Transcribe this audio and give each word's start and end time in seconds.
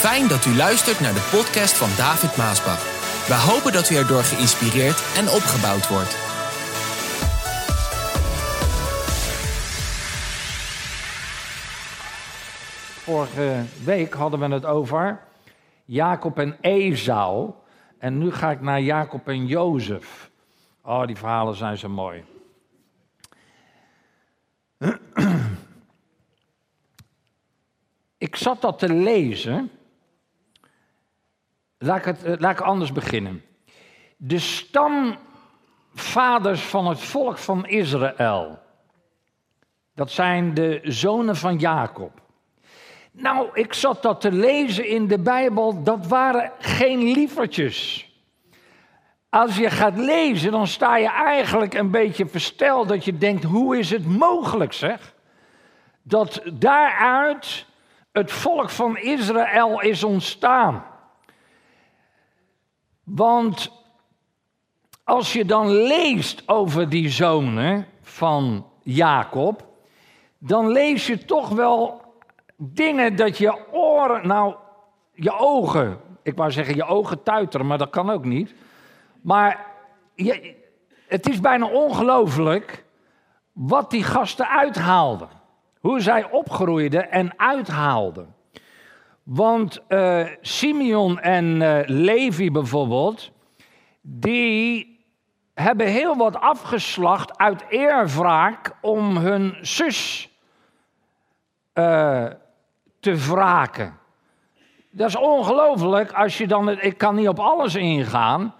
Fijn 0.00 0.28
dat 0.28 0.46
u 0.46 0.56
luistert 0.56 1.00
naar 1.00 1.12
de 1.12 1.28
podcast 1.36 1.76
van 1.76 1.88
David 1.96 2.36
Maasbach. 2.36 2.82
We 3.28 3.34
hopen 3.34 3.72
dat 3.72 3.90
u 3.90 3.94
erdoor 3.94 4.22
geïnspireerd 4.22 5.00
en 5.16 5.28
opgebouwd 5.28 5.88
wordt. 5.88 6.14
Vorige 13.06 13.64
week 13.84 14.12
hadden 14.12 14.40
we 14.40 14.54
het 14.54 14.64
over 14.64 15.20
Jacob 15.84 16.38
en 16.38 16.56
Esau. 16.60 17.52
En 17.98 18.18
nu 18.18 18.32
ga 18.32 18.50
ik 18.50 18.60
naar 18.60 18.80
Jacob 18.80 19.28
en 19.28 19.46
Jozef. 19.46 20.30
Oh, 20.82 21.06
die 21.06 21.16
verhalen 21.16 21.56
zijn 21.56 21.78
zo 21.78 21.88
mooi. 21.88 22.24
Ik 28.18 28.36
zat 28.36 28.60
dat 28.60 28.78
te 28.78 28.88
lezen. 28.88 29.70
Laat 31.82 32.06
ik, 32.06 32.22
eh, 32.22 32.32
laat 32.38 32.52
ik 32.52 32.60
anders 32.60 32.92
beginnen. 32.92 33.44
De 34.16 34.38
stamvaders 34.38 36.60
van 36.60 36.86
het 36.86 37.00
volk 37.00 37.38
van 37.38 37.66
Israël. 37.66 38.58
Dat 39.94 40.10
zijn 40.10 40.54
de 40.54 40.80
zonen 40.82 41.36
van 41.36 41.58
Jacob. 41.58 42.20
Nou, 43.12 43.48
ik 43.52 43.74
zat 43.74 44.02
dat 44.02 44.20
te 44.20 44.32
lezen 44.32 44.88
in 44.88 45.06
de 45.06 45.18
Bijbel. 45.18 45.82
Dat 45.82 46.06
waren 46.06 46.52
geen 46.58 47.12
lievertjes. 47.12 48.08
Als 49.28 49.56
je 49.56 49.70
gaat 49.70 49.96
lezen, 49.96 50.50
dan 50.50 50.66
sta 50.66 50.96
je 50.96 51.10
eigenlijk 51.10 51.74
een 51.74 51.90
beetje 51.90 52.26
versteld 52.26 52.88
dat 52.88 53.04
je 53.04 53.18
denkt: 53.18 53.44
hoe 53.44 53.78
is 53.78 53.90
het 53.90 54.06
mogelijk, 54.06 54.72
zeg? 54.72 55.14
Dat 56.02 56.42
daaruit 56.52 57.66
het 58.12 58.32
volk 58.32 58.70
van 58.70 58.98
Israël 58.98 59.80
is 59.80 60.04
ontstaan. 60.04 60.89
Want 63.14 63.72
als 65.04 65.32
je 65.32 65.44
dan 65.44 65.70
leest 65.70 66.42
over 66.48 66.88
die 66.88 67.08
zonen 67.08 67.86
van 68.02 68.66
Jacob, 68.82 69.66
dan 70.38 70.68
lees 70.68 71.06
je 71.06 71.24
toch 71.24 71.48
wel 71.48 72.02
dingen 72.56 73.16
dat 73.16 73.38
je 73.38 73.72
oren, 73.72 74.26
nou, 74.26 74.54
je 75.12 75.38
ogen, 75.38 76.00
ik 76.22 76.36
wou 76.36 76.50
zeggen 76.50 76.74
je 76.74 76.84
ogen 76.84 77.22
tuiteren, 77.22 77.66
maar 77.66 77.78
dat 77.78 77.90
kan 77.90 78.10
ook 78.10 78.24
niet. 78.24 78.54
Maar 79.20 79.66
je, 80.14 80.54
het 81.06 81.28
is 81.28 81.40
bijna 81.40 81.66
ongelooflijk 81.66 82.84
wat 83.52 83.90
die 83.90 84.04
gasten 84.04 84.48
uithaalden. 84.48 85.28
Hoe 85.80 86.00
zij 86.00 86.30
opgroeiden 86.30 87.10
en 87.10 87.38
uithaalden. 87.38 88.34
Want 89.32 89.80
uh, 89.88 90.26
Simeon 90.40 91.20
en 91.20 91.44
uh, 91.60 91.78
Levi 91.84 92.50
bijvoorbeeld, 92.50 93.30
die 94.00 94.98
hebben 95.54 95.86
heel 95.86 96.16
wat 96.16 96.40
afgeslacht 96.40 97.38
uit 97.38 97.64
eerwraak 97.68 98.76
om 98.80 99.16
hun 99.16 99.56
zus 99.60 100.30
uh, 101.74 102.26
te 103.00 103.14
wraken. 103.16 103.98
Dat 104.90 105.08
is 105.08 105.16
ongelooflijk 105.16 106.12
als 106.12 106.38
je 106.38 106.46
dan, 106.46 106.68
ik 106.68 106.98
kan 106.98 107.14
niet 107.14 107.28
op 107.28 107.38
alles 107.38 107.74
ingaan, 107.74 108.54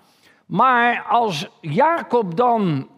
maar 0.46 1.02
als 1.08 1.48
Jacob 1.60 2.36
dan 2.36 2.88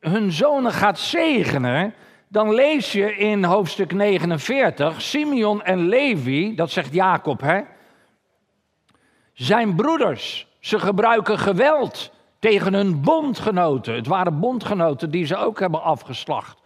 hun 0.00 0.32
zonen 0.32 0.72
gaat 0.72 0.98
zegenen, 0.98 1.94
dan 2.32 2.54
lees 2.54 2.92
je 2.92 3.16
in 3.16 3.44
hoofdstuk 3.44 3.92
49, 3.92 5.02
Simeon 5.02 5.62
en 5.62 5.88
Levi, 5.88 6.54
dat 6.54 6.70
zegt 6.70 6.94
Jacob, 6.94 7.40
hè, 7.40 7.60
zijn 9.32 9.74
broeders. 9.74 10.46
Ze 10.60 10.78
gebruiken 10.78 11.38
geweld 11.38 12.12
tegen 12.38 12.74
hun 12.74 13.00
bondgenoten. 13.00 13.94
Het 13.94 14.06
waren 14.06 14.40
bondgenoten 14.40 15.10
die 15.10 15.26
ze 15.26 15.36
ook 15.36 15.60
hebben 15.60 15.82
afgeslacht. 15.82 16.60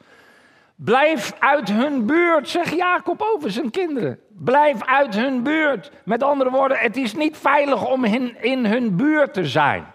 Blijf 0.74 1.36
uit 1.38 1.68
hun 1.68 2.06
buurt, 2.06 2.48
zegt 2.48 2.76
Jacob 2.76 3.22
over 3.34 3.50
zijn 3.50 3.70
kinderen. 3.70 4.18
Blijf 4.28 4.84
uit 4.84 5.14
hun 5.14 5.42
buurt. 5.42 5.90
Met 6.04 6.22
andere 6.22 6.50
woorden, 6.50 6.78
het 6.78 6.96
is 6.96 7.14
niet 7.14 7.36
veilig 7.36 7.90
om 7.90 8.04
in, 8.04 8.64
hun 8.64 8.96
buurt 8.96 9.34
te 9.34 9.46
zijn. 9.46 9.86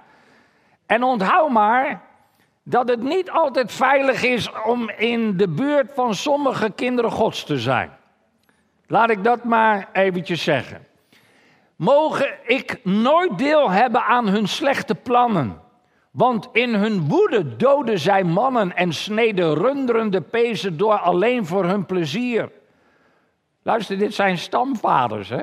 En 0.85 1.03
onthoud 1.03 1.49
maar, 1.49 2.01
dat 2.71 2.87
het 2.87 3.03
niet 3.03 3.31
altijd 3.31 3.71
veilig 3.71 4.23
is 4.23 4.51
om 4.65 4.89
in 4.89 5.37
de 5.37 5.47
buurt 5.47 5.91
van 5.93 6.15
sommige 6.15 6.69
kinderen 6.69 7.11
Gods 7.11 7.43
te 7.43 7.59
zijn. 7.59 7.91
Laat 8.87 9.09
ik 9.09 9.23
dat 9.23 9.43
maar 9.43 9.89
eventjes 9.93 10.43
zeggen. 10.43 10.87
Mogen 11.75 12.33
ik 12.43 12.79
nooit 12.83 13.37
deel 13.37 13.71
hebben 13.71 14.03
aan 14.03 14.27
hun 14.27 14.47
slechte 14.47 14.95
plannen. 14.95 15.61
Want 16.11 16.49
in 16.51 16.73
hun 16.73 17.07
woede 17.07 17.55
doden 17.55 17.99
zij 17.99 18.23
mannen 18.23 18.75
en 18.75 18.93
sneden 18.93 19.53
rundrende 19.53 20.21
pezen 20.21 20.77
door 20.77 20.97
alleen 20.97 21.45
voor 21.45 21.65
hun 21.65 21.85
plezier. 21.85 22.51
Luister, 23.63 23.97
dit 23.97 24.13
zijn 24.13 24.37
stamvaders, 24.37 25.29
hè? 25.29 25.41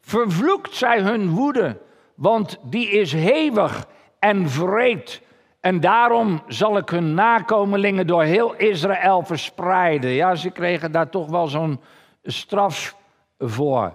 Vervloekt 0.00 0.74
zij 0.74 1.00
hun 1.00 1.30
woede, 1.30 1.78
want 2.14 2.58
die 2.62 2.88
is 2.90 3.12
hevig 3.12 3.86
en 4.18 4.48
vreed. 4.50 5.20
En 5.60 5.80
daarom 5.80 6.42
zal 6.46 6.76
ik 6.76 6.88
hun 6.88 7.14
nakomelingen 7.14 8.06
door 8.06 8.22
heel 8.22 8.54
Israël 8.54 9.22
verspreiden. 9.22 10.10
Ja, 10.10 10.34
ze 10.34 10.50
kregen 10.50 10.92
daar 10.92 11.08
toch 11.08 11.28
wel 11.28 11.46
zo'n 11.48 11.80
straf 12.22 12.96
voor. 13.38 13.94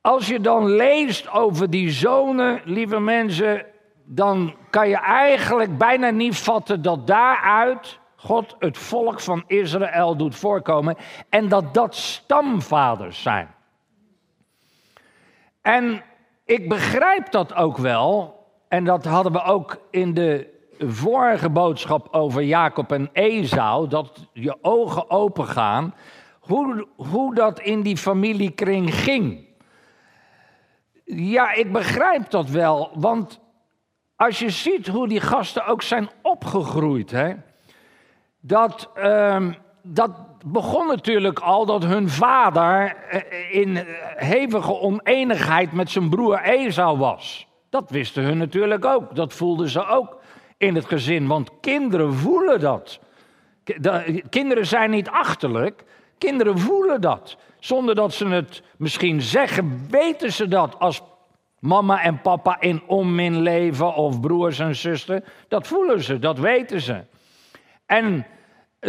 Als 0.00 0.26
je 0.26 0.40
dan 0.40 0.66
leest 0.66 1.30
over 1.30 1.70
die 1.70 1.90
zonen, 1.90 2.60
lieve 2.64 3.00
mensen, 3.00 3.66
dan 4.04 4.54
kan 4.70 4.88
je 4.88 4.96
eigenlijk 4.96 5.78
bijna 5.78 6.10
niet 6.10 6.36
vatten 6.38 6.82
dat 6.82 7.06
daaruit 7.06 7.98
God 8.16 8.56
het 8.58 8.78
volk 8.78 9.20
van 9.20 9.44
Israël 9.46 10.16
doet 10.16 10.34
voorkomen 10.34 10.96
en 11.28 11.48
dat 11.48 11.74
dat 11.74 11.94
stamvaders 11.94 13.22
zijn. 13.22 13.54
En 15.62 16.02
ik 16.44 16.68
begrijp 16.68 17.30
dat 17.30 17.54
ook 17.54 17.76
wel, 17.76 18.44
en 18.68 18.84
dat 18.84 19.04
hadden 19.04 19.32
we 19.32 19.42
ook 19.42 19.78
in 19.90 20.14
de 20.14 20.54
vorige 20.78 21.50
boodschap 21.50 22.08
over 22.10 22.42
Jacob 22.42 22.92
en 22.92 23.08
Esau, 23.12 23.88
dat 23.88 24.28
je 24.32 24.56
ogen 24.62 25.10
open 25.10 25.46
gaan, 25.46 25.94
hoe, 26.40 26.86
hoe 26.96 27.34
dat 27.34 27.60
in 27.60 27.82
die 27.82 27.96
familiekring 27.96 28.94
ging. 28.94 29.44
Ja, 31.04 31.52
ik 31.52 31.72
begrijp 31.72 32.30
dat 32.30 32.48
wel, 32.48 32.90
want 32.94 33.40
als 34.16 34.38
je 34.38 34.50
ziet 34.50 34.86
hoe 34.86 35.08
die 35.08 35.20
gasten 35.20 35.66
ook 35.66 35.82
zijn 35.82 36.08
opgegroeid, 36.22 37.10
hè, 37.10 37.34
dat, 38.40 38.90
uh, 38.98 39.52
dat 39.82 40.10
begon 40.46 40.86
natuurlijk 40.86 41.38
al 41.38 41.66
dat 41.66 41.84
hun 41.84 42.08
vader 42.08 42.96
eh, 42.96 43.54
in 43.54 43.86
hevige 44.16 44.80
oneenigheid 44.80 45.72
met 45.72 45.90
zijn 45.90 46.08
broer 46.08 46.40
Esau 46.40 46.98
was. 46.98 47.46
Dat 47.70 47.90
wisten 47.90 48.22
hun 48.22 48.38
natuurlijk 48.38 48.84
ook, 48.84 49.14
dat 49.14 49.32
voelden 49.32 49.68
ze 49.68 49.86
ook 49.86 50.15
in 50.56 50.74
het 50.74 50.86
gezin, 50.86 51.26
want 51.26 51.50
kinderen 51.60 52.14
voelen 52.14 52.60
dat. 52.60 53.00
Kinderen 54.30 54.66
zijn 54.66 54.90
niet 54.90 55.08
achterlijk, 55.08 55.84
kinderen 56.18 56.58
voelen 56.58 57.00
dat. 57.00 57.36
Zonder 57.58 57.94
dat 57.94 58.14
ze 58.14 58.26
het 58.26 58.62
misschien 58.76 59.22
zeggen, 59.22 59.86
weten 59.90 60.32
ze 60.32 60.48
dat 60.48 60.78
als 60.78 61.02
mama 61.58 62.02
en 62.02 62.20
papa 62.20 62.60
in 62.60 62.82
onmin 62.86 63.40
leven 63.40 63.94
of 63.94 64.20
broers 64.20 64.58
en 64.58 64.76
zussen. 64.76 65.24
Dat 65.48 65.66
voelen 65.66 66.02
ze, 66.02 66.18
dat 66.18 66.38
weten 66.38 66.80
ze. 66.80 67.04
En 67.86 68.26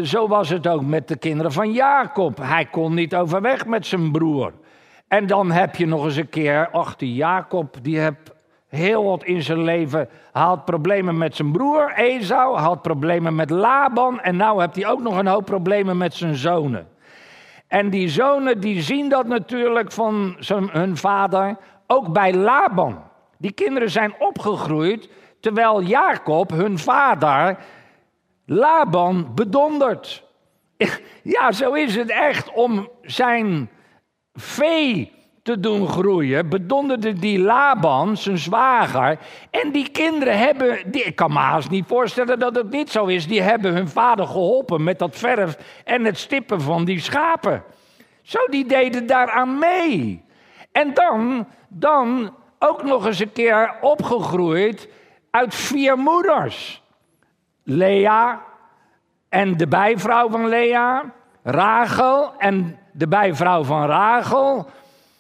zo 0.04 0.28
was 0.28 0.50
het 0.50 0.68
ook 0.68 0.82
met 0.82 1.08
de 1.08 1.18
kinderen 1.18 1.52
van 1.52 1.72
Jacob. 1.72 2.38
Hij 2.38 2.66
kon 2.66 2.94
niet 2.94 3.16
overweg 3.16 3.66
met 3.66 3.86
zijn 3.86 4.12
broer. 4.12 4.54
En 5.08 5.28
dan 5.28 5.52
heb 5.52 5.76
je 5.76 5.86
nog 5.86 6.06
eens 6.06 6.16
een 6.16 6.30
keer, 6.30 6.70
ach 6.70 6.96
die 6.96 7.14
Jacob, 7.14 7.76
die 7.82 8.00
heeft 8.00 8.36
heel 8.70 9.04
wat 9.04 9.24
in 9.24 9.42
zijn 9.42 9.64
leven. 9.64 10.10
Hij 10.32 10.44
had 10.44 10.66
problemen 10.66 11.18
met 11.18 11.36
zijn 11.36 11.52
broer 11.52 11.94
Esau, 11.96 12.56
hij 12.56 12.64
had 12.64 12.82
problemen 12.82 13.36
met 13.36 13.50
Laban 13.50 14.22
en 14.22 14.36
nu 14.36 14.60
heeft 14.60 14.76
hij 14.76 14.88
ook 14.88 15.02
nog 15.02 15.18
een 15.18 15.28
hoop 15.28 15.46
problemen 15.46 15.98
met 15.98 16.14
zijn 16.14 16.36
zonen. 16.36 16.88
En 17.68 17.90
die 17.90 18.10
zonen 18.10 18.60
die 18.60 18.82
zien 18.82 19.10
dat 19.10 19.28
natuurlijk 19.28 19.92
van 19.92 20.36
zijn, 20.40 20.70
hun 20.72 20.98
vader, 20.98 21.58
ook 21.88 22.14
bij 22.14 22.34
Laban. 22.34 23.04
Die 23.38 23.52
kinderen 23.52 23.90
zijn 23.90 24.14
opgegroeid 24.20 25.10
terwijl 25.40 25.82
Jacob, 25.82 26.50
hun 26.50 26.80
vader, 26.80 27.58
Laban 28.46 29.32
bedondert. 29.36 30.26
Ja, 31.24 31.52
zo 31.52 31.74
is 31.74 31.96
het 31.96 32.10
echt 32.10 32.54
om 32.54 32.90
zijn 33.02 33.70
vee 34.34 35.17
te 35.48 35.60
doen 35.60 35.88
groeien, 35.88 36.50
bedonderde 36.50 37.14
die 37.14 37.40
Laban, 37.40 38.18
zijn 38.18 38.38
zwager. 38.38 39.18
En 39.52 39.72
die 39.72 39.90
kinderen 39.90 40.38
hebben, 40.38 40.92
die, 40.92 41.04
ik 41.04 41.16
kan 41.16 41.34
me 41.34 41.40
haast 41.40 41.70
niet 41.70 41.88
voorstellen 41.88 42.40
dat 42.40 42.56
het 42.56 42.70
niet 42.70 42.90
zo 42.90 43.06
is, 43.06 43.28
die 43.28 43.42
hebben 43.42 43.74
hun 43.74 43.88
vader 43.88 44.28
geholpen 44.28 44.84
met 44.84 45.00
dat 45.00 45.16
verf 45.16 45.58
en 45.84 46.06
het 46.06 46.18
stippen 46.18 46.62
van 46.62 46.86
die 46.86 47.00
schapen. 47.00 47.64
Zo, 48.22 48.40
die 48.50 48.66
deden 48.66 49.08
daaraan 49.08 49.60
mee. 49.60 50.24
En 50.72 50.94
dan, 50.94 51.48
dan 51.68 52.36
ook 52.60 52.84
nog 52.84 53.06
eens 53.06 53.20
een 53.20 53.32
keer 53.32 53.76
opgegroeid 53.82 54.90
uit 55.32 55.56
vier 55.56 55.98
moeders. 55.98 56.82
Lea 57.64 58.42
en 59.30 59.58
de 59.58 59.68
bijvrouw 59.68 60.30
van 60.30 60.48
Lea, 60.48 61.14
Rachel 61.44 62.34
en 62.38 62.80
de 62.92 63.08
bijvrouw 63.08 63.64
van 63.64 63.86
Rachel, 63.86 64.68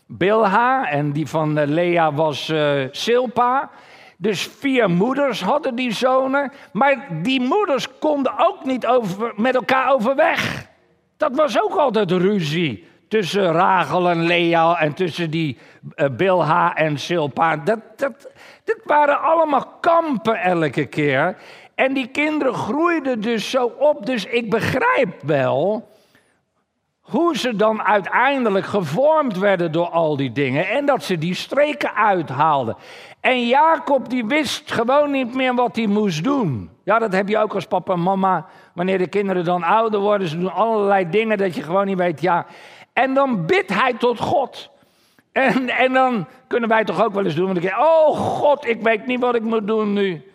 Bilha 0.08 0.90
en 0.90 1.12
die 1.12 1.28
van 1.28 1.58
eh, 1.58 1.68
Lea 1.68 2.14
was 2.14 2.50
uh, 2.50 2.88
Silpa. 2.92 3.70
Dus 4.18 4.48
vier 4.60 4.90
moeders 4.90 5.42
hadden 5.42 5.76
die 5.76 5.92
zonen, 5.92 6.52
maar 6.72 7.08
die 7.22 7.42
moeders 7.42 8.00
konden 8.00 8.34
ook 8.38 8.66
niet 8.66 8.88
over, 8.88 9.34
met 9.36 9.56
elkaar 9.56 9.94
overweg. 9.94 10.68
Dat 11.18 11.36
was 11.36 11.62
ook 11.62 11.76
altijd 11.76 12.12
ruzie 12.12 12.88
tussen 13.08 13.52
Rachel 13.52 14.10
en 14.10 14.22
Lea 14.22 14.80
en 14.80 14.94
tussen 14.94 15.30
die 15.30 15.58
uh, 15.96 16.08
Bilha 16.10 16.76
en 16.76 16.98
Silpa. 16.98 17.58
Dat, 17.58 17.80
dat, 17.96 18.30
dat 18.64 18.80
waren 18.84 19.22
allemaal 19.22 19.66
kampen 19.80 20.42
elke 20.42 20.86
keer. 20.86 21.38
En 21.76 21.94
die 21.94 22.08
kinderen 22.08 22.54
groeiden 22.54 23.22
dus 23.22 23.50
zo 23.50 23.66
op. 23.66 24.06
Dus 24.06 24.26
ik 24.26 24.50
begrijp 24.50 25.22
wel 25.22 25.90
hoe 27.10 27.38
ze 27.38 27.56
dan 27.56 27.84
uiteindelijk 27.84 28.66
gevormd 28.66 29.38
werden 29.38 29.72
door 29.72 29.90
al 29.90 30.18
die 30.18 30.32
dingen. 30.32 30.68
En 30.68 30.86
dat 30.86 31.04
ze 31.04 31.18
die 31.18 31.34
streken 31.34 31.94
uithaalden. 31.94 32.76
En 33.20 33.48
Jacob 33.48 34.10
die 34.10 34.26
wist 34.26 34.72
gewoon 34.72 35.12
niet 35.12 35.36
meer 35.36 35.56
wat 35.56 35.76
hij 35.76 35.88
moest 35.88 36.24
doen. 36.24 36.70
Ja, 36.84 37.00
dat 37.00 37.14
heb 37.14 37.28
je 37.28 37.38
ook 37.38 37.54
als 37.54 37.66
papa 37.66 37.94
en 37.94 38.02
mama. 38.02 38.46
Wanneer 38.74 38.98
de 38.98 39.08
kinderen 39.08 39.44
dan 39.44 39.64
ouder 39.64 40.00
worden, 40.00 40.28
ze 40.28 40.40
doen 40.40 40.54
allerlei 40.54 41.10
dingen 41.10 41.38
dat 41.38 41.56
je 41.56 41.64
gewoon 41.64 41.86
niet 41.86 41.98
weet. 41.98 42.22
Ja. 42.22 42.46
En 42.94 43.14
dan 43.14 43.46
bidt 43.46 43.74
hij 43.74 43.94
tot 43.94 44.20
God. 44.20 44.70
En, 45.32 45.70
en 45.70 45.94
dan 45.94 46.28
kunnen 46.48 46.70
wij 46.70 46.84
toch 46.84 47.04
ook 47.04 47.14
wel 47.14 47.26
eens 47.26 47.36
doen. 47.36 47.46
Want 47.46 47.64
ik 47.64 47.78
oh 47.80 48.18
God, 48.18 48.68
ik 48.68 48.82
weet 48.82 49.06
niet 49.06 49.20
wat 49.20 49.36
ik 49.36 49.44
moet 49.44 49.68
doen 49.68 49.94
nu. 49.94 50.32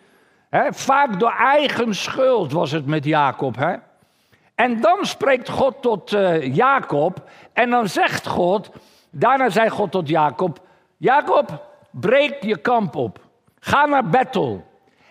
vaak 0.69 1.19
door 1.19 1.35
eigen 1.37 1.95
schuld 1.95 2.51
was 2.51 2.71
het 2.71 2.85
met 2.85 3.05
Jacob. 3.05 3.55
He? 3.55 3.73
En 4.55 4.81
dan 4.81 5.05
spreekt 5.05 5.49
God 5.49 5.81
tot 5.81 6.11
uh, 6.11 6.55
Jacob. 6.55 7.29
En 7.53 7.69
dan 7.69 7.87
zegt 7.87 8.27
God, 8.27 8.71
daarna 9.09 9.49
zei 9.49 9.69
God 9.69 9.91
tot 9.91 10.07
Jacob: 10.07 10.59
Jacob, 10.97 11.67
breek 11.91 12.43
je 12.43 12.57
kamp 12.57 12.95
op. 12.95 13.19
Ga 13.59 13.85
naar 13.85 14.09
Bethel 14.09 14.65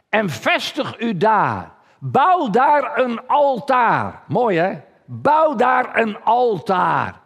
en 0.08 0.30
vestig 0.30 1.00
u 1.00 1.16
daar. 1.16 1.72
Bouw 1.98 2.50
daar 2.50 2.98
een 2.98 3.26
altaar. 3.26 4.22
Mooi 4.26 4.58
hè? 4.58 4.80
Bouw 5.04 5.54
daar 5.54 5.98
een 5.98 6.22
altaar. 6.24 7.20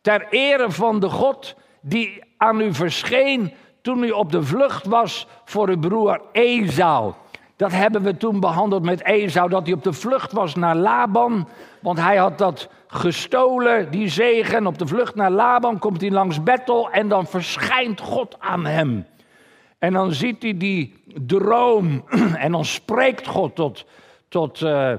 Ter 0.00 0.26
ere 0.30 0.70
van 0.70 1.00
de 1.00 1.08
God 1.08 1.54
die 1.80 2.22
aan 2.36 2.60
u 2.60 2.74
verscheen 2.74 3.54
toen 3.82 4.02
u 4.02 4.10
op 4.10 4.32
de 4.32 4.42
vlucht 4.42 4.86
was 4.86 5.26
voor 5.44 5.68
uw 5.68 5.78
broer 5.78 6.20
Esau. 6.32 7.14
Dat 7.56 7.72
hebben 7.72 8.02
we 8.02 8.16
toen 8.16 8.40
behandeld 8.40 8.82
met 8.82 9.04
Esau, 9.04 9.48
dat 9.48 9.66
hij 9.66 9.74
op 9.74 9.82
de 9.82 9.92
vlucht 9.92 10.32
was 10.32 10.54
naar 10.54 10.76
Laban. 10.76 11.48
Want 11.80 12.00
hij 12.00 12.16
had 12.16 12.38
dat 12.38 12.68
gestolen, 12.86 13.90
die 13.90 14.08
zegen. 14.08 14.66
Op 14.66 14.78
de 14.78 14.86
vlucht 14.86 15.14
naar 15.14 15.30
Laban 15.30 15.78
komt 15.78 16.00
hij 16.00 16.10
langs 16.10 16.42
Bethel 16.42 16.90
en 16.90 17.08
dan 17.08 17.26
verschijnt 17.26 18.00
God 18.00 18.36
aan 18.40 18.66
hem. 18.66 19.06
En 19.78 19.92
dan 19.92 20.12
ziet 20.12 20.42
hij 20.42 20.56
die 20.56 21.02
droom 21.26 22.04
en 22.44 22.52
dan 22.52 22.64
spreekt 22.64 23.26
God 23.26 23.54
tot, 23.54 23.86
tot 24.28 24.60
uh, 24.60 24.92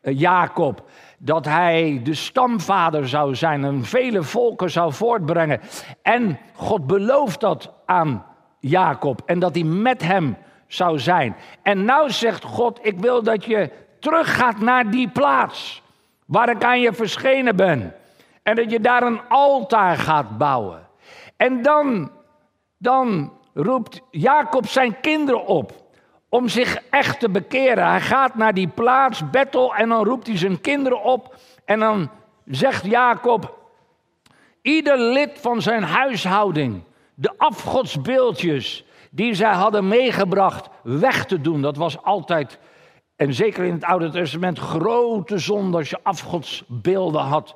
Jacob 0.00 0.84
dat 1.24 1.44
hij 1.44 2.00
de 2.04 2.14
stamvader 2.14 3.08
zou 3.08 3.34
zijn 3.34 3.64
en 3.64 3.84
vele 3.84 4.22
volken 4.22 4.70
zou 4.70 4.92
voortbrengen. 4.92 5.60
En 6.02 6.38
God 6.54 6.86
belooft 6.86 7.40
dat 7.40 7.72
aan 7.86 8.24
Jacob 8.60 9.22
en 9.26 9.38
dat 9.38 9.54
hij 9.54 9.64
met 9.64 10.02
hem 10.02 10.36
zou 10.74 10.98
zijn. 10.98 11.36
En 11.62 11.84
nou 11.84 12.10
zegt 12.10 12.44
God, 12.44 12.78
ik 12.82 13.00
wil 13.00 13.22
dat 13.22 13.44
je 13.44 13.70
teruggaat 14.00 14.60
naar 14.60 14.90
die 14.90 15.08
plaats 15.08 15.82
waar 16.26 16.48
ik 16.48 16.64
aan 16.64 16.80
je 16.80 16.92
verschenen 16.92 17.56
ben. 17.56 17.94
En 18.42 18.56
dat 18.56 18.70
je 18.70 18.80
daar 18.80 19.02
een 19.02 19.20
altaar 19.28 19.96
gaat 19.96 20.38
bouwen. 20.38 20.88
En 21.36 21.62
dan, 21.62 22.10
dan 22.78 23.32
roept 23.54 24.00
Jacob 24.10 24.66
zijn 24.66 25.00
kinderen 25.00 25.46
op 25.46 25.72
om 26.28 26.48
zich 26.48 26.78
echt 26.90 27.20
te 27.20 27.28
bekeren. 27.28 27.86
Hij 27.88 28.00
gaat 28.00 28.34
naar 28.34 28.54
die 28.54 28.68
plaats, 28.68 29.30
Bethel, 29.30 29.74
en 29.74 29.88
dan 29.88 30.04
roept 30.04 30.26
hij 30.26 30.38
zijn 30.38 30.60
kinderen 30.60 31.02
op. 31.02 31.34
En 31.64 31.78
dan 31.78 32.10
zegt 32.44 32.84
Jacob, 32.84 33.58
ieder 34.62 34.98
lid 34.98 35.38
van 35.40 35.62
zijn 35.62 35.82
huishouding, 35.82 36.82
de 37.14 37.32
afgodsbeeldjes 37.36 38.84
die 39.14 39.34
zij 39.34 39.52
hadden 39.52 39.88
meegebracht, 39.88 40.68
weg 40.82 41.24
te 41.24 41.40
doen. 41.40 41.62
Dat 41.62 41.76
was 41.76 42.02
altijd, 42.02 42.58
en 43.16 43.34
zeker 43.34 43.64
in 43.64 43.72
het 43.72 43.84
Oude 43.84 44.10
Testament, 44.10 44.58
grote 44.58 45.38
zonde 45.38 45.76
als 45.76 45.90
je 45.90 45.98
afgodsbeelden 46.02 47.20
had. 47.20 47.54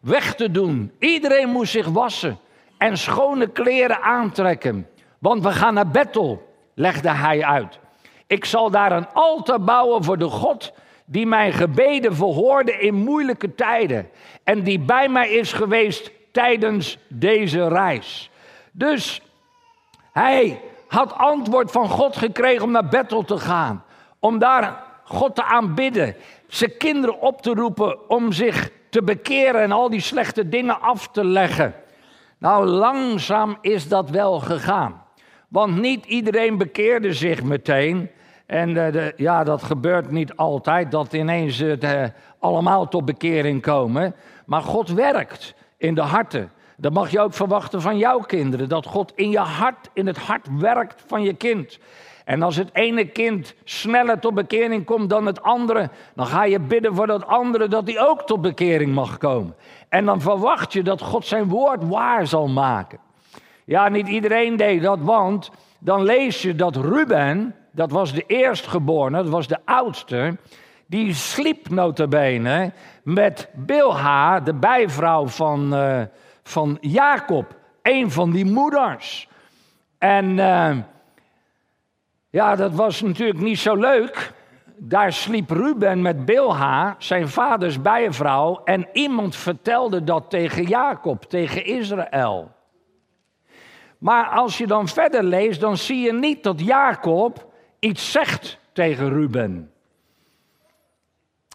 Weg 0.00 0.34
te 0.34 0.50
doen. 0.50 0.92
Iedereen 0.98 1.48
moest 1.48 1.72
zich 1.72 1.86
wassen 1.86 2.38
en 2.78 2.98
schone 2.98 3.46
kleren 3.46 4.02
aantrekken. 4.02 4.88
Want 5.18 5.42
we 5.42 5.52
gaan 5.52 5.74
naar 5.74 5.88
Bethel, 5.88 6.54
legde 6.74 7.10
hij 7.10 7.44
uit. 7.44 7.78
Ik 8.26 8.44
zal 8.44 8.70
daar 8.70 8.92
een 8.92 9.08
altaar 9.12 9.60
bouwen 9.60 10.04
voor 10.04 10.18
de 10.18 10.28
God 10.28 10.72
die 11.04 11.26
mijn 11.26 11.52
gebeden 11.52 12.14
verhoorde 12.14 12.72
in 12.72 12.94
moeilijke 12.94 13.54
tijden. 13.54 14.10
En 14.44 14.62
die 14.62 14.78
bij 14.78 15.08
mij 15.08 15.30
is 15.30 15.52
geweest 15.52 16.10
tijdens 16.32 16.98
deze 17.08 17.68
reis. 17.68 18.30
Dus 18.72 19.22
hij 20.12 20.60
had 20.94 21.14
antwoord 21.18 21.70
van 21.70 21.88
God 21.88 22.16
gekregen 22.16 22.62
om 22.62 22.70
naar 22.70 22.88
Bethel 22.88 23.24
te 23.24 23.38
gaan. 23.38 23.84
Om 24.18 24.38
daar 24.38 24.82
God 25.04 25.34
te 25.34 25.44
aanbidden. 25.44 26.14
Zijn 26.48 26.76
kinderen 26.76 27.20
op 27.20 27.42
te 27.42 27.54
roepen 27.54 28.10
om 28.10 28.32
zich 28.32 28.70
te 28.88 29.02
bekeren 29.02 29.60
en 29.60 29.72
al 29.72 29.90
die 29.90 30.00
slechte 30.00 30.48
dingen 30.48 30.80
af 30.80 31.08
te 31.08 31.24
leggen. 31.24 31.74
Nou, 32.38 32.66
langzaam 32.66 33.58
is 33.60 33.88
dat 33.88 34.10
wel 34.10 34.40
gegaan. 34.40 35.02
Want 35.48 35.80
niet 35.80 36.04
iedereen 36.04 36.58
bekeerde 36.58 37.12
zich 37.12 37.42
meteen. 37.42 38.10
En 38.46 38.68
uh, 38.68 38.92
de, 38.92 39.12
ja, 39.16 39.44
dat 39.44 39.62
gebeurt 39.62 40.10
niet 40.10 40.36
altijd, 40.36 40.90
dat 40.90 41.12
ineens 41.12 41.60
uh, 41.60 42.04
allemaal 42.38 42.88
tot 42.88 43.04
bekering 43.04 43.62
komen. 43.62 44.14
Maar 44.46 44.62
God 44.62 44.90
werkt 44.90 45.54
in 45.76 45.94
de 45.94 46.00
harten. 46.00 46.50
Dat 46.76 46.92
mag 46.92 47.10
je 47.10 47.20
ook 47.20 47.34
verwachten 47.34 47.80
van 47.80 47.98
jouw 47.98 48.18
kinderen. 48.18 48.68
Dat 48.68 48.86
God 48.86 49.12
in 49.14 49.30
je 49.30 49.38
hart, 49.38 49.90
in 49.92 50.06
het 50.06 50.18
hart 50.18 50.46
werkt 50.58 51.04
van 51.06 51.22
je 51.22 51.34
kind. 51.34 51.78
En 52.24 52.42
als 52.42 52.56
het 52.56 52.70
ene 52.72 53.04
kind 53.04 53.54
sneller 53.64 54.18
tot 54.18 54.34
bekering 54.34 54.84
komt 54.84 55.10
dan 55.10 55.26
het 55.26 55.42
andere, 55.42 55.90
dan 56.14 56.26
ga 56.26 56.44
je 56.44 56.60
bidden 56.60 56.94
voor 56.94 57.06
dat 57.06 57.26
andere 57.26 57.68
dat 57.68 57.86
hij 57.86 58.00
ook 58.00 58.22
tot 58.22 58.40
bekering 58.40 58.94
mag 58.94 59.18
komen. 59.18 59.54
En 59.88 60.04
dan 60.04 60.20
verwacht 60.20 60.72
je 60.72 60.82
dat 60.82 61.00
God 61.00 61.26
zijn 61.26 61.48
woord 61.48 61.88
waar 61.88 62.26
zal 62.26 62.48
maken. 62.48 62.98
Ja, 63.64 63.88
niet 63.88 64.08
iedereen 64.08 64.56
deed 64.56 64.82
dat, 64.82 64.98
want 65.00 65.50
dan 65.78 66.02
lees 66.02 66.42
je 66.42 66.54
dat 66.54 66.76
Ruben, 66.76 67.54
dat 67.70 67.90
was 67.90 68.12
de 68.12 68.24
eerstgeborene, 68.26 69.16
dat 69.16 69.28
was 69.28 69.46
de 69.46 69.58
oudste, 69.64 70.36
die 70.86 71.14
sliep 71.14 71.68
notabene 71.68 72.72
met 73.02 73.48
Bilha, 73.54 74.40
de 74.40 74.54
bijvrouw 74.54 75.26
van, 75.26 75.74
uh, 75.74 76.00
van 76.44 76.78
Jacob, 76.80 77.56
een 77.82 78.10
van 78.10 78.30
die 78.30 78.44
moeders. 78.44 79.28
En 79.98 80.24
uh, 80.38 80.76
ja, 82.30 82.56
dat 82.56 82.72
was 82.72 83.00
natuurlijk 83.00 83.40
niet 83.40 83.58
zo 83.58 83.74
leuk. 83.74 84.32
Daar 84.76 85.12
sliep 85.12 85.50
Ruben 85.50 86.02
met 86.02 86.24
Bilha, 86.24 86.94
zijn 86.98 87.28
vaders 87.28 87.80
bijvrouw, 87.80 88.60
en 88.64 88.88
iemand 88.92 89.36
vertelde 89.36 90.04
dat 90.04 90.30
tegen 90.30 90.64
Jacob, 90.64 91.22
tegen 91.22 91.64
Israël. 91.64 92.50
Maar 93.98 94.28
als 94.28 94.58
je 94.58 94.66
dan 94.66 94.88
verder 94.88 95.22
leest, 95.22 95.60
dan 95.60 95.76
zie 95.76 96.00
je 96.00 96.12
niet 96.12 96.42
dat 96.42 96.60
Jacob 96.60 97.52
iets 97.78 98.12
zegt 98.12 98.58
tegen 98.72 99.08
Ruben. 99.08 99.72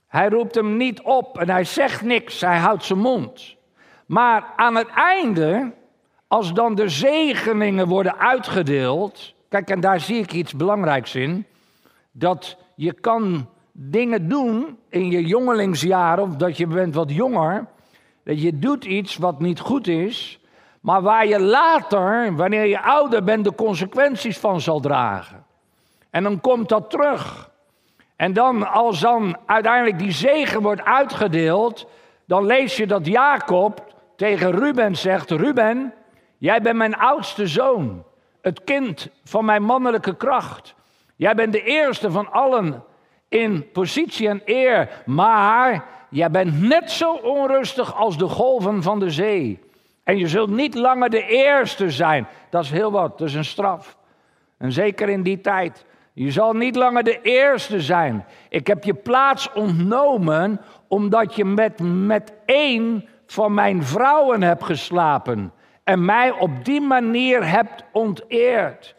Hij 0.08 0.30
roept 0.30 0.56
hem 0.56 0.78
niet 0.78 1.02
op 1.02 1.38
en 1.38 1.50
hij 1.50 1.64
zegt 1.64 2.02
niks, 2.02 2.42
hij 2.42 2.58
houdt 2.58 2.84
zijn 2.84 3.00
mond. 3.00 3.56
Maar 4.10 4.54
aan 4.56 4.76
het 4.76 4.88
einde, 4.88 5.72
als 6.28 6.54
dan 6.54 6.76
de 6.76 6.90
zegeningen 6.90 7.88
worden 7.88 8.20
uitgedeeld. 8.20 9.34
Kijk, 9.50 9.70
en 9.70 9.80
daar 9.80 10.00
zie 10.00 10.18
ik 10.22 10.32
iets 10.32 10.56
belangrijks 10.56 11.16
in. 11.16 11.46
Dat 12.12 12.58
je 12.76 12.94
kan 12.94 13.50
dingen 13.72 14.30
doen 14.30 14.78
in 14.90 15.12
je 15.12 15.26
jongelingsjaren, 15.26 16.24
of 16.24 16.36
dat 16.36 16.58
je 16.58 16.68
bent 16.68 16.96
wat 16.96 17.12
jonger. 17.12 17.66
Dat 18.24 18.42
je 18.42 18.60
doet 18.60 18.86
iets 18.86 19.18
wat 19.18 19.40
niet 19.40 19.60
goed 19.60 19.88
is, 19.88 20.40
maar 20.82 21.02
waar 21.02 21.28
je 21.28 21.40
later, 21.40 22.36
wanneer 22.36 22.66
je 22.66 22.82
ouder 22.82 23.24
bent, 23.24 23.44
de 23.44 23.56
consequenties 23.56 24.38
van 24.38 24.62
zal 24.62 24.80
dragen. 24.80 25.46
En 26.10 26.24
dan 26.24 26.42
komt 26.42 26.70
dat 26.70 26.90
terug. 26.90 27.50
En 28.16 28.34
dan, 28.34 28.72
als 28.72 29.00
dan 29.00 29.38
uiteindelijk 29.46 30.00
die 30.00 30.12
zegen 30.12 30.62
wordt 30.62 30.84
uitgedeeld, 30.84 31.88
dan 32.26 32.46
lees 32.46 32.78
je 32.78 32.88
dat 32.88 33.06
Jacob 33.06 33.88
tegen 34.20 34.52
Ruben 34.52 34.96
zegt: 34.96 35.32
Ruben, 35.32 35.94
Jij 36.40 36.62
bent 36.62 36.76
mijn 36.76 36.96
oudste 36.96 37.48
zoon, 37.48 38.04
het 38.42 38.64
kind 38.64 39.10
van 39.24 39.46
mijn 39.46 39.64
mannelijke 39.64 40.16
kracht. 40.16 40.76
Jij 41.16 41.36
bent 41.36 41.54
de 41.54 41.64
eerste 41.64 42.12
van 42.12 42.32
allen 42.32 42.84
in 43.30 43.72
positie 43.72 44.28
en 44.28 44.42
eer, 44.46 44.90
maar 45.06 45.86
jij 46.10 46.32
bent 46.32 46.62
net 46.62 46.92
zo 46.92 47.14
onrustig 47.14 47.96
als 47.96 48.18
de 48.18 48.28
golven 48.28 48.84
van 48.84 49.00
de 49.00 49.10
zee. 49.10 49.60
En 50.04 50.18
je 50.18 50.28
zult 50.28 50.50
niet 50.50 50.76
langer 50.76 51.10
de 51.10 51.26
eerste 51.26 51.92
zijn. 51.92 52.28
Dat 52.50 52.64
is 52.64 52.72
heel 52.72 52.92
wat, 52.92 53.18
dat 53.18 53.28
is 53.28 53.34
een 53.34 53.46
straf. 53.46 53.98
En 54.58 54.72
zeker 54.72 55.10
in 55.10 55.24
die 55.24 55.42
tijd. 55.42 55.86
Je 56.14 56.32
zal 56.32 56.54
niet 56.54 56.76
langer 56.76 57.04
de 57.04 57.22
eerste 57.22 57.82
zijn. 57.82 58.26
Ik 58.50 58.68
heb 58.68 58.84
je 58.84 58.94
plaats 58.94 59.54
ontnomen 59.54 60.62
omdat 60.88 61.36
je 61.36 61.46
met, 61.46 61.80
met 62.06 62.34
één 62.46 63.08
van 63.34 63.54
mijn 63.54 63.84
vrouwen 63.84 64.44
hebt 64.44 64.64
geslapen. 64.64 65.52
En 65.84 66.06
mij 66.06 66.32
op 66.32 66.66
die 66.66 66.82
manier 66.82 67.50
hebt 67.50 67.84
onteerd. 67.92 68.96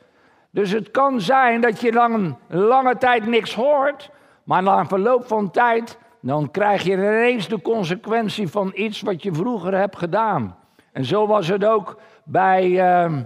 Dus 0.50 0.70
het 0.70 0.90
kan 0.90 1.20
zijn 1.20 1.60
dat 1.60 1.80
je 1.80 1.92
lang, 1.92 2.36
lange 2.48 2.96
tijd 2.96 3.26
niks 3.26 3.54
hoort. 3.54 4.10
Maar 4.44 4.62
na 4.62 4.86
verloop 4.86 5.26
van 5.26 5.50
tijd, 5.50 5.98
dan 6.20 6.50
krijg 6.50 6.82
je 6.82 6.92
ineens 6.92 7.48
de 7.48 7.62
consequentie 7.62 8.48
van 8.48 8.72
iets 8.74 9.00
wat 9.00 9.22
je 9.22 9.32
vroeger 9.32 9.74
hebt 9.74 9.96
gedaan. 9.96 10.56
En 10.92 11.04
zo 11.04 11.26
was 11.26 11.48
het 11.48 11.64
ook 11.64 12.00
bij, 12.24 12.68
uh, 12.68 13.18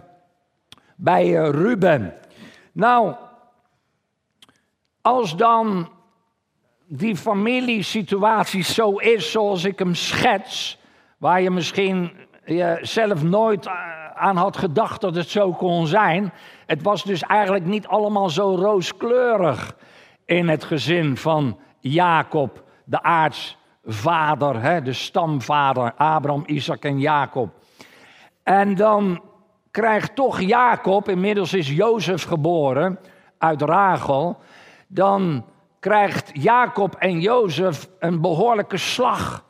bij 0.96 1.38
eh, 1.38 1.50
Ruben. 1.50 2.14
Nou, 2.72 3.14
als 5.02 5.36
dan 5.36 5.88
die 6.86 7.16
familiesituatie 7.16 8.62
zo 8.62 8.96
is 8.96 9.30
zoals 9.30 9.64
ik 9.64 9.78
hem 9.78 9.94
schets, 9.94 10.82
waar 11.24 11.40
je 11.40 11.50
misschien 11.50 12.12
je 12.44 12.78
zelf 12.80 13.22
nooit 13.22 13.66
eh, 13.66 13.72
aan 14.14 14.36
had 14.36 14.56
gedacht 14.56 15.00
dat 15.00 15.14
het 15.14 15.28
zo 15.28 15.52
kon 15.52 15.86
zijn. 15.86 16.32
Het 16.66 16.82
was 16.82 17.04
dus 17.04 17.22
eigenlijk 17.22 17.64
niet 17.64 17.86
allemaal 17.86 18.30
zo 18.30 18.54
rooskleurig 18.54 19.76
in 20.24 20.48
het 20.48 20.64
gezin 20.64 21.16
van 21.16 21.58
Jacob, 21.80 22.62
de 22.84 23.02
aartsvader, 23.02 24.62
hè, 24.62 24.82
de 24.82 24.92
stamvader, 24.92 25.94
Abraham, 25.96 26.42
Isaac 26.46 26.82
en 26.84 27.00
Jacob. 27.00 27.50
En 28.42 28.74
dan 28.74 29.22
krijgt 29.70 30.14
toch 30.14 30.40
Jacob, 30.40 31.08
inmiddels 31.08 31.52
is 31.52 31.68
Jozef 31.68 32.24
geboren 32.24 32.98
uit 33.38 33.62
Rachel, 33.62 34.36
dan 34.86 35.44
krijgt 35.80 36.30
Jacob 36.32 36.94
en 36.94 37.20
Jozef 37.20 37.88
een 37.98 38.20
behoorlijke 38.20 38.78
slag. 38.78 39.44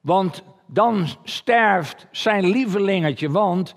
Want 0.00 0.44
dan 0.74 1.06
sterft 1.22 2.06
zijn 2.10 2.44
lievelingetje, 2.44 3.30
want 3.30 3.74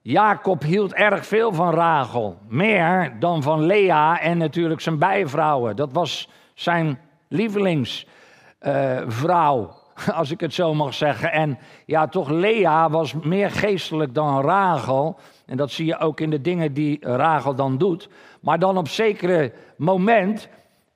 Jacob 0.00 0.62
hield 0.62 0.94
erg 0.94 1.26
veel 1.26 1.52
van 1.52 1.74
Rachel. 1.74 2.38
Meer 2.48 3.16
dan 3.18 3.42
van 3.42 3.62
Lea 3.62 4.20
en 4.20 4.38
natuurlijk 4.38 4.80
zijn 4.80 4.98
bijvrouwen. 4.98 5.76
Dat 5.76 5.92
was 5.92 6.28
zijn 6.54 6.98
lievelingsvrouw, 7.28 9.60
uh, 9.60 9.68
als 10.18 10.30
ik 10.30 10.40
het 10.40 10.54
zo 10.54 10.74
mag 10.74 10.94
zeggen. 10.94 11.32
En 11.32 11.58
ja, 11.86 12.06
toch 12.06 12.28
Lea 12.28 12.90
was 12.90 13.12
meer 13.12 13.50
geestelijk 13.50 14.14
dan 14.14 14.40
Rachel. 14.40 15.18
En 15.46 15.56
dat 15.56 15.70
zie 15.70 15.86
je 15.86 15.98
ook 15.98 16.20
in 16.20 16.30
de 16.30 16.40
dingen 16.40 16.72
die 16.72 16.98
Rachel 17.00 17.54
dan 17.54 17.78
doet. 17.78 18.08
Maar 18.40 18.58
dan 18.58 18.78
op 18.78 18.88
zekere 18.88 19.52
moment, 19.76 20.48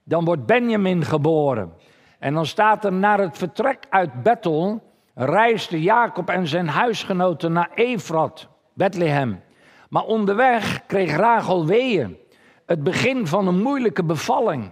dan 0.04 0.24
wordt 0.24 0.46
Benjamin 0.46 1.04
geboren. 1.04 1.72
En 2.18 2.34
dan 2.34 2.46
staat 2.46 2.84
er 2.84 2.92
naar 2.92 3.18
het 3.18 3.38
vertrek 3.38 3.84
uit 3.88 4.22
Bethel, 4.22 4.87
reisden 5.18 5.80
Jacob 5.80 6.28
en 6.28 6.46
zijn 6.46 6.68
huisgenoten 6.68 7.52
naar 7.52 7.70
Efrat, 7.74 8.48
Bethlehem. 8.74 9.40
Maar 9.88 10.02
onderweg 10.02 10.86
kreeg 10.86 11.16
Rachel 11.16 11.66
weeën, 11.66 12.16
het 12.66 12.82
begin 12.82 13.26
van 13.26 13.46
een 13.46 13.62
moeilijke 13.62 14.04
bevalling. 14.04 14.70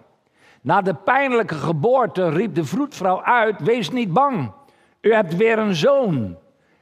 Na 0.60 0.82
de 0.82 0.94
pijnlijke 0.94 1.54
geboorte 1.54 2.28
riep 2.28 2.54
de 2.54 2.64
vroedvrouw 2.64 3.22
uit: 3.22 3.60
Wees 3.62 3.90
niet 3.90 4.12
bang, 4.12 4.52
u 5.00 5.14
hebt 5.14 5.36
weer 5.36 5.58
een 5.58 5.74
zoon. 5.74 6.36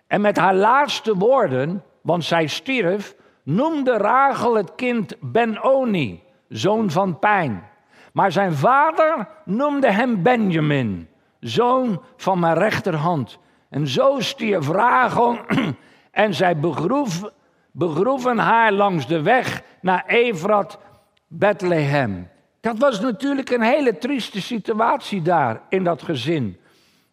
En 0.06 0.20
met 0.20 0.36
haar 0.36 0.54
laatste 0.54 1.16
woorden, 1.16 1.82
want 2.00 2.24
zij 2.24 2.46
stierf, 2.46 3.14
noemde 3.42 3.96
Rachel 3.96 4.54
het 4.54 4.74
kind 4.74 5.16
Ben-Oni, 5.20 6.22
zoon 6.48 6.90
van 6.90 7.18
pijn. 7.18 7.68
Maar 8.12 8.32
zijn 8.32 8.52
vader 8.52 9.28
noemde 9.44 9.90
hem 9.90 10.22
Benjamin, 10.22 11.08
zoon 11.40 12.02
van 12.16 12.38
mijn 12.38 12.54
rechterhand. 12.54 13.38
En 13.74 13.88
zo 13.88 14.20
stierf 14.20 14.68
Rachel 14.68 15.38
en 16.10 16.34
zij 16.34 16.58
begroef, 16.58 17.22
begroeven 17.70 18.38
haar 18.38 18.72
langs 18.72 19.06
de 19.06 19.22
weg 19.22 19.62
naar 19.80 20.04
Efrat, 20.06 20.78
Bethlehem. 21.26 22.28
Dat 22.60 22.78
was 22.78 23.00
natuurlijk 23.00 23.50
een 23.50 23.62
hele 23.62 23.98
trieste 23.98 24.40
situatie 24.40 25.22
daar 25.22 25.62
in 25.68 25.84
dat 25.84 26.02
gezin. 26.02 26.60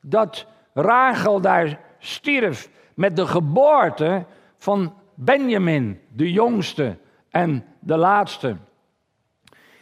Dat 0.02 0.46
Rachel 0.74 1.42
daar 1.42 1.80
stierf 2.00 2.70
met 2.94 3.16
de 3.16 3.28
geboorte 3.28 4.26
van 4.58 4.94
Benjamin, 5.16 6.00
de 6.14 6.32
jongste 6.32 6.98
en 7.30 7.66
de 7.80 7.98
laatste. 7.98 8.58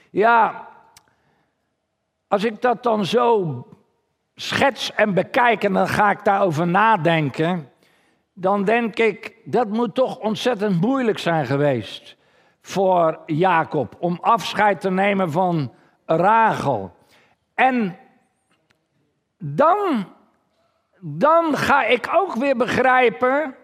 Ja, 0.10 0.68
als 2.28 2.44
ik 2.44 2.62
dat 2.62 2.84
dan 2.84 3.06
zo 3.06 3.68
schets 4.42 4.94
en 4.94 5.14
bekijk 5.14 5.64
en 5.64 5.74
dan 5.74 5.88
ga 5.88 6.12
ik 6.12 6.24
daarover 6.24 6.68
nadenken, 6.68 7.72
dan 8.34 8.64
denk 8.64 8.96
ik 8.96 9.36
dat 9.46 9.68
moet 9.68 9.96
toch 9.96 10.18
ontzettend 10.20 10.82
moeilijk 10.82 11.20
zijn 11.20 11.46
geweest 11.46 12.18
voor 12.62 13.20
Jacob 13.26 13.96
om 14.00 14.18
afscheid 14.22 14.82
te 14.82 14.92
nemen 14.92 15.32
van 15.32 15.74
Rachel. 16.06 16.96
En 17.54 17.98
dan, 19.38 20.06
dan 21.00 21.58
ga 21.58 21.86
ik 21.86 22.10
ook 22.14 22.36
weer 22.36 22.58
begrijpen 22.58 23.56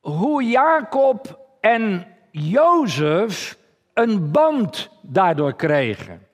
hoe 0.00 0.42
Jacob 0.42 1.38
en 1.60 2.06
Jozef 2.30 3.58
een 3.94 4.30
band 4.30 4.90
daardoor 5.02 5.54
kregen. 5.54 6.26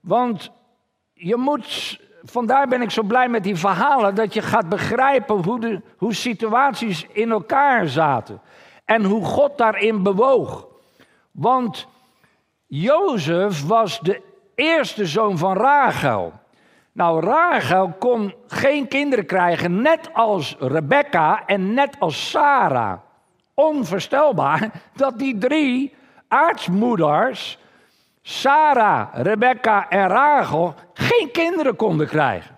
Want 0.00 0.50
je 1.12 1.36
moet, 1.36 2.00
vandaar 2.30 2.68
ben 2.68 2.82
ik 2.82 2.90
zo 2.90 3.02
blij 3.02 3.28
met 3.28 3.42
die 3.42 3.56
verhalen, 3.56 4.14
dat 4.14 4.34
je 4.34 4.42
gaat 4.42 4.68
begrijpen 4.68 5.44
hoe, 5.44 5.60
de, 5.60 5.80
hoe 5.96 6.14
situaties 6.14 7.06
in 7.12 7.30
elkaar 7.30 7.88
zaten. 7.88 8.40
En 8.84 9.04
hoe 9.04 9.24
God 9.24 9.58
daarin 9.58 10.02
bewoog. 10.02 10.66
Want 11.30 11.86
Jozef 12.66 13.66
was 13.66 14.00
de 14.00 14.22
eerste 14.54 15.06
zoon 15.06 15.38
van 15.38 15.56
Rachel. 15.56 16.32
Nou, 16.92 17.20
Rachel 17.20 17.94
kon 17.98 18.34
geen 18.46 18.88
kinderen 18.88 19.26
krijgen, 19.26 19.82
net 19.82 20.10
als 20.12 20.56
Rebecca 20.58 21.46
en 21.46 21.74
net 21.74 21.96
als 21.98 22.30
Sarah. 22.30 22.98
Onvoorstelbaar 23.54 24.70
dat 24.94 25.18
die 25.18 25.38
drie 25.38 25.94
aartsmoeders, 26.28 27.58
Sarah, 28.28 29.08
Rebecca 29.12 29.88
en 29.88 30.08
Rachel, 30.08 30.74
geen 30.94 31.30
kinderen 31.32 31.76
konden 31.76 32.06
krijgen. 32.06 32.56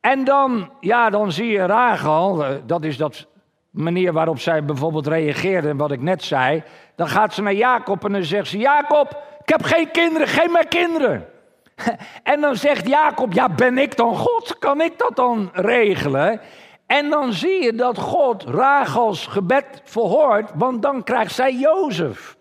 En 0.00 0.24
dan, 0.24 0.70
ja, 0.80 1.10
dan 1.10 1.32
zie 1.32 1.50
je 1.50 1.66
Rachel, 1.66 2.44
eh, 2.44 2.54
dat 2.66 2.84
is 2.84 2.96
dat 2.96 3.26
manier 3.70 4.12
waarop 4.12 4.40
zij 4.40 4.64
bijvoorbeeld 4.64 5.06
reageerde, 5.06 5.76
wat 5.76 5.90
ik 5.90 6.00
net 6.00 6.24
zei. 6.24 6.62
Dan 6.94 7.08
gaat 7.08 7.34
ze 7.34 7.42
naar 7.42 7.54
Jacob 7.54 8.04
en 8.04 8.12
dan 8.12 8.22
zegt 8.22 8.48
ze: 8.48 8.58
Jacob, 8.58 9.22
ik 9.42 9.48
heb 9.48 9.62
geen 9.62 9.90
kinderen, 9.90 10.28
geef 10.28 10.50
mij 10.50 10.64
kinderen. 10.64 11.26
En 12.22 12.40
dan 12.40 12.56
zegt 12.56 12.88
Jacob, 12.88 13.32
ja 13.32 13.48
ben 13.48 13.78
ik 13.78 13.96
dan 13.96 14.16
God? 14.16 14.58
Kan 14.58 14.80
ik 14.80 14.98
dat 14.98 15.16
dan 15.16 15.50
regelen? 15.52 16.40
En 16.86 17.10
dan 17.10 17.32
zie 17.32 17.62
je 17.62 17.72
dat 17.74 17.98
God 17.98 18.44
Rachels 18.44 19.26
gebed 19.26 19.80
verhoort, 19.84 20.50
want 20.54 20.82
dan 20.82 21.02
krijgt 21.02 21.34
zij 21.34 21.54
Jozef. 21.54 22.35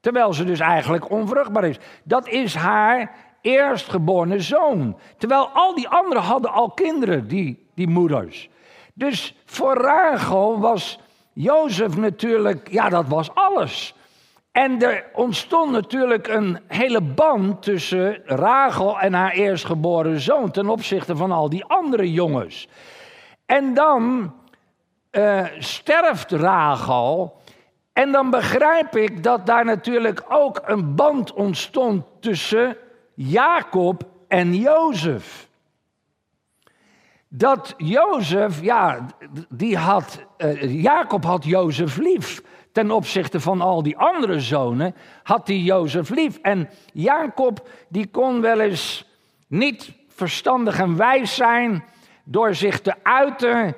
Terwijl 0.00 0.32
ze 0.32 0.44
dus 0.44 0.60
eigenlijk 0.60 1.10
onvruchtbaar 1.10 1.64
is. 1.64 1.78
Dat 2.04 2.28
is 2.28 2.54
haar 2.54 3.14
eerstgeborene 3.40 4.40
zoon. 4.40 4.98
Terwijl 5.18 5.48
al 5.48 5.74
die 5.74 5.88
anderen 5.88 6.22
hadden 6.22 6.52
al 6.52 6.70
kinderen, 6.70 7.28
die, 7.28 7.66
die 7.74 7.88
moeders. 7.88 8.48
Dus 8.94 9.36
voor 9.44 9.74
Rachel 9.74 10.58
was 10.58 10.98
Jozef 11.32 11.96
natuurlijk, 11.96 12.68
ja 12.70 12.88
dat 12.88 13.08
was 13.08 13.34
alles. 13.34 13.94
En 14.52 14.82
er 14.82 15.04
ontstond 15.12 15.70
natuurlijk 15.70 16.28
een 16.28 16.58
hele 16.66 17.00
band 17.00 17.62
tussen 17.62 18.22
Rachel 18.24 18.98
en 18.98 19.12
haar 19.12 19.32
eerstgeboren 19.32 20.20
zoon 20.20 20.50
ten 20.50 20.68
opzichte 20.68 21.16
van 21.16 21.32
al 21.32 21.48
die 21.48 21.64
andere 21.64 22.12
jongens. 22.12 22.68
En 23.46 23.74
dan 23.74 24.34
uh, 25.12 25.46
sterft 25.58 26.30
Rachel. 26.30 27.39
En 28.00 28.12
dan 28.12 28.30
begrijp 28.30 28.96
ik 28.96 29.22
dat 29.22 29.46
daar 29.46 29.64
natuurlijk 29.64 30.24
ook 30.28 30.60
een 30.64 30.94
band 30.94 31.32
ontstond 31.32 32.04
tussen 32.20 32.76
Jacob 33.14 34.02
en 34.28 34.54
Jozef. 34.54 35.48
dat 37.28 37.74
Jozef, 37.76 38.62
ja, 38.62 39.06
die 39.48 39.76
had, 39.76 40.24
uh, 40.38 40.82
Jacob 40.82 41.24
had 41.24 41.44
Jozef 41.44 41.96
lief. 41.96 42.42
Ten 42.72 42.90
opzichte 42.90 43.40
van 43.40 43.60
al 43.60 43.82
die 43.82 43.96
andere 43.96 44.40
zonen 44.40 44.94
had 45.22 45.46
hij 45.46 45.58
Jozef 45.58 46.08
lief. 46.08 46.38
En 46.38 46.68
Jacob, 46.92 47.68
die 47.88 48.06
kon 48.06 48.40
wel 48.40 48.60
eens 48.60 49.04
niet 49.46 49.92
verstandig 50.08 50.78
en 50.78 50.96
wijs 50.96 51.34
zijn 51.34 51.84
door 52.24 52.54
zich 52.54 52.80
te 52.80 52.94
uiten 53.02 53.76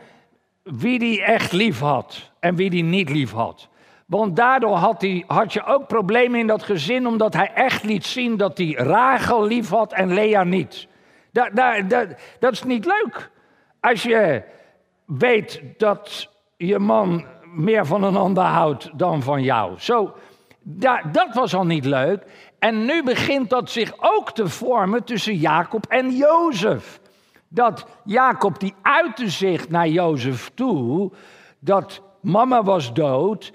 wie 0.63 0.99
die 0.99 1.23
echt 1.23 1.53
lief 1.53 1.81
had 1.81 2.31
en 2.41 2.55
wie 2.55 2.71
die 2.71 2.85
niet 2.85 3.09
lief 3.11 3.33
had. 3.33 3.71
Want 4.07 4.37
daardoor 4.37 4.77
had, 4.77 5.01
hij, 5.01 5.25
had 5.27 5.53
je 5.53 5.65
ook 5.65 5.87
problemen 5.87 6.41
in 6.41 6.47
dat 6.47 6.63
gezin, 6.63 7.07
omdat 7.07 7.35
hij 7.35 7.51
echt 7.55 7.85
liet 7.85 8.07
zien 8.07 8.37
dat 8.37 8.59
hij 8.59 8.73
Rachel 8.73 9.45
lief 9.45 9.69
had 9.69 9.93
en 9.93 10.15
Lea 10.15 10.45
niet. 10.45 10.87
Dat, 12.39 12.53
is 12.53 12.63
niet 12.63 12.85
leuk. 12.85 13.31
Als 13.81 14.03
je 14.03 14.43
weet 15.05 15.63
dat 15.77 16.29
je 16.57 16.79
man 16.79 17.25
meer 17.55 17.87
van 17.87 18.03
een 18.03 18.17
ander 18.17 18.45
houdt 18.45 18.91
dan 18.99 19.23
van 19.23 19.43
jou. 19.43 19.73
Zo, 19.79 20.15
dat, 20.63 21.01
dat 21.13 21.35
was 21.35 21.55
al 21.55 21.67
niet 21.67 21.85
leuk. 21.85 22.25
En 22.59 22.85
nu 22.85 23.03
begint 23.03 23.51
dat 23.51 23.71
zich 23.71 23.93
ook 23.99 24.33
te 24.33 24.49
vormen 24.49 25.05
tussen 25.05 25.35
Jacob 25.35 25.87
en 25.87 26.17
Jozef. 26.17 27.01
Dat 27.49 27.87
Jacob 28.05 28.61
die 28.61 28.75
uitte 28.83 29.31
zich 29.31 29.69
naar 29.69 29.89
Jozef 29.89 30.51
toe, 30.55 31.13
dat 31.59 32.03
mama 32.21 32.63
was 32.63 32.93
dood. 32.93 33.53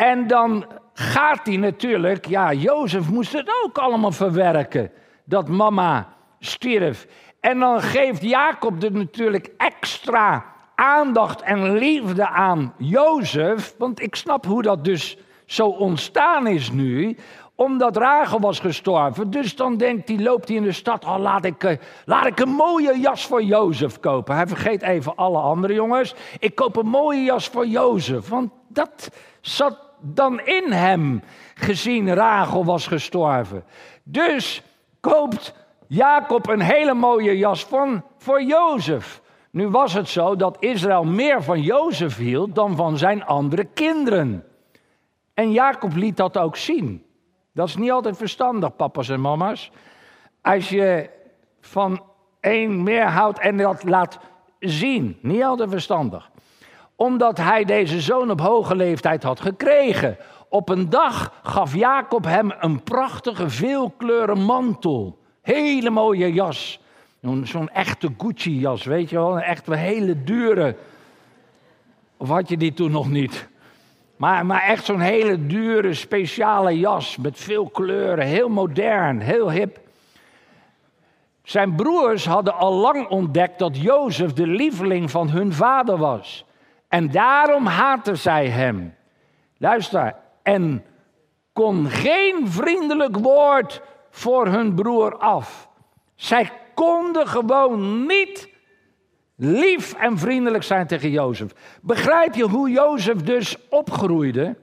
En 0.00 0.26
dan 0.26 0.64
gaat 0.92 1.46
hij 1.46 1.56
natuurlijk, 1.56 2.26
ja, 2.26 2.52
Jozef 2.52 3.10
moest 3.10 3.32
het 3.32 3.50
ook 3.64 3.78
allemaal 3.78 4.12
verwerken, 4.12 4.90
dat 5.24 5.48
mama 5.48 6.08
stierf. 6.38 7.06
En 7.40 7.58
dan 7.58 7.80
geeft 7.80 8.22
Jacob 8.22 8.82
er 8.82 8.92
natuurlijk 8.92 9.50
extra 9.56 10.44
aandacht 10.74 11.40
en 11.40 11.72
liefde 11.72 12.28
aan 12.28 12.74
Jozef. 12.76 13.74
Want 13.78 14.02
ik 14.02 14.14
snap 14.14 14.46
hoe 14.46 14.62
dat 14.62 14.84
dus 14.84 15.18
zo 15.46 15.66
ontstaan 15.66 16.46
is 16.46 16.70
nu 16.70 17.16
omdat 17.54 17.96
Rachel 17.96 18.40
was 18.40 18.60
gestorven. 18.60 19.30
Dus 19.30 19.56
dan 19.56 19.76
denkt 19.76 20.08
hij, 20.08 20.18
loopt 20.18 20.48
hij 20.48 20.56
in 20.56 20.62
de 20.62 20.72
stad, 20.72 21.04
oh, 21.04 21.18
laat, 21.18 21.44
ik, 21.44 21.64
eh, 21.64 21.78
laat 22.04 22.26
ik 22.26 22.40
een 22.40 22.48
mooie 22.48 22.98
jas 23.00 23.26
voor 23.26 23.42
Jozef 23.42 24.00
kopen. 24.00 24.34
Hij 24.34 24.46
vergeet 24.46 24.82
even 24.82 25.16
alle 25.16 25.38
andere 25.38 25.74
jongens. 25.74 26.14
Ik 26.38 26.54
koop 26.54 26.76
een 26.76 26.86
mooie 26.86 27.22
jas 27.22 27.48
voor 27.48 27.66
Jozef. 27.66 28.28
Want 28.28 28.50
dat 28.68 29.10
zat 29.40 29.89
dan 30.00 30.40
in 30.40 30.72
hem, 30.72 31.22
gezien 31.54 32.14
Rachel 32.14 32.64
was 32.64 32.86
gestorven. 32.86 33.64
Dus 34.02 34.62
koopt 35.00 35.54
Jacob 35.86 36.48
een 36.48 36.60
hele 36.60 36.94
mooie 36.94 37.38
jas 37.38 37.64
van, 37.64 38.04
voor 38.18 38.42
Jozef. 38.42 39.22
Nu 39.50 39.68
was 39.68 39.92
het 39.92 40.08
zo 40.08 40.36
dat 40.36 40.56
Israël 40.60 41.04
meer 41.04 41.42
van 41.42 41.60
Jozef 41.60 42.16
hield 42.16 42.54
dan 42.54 42.76
van 42.76 42.98
zijn 42.98 43.24
andere 43.24 43.64
kinderen. 43.64 44.44
En 45.34 45.52
Jacob 45.52 45.94
liet 45.94 46.16
dat 46.16 46.38
ook 46.38 46.56
zien. 46.56 47.04
Dat 47.52 47.68
is 47.68 47.76
niet 47.76 47.90
altijd 47.90 48.16
verstandig, 48.16 48.76
papa's 48.76 49.08
en 49.08 49.20
mama's. 49.20 49.70
Als 50.42 50.68
je 50.68 51.10
van 51.60 52.02
één 52.40 52.82
meer 52.82 53.06
houdt 53.06 53.38
en 53.38 53.56
dat 53.56 53.84
laat 53.84 54.18
zien. 54.58 55.18
Niet 55.22 55.42
altijd 55.42 55.70
verstandig. 55.70 56.29
Omdat 57.02 57.38
hij 57.38 57.64
deze 57.64 58.00
zoon 58.00 58.30
op 58.30 58.40
hoge 58.40 58.76
leeftijd 58.76 59.22
had 59.22 59.40
gekregen. 59.40 60.16
Op 60.48 60.68
een 60.68 60.90
dag 60.90 61.32
gaf 61.42 61.74
Jacob 61.74 62.24
hem 62.24 62.52
een 62.58 62.82
prachtige 62.82 63.50
veelkleuren 63.50 64.42
mantel. 64.42 65.18
Hele 65.42 65.90
mooie 65.90 66.32
jas. 66.32 66.80
Zo'n 67.42 67.68
echte 67.68 68.08
Gucci-jas, 68.18 68.84
weet 68.84 69.10
je 69.10 69.16
wel? 69.16 69.36
Een 69.36 69.42
echte 69.42 69.76
hele 69.76 70.24
dure. 70.24 70.76
Of 72.16 72.28
had 72.28 72.48
je 72.48 72.56
die 72.56 72.72
toen 72.72 72.90
nog 72.90 73.10
niet? 73.10 73.48
Maar, 74.16 74.46
maar 74.46 74.62
echt 74.62 74.84
zo'n 74.84 75.00
hele 75.00 75.46
dure, 75.46 75.94
speciale 75.94 76.78
jas 76.78 77.16
met 77.16 77.38
veel 77.38 77.68
kleuren, 77.68 78.26
heel 78.26 78.48
modern, 78.48 79.20
heel 79.20 79.50
hip. 79.50 79.78
Zijn 81.42 81.74
broers 81.74 82.26
hadden 82.26 82.54
al 82.54 82.72
lang 82.72 83.08
ontdekt 83.08 83.58
dat 83.58 83.76
Jozef 83.76 84.32
de 84.32 84.46
lieveling 84.46 85.10
van 85.10 85.30
hun 85.30 85.52
vader 85.52 85.96
was. 85.96 86.44
En 86.90 87.10
daarom 87.10 87.66
haatten 87.66 88.18
zij 88.18 88.48
hem. 88.48 88.94
Luister, 89.56 90.14
en 90.42 90.84
kon 91.52 91.86
geen 91.86 92.48
vriendelijk 92.48 93.16
woord 93.16 93.82
voor 94.10 94.46
hun 94.46 94.74
broer 94.74 95.16
af. 95.16 95.68
Zij 96.14 96.50
konden 96.74 97.28
gewoon 97.28 98.06
niet 98.06 98.48
lief 99.36 99.94
en 99.94 100.18
vriendelijk 100.18 100.62
zijn 100.62 100.86
tegen 100.86 101.10
Jozef. 101.10 101.78
Begrijp 101.82 102.34
je 102.34 102.44
hoe 102.44 102.70
Jozef 102.70 103.16
dus 103.16 103.56
opgroeide? 103.68 104.56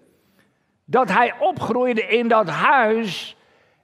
Dat 0.86 1.10
hij 1.10 1.34
opgroeide 1.40 2.02
in 2.02 2.28
dat 2.28 2.50
huis 2.50 3.38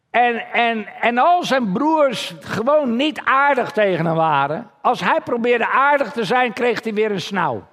en, 0.10 0.52
en, 0.52 0.88
en 1.02 1.18
al 1.18 1.44
zijn 1.44 1.72
broers 1.72 2.36
gewoon 2.40 2.96
niet 2.96 3.22
aardig 3.24 3.72
tegen 3.72 4.06
hem 4.06 4.16
waren. 4.16 4.70
Als 4.82 5.00
hij 5.00 5.20
probeerde 5.24 5.68
aardig 5.68 6.12
te 6.12 6.24
zijn, 6.24 6.54
kreeg 6.54 6.84
hij 6.84 6.94
weer 6.94 7.12
een 7.12 7.22
snauw. 7.22 7.72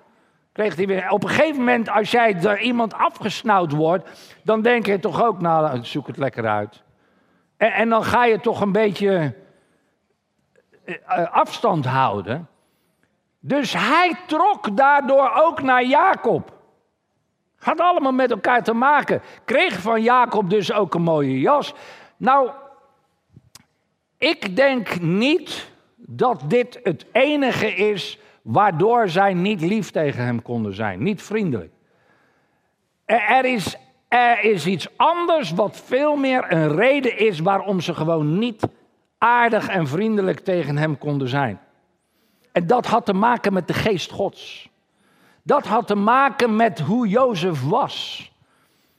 Kreeg 0.52 0.76
hij 0.76 0.86
weer, 0.86 1.10
op 1.10 1.22
een 1.22 1.28
gegeven 1.28 1.58
moment, 1.58 1.88
als 1.88 2.10
jij 2.10 2.34
door 2.34 2.58
iemand 2.58 2.94
afgesnauwd 2.94 3.72
wordt, 3.72 4.10
dan 4.42 4.62
denk 4.62 4.86
je 4.86 4.98
toch 4.98 5.22
ook, 5.22 5.40
nou, 5.40 5.84
zoek 5.84 6.06
het 6.06 6.16
lekker 6.16 6.46
uit. 6.48 6.82
En, 7.56 7.72
en 7.72 7.88
dan 7.88 8.04
ga 8.04 8.24
je 8.24 8.40
toch 8.40 8.60
een 8.60 8.72
beetje 8.72 9.34
eh, 10.84 10.94
eh, 11.06 11.32
afstand 11.32 11.84
houden. 11.84 12.48
Dus 13.40 13.72
hij 13.72 14.14
trok 14.26 14.76
daardoor 14.76 15.30
ook 15.34 15.62
naar 15.62 15.84
Jacob. 15.84 16.52
Had 17.58 17.80
allemaal 17.80 18.12
met 18.12 18.30
elkaar 18.30 18.62
te 18.62 18.72
maken. 18.72 19.22
Kreeg 19.44 19.80
van 19.80 20.02
Jacob 20.02 20.50
dus 20.50 20.72
ook 20.72 20.94
een 20.94 21.02
mooie 21.02 21.40
jas. 21.40 21.74
Nou, 22.16 22.50
ik 24.18 24.56
denk 24.56 25.00
niet 25.00 25.70
dat 25.96 26.42
dit 26.46 26.80
het 26.82 27.06
enige 27.12 27.74
is 27.74 28.18
waardoor 28.42 29.08
zij 29.08 29.34
niet 29.34 29.60
lief 29.60 29.90
tegen 29.90 30.24
hem 30.24 30.42
konden 30.42 30.74
zijn. 30.74 31.02
Niet 31.02 31.22
vriendelijk. 31.22 31.72
Er 33.04 33.44
is, 33.44 33.76
er 34.08 34.44
is 34.44 34.66
iets 34.66 34.88
anders 34.96 35.50
wat 35.50 35.82
veel 35.84 36.16
meer 36.16 36.52
een 36.52 36.76
reden 36.76 37.18
is 37.18 37.38
waarom 37.38 37.80
ze 37.80 37.94
gewoon 37.94 38.38
niet 38.38 38.68
aardig 39.18 39.68
en 39.68 39.86
vriendelijk 39.86 40.40
tegen 40.40 40.76
hem 40.76 40.98
konden 40.98 41.28
zijn. 41.28 41.60
En 42.52 42.66
dat 42.66 42.86
had 42.86 43.06
te 43.06 43.12
maken 43.12 43.52
met 43.52 43.66
de 43.66 43.74
geest 43.74 44.10
Gods. 44.10 44.68
Dat 45.42 45.66
had 45.66 45.86
te 45.86 45.94
maken 45.94 46.56
met 46.56 46.80
hoe 46.80 47.08
Jozef 47.08 47.68
was. 47.68 48.28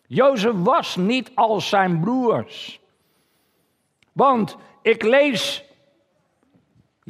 Jozef 0.07 0.53
was 0.55 0.95
niet 0.95 1.31
als 1.35 1.69
zijn 1.69 1.99
broers. 1.99 2.79
Want 4.11 4.57
ik 4.81 5.03
lees, 5.03 5.63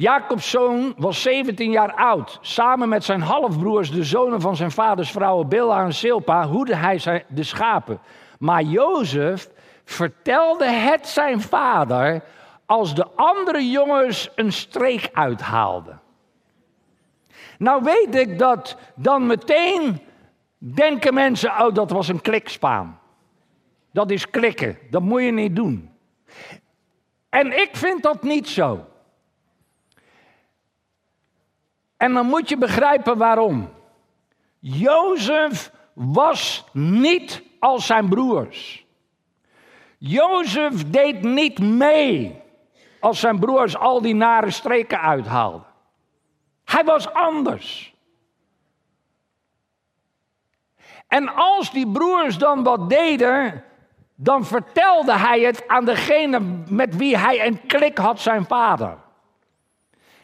Jacobs 0.02 0.50
zoon 0.50 0.94
was 0.96 1.22
17 1.22 1.70
jaar 1.70 1.94
oud. 1.94 2.38
Samen 2.40 2.88
met 2.88 3.04
zijn 3.04 3.20
halfbroers, 3.20 3.90
de 3.90 4.04
zonen 4.04 4.40
van 4.40 4.56
zijn 4.56 4.70
vaders 4.70 5.10
vrouwen 5.10 5.48
Bilha 5.48 5.84
en 5.84 5.94
Silpa, 5.94 6.46
hoede 6.46 6.76
hij 6.76 7.24
de 7.28 7.42
schapen. 7.42 8.00
Maar 8.38 8.62
Jozef 8.62 9.50
vertelde 9.84 10.64
het 10.64 11.08
zijn 11.08 11.40
vader 11.40 12.22
als 12.66 12.94
de 12.94 13.06
andere 13.16 13.70
jongens 13.70 14.30
een 14.34 14.52
streek 14.52 15.10
uithaalden. 15.12 16.00
Nou 17.58 17.82
weet 17.82 18.14
ik 18.14 18.38
dat 18.38 18.76
dan 18.94 19.26
meteen 19.26 20.00
denken 20.58 21.14
mensen, 21.14 21.50
oh 21.50 21.74
dat 21.74 21.90
was 21.90 22.08
een 22.08 22.20
klikspaan. 22.20 23.00
Dat 23.92 24.10
is 24.10 24.30
klikken, 24.30 24.78
dat 24.90 25.02
moet 25.02 25.22
je 25.22 25.32
niet 25.32 25.56
doen. 25.56 25.90
En 27.28 27.60
ik 27.60 27.70
vind 27.72 28.02
dat 28.02 28.22
niet 28.22 28.48
zo. 28.48 28.86
En 32.02 32.12
dan 32.12 32.26
moet 32.26 32.48
je 32.48 32.56
begrijpen 32.56 33.18
waarom. 33.18 33.72
Jozef 34.58 35.72
was 35.92 36.64
niet 36.72 37.42
als 37.58 37.86
zijn 37.86 38.08
broers. 38.08 38.86
Jozef 39.98 40.90
deed 40.90 41.22
niet 41.22 41.58
mee 41.58 42.42
als 43.00 43.20
zijn 43.20 43.38
broers 43.38 43.76
al 43.76 44.00
die 44.00 44.14
nare 44.14 44.50
streken 44.50 45.00
uithaalden. 45.00 45.66
Hij 46.64 46.84
was 46.84 47.12
anders. 47.12 47.94
En 51.08 51.34
als 51.34 51.72
die 51.72 51.90
broers 51.90 52.38
dan 52.38 52.62
wat 52.62 52.90
deden, 52.90 53.64
dan 54.14 54.44
vertelde 54.44 55.12
hij 55.12 55.40
het 55.40 55.68
aan 55.68 55.84
degene 55.84 56.40
met 56.68 56.96
wie 56.96 57.16
hij 57.16 57.46
een 57.46 57.66
klik 57.66 57.98
had, 57.98 58.20
zijn 58.20 58.44
vader. 58.44 58.98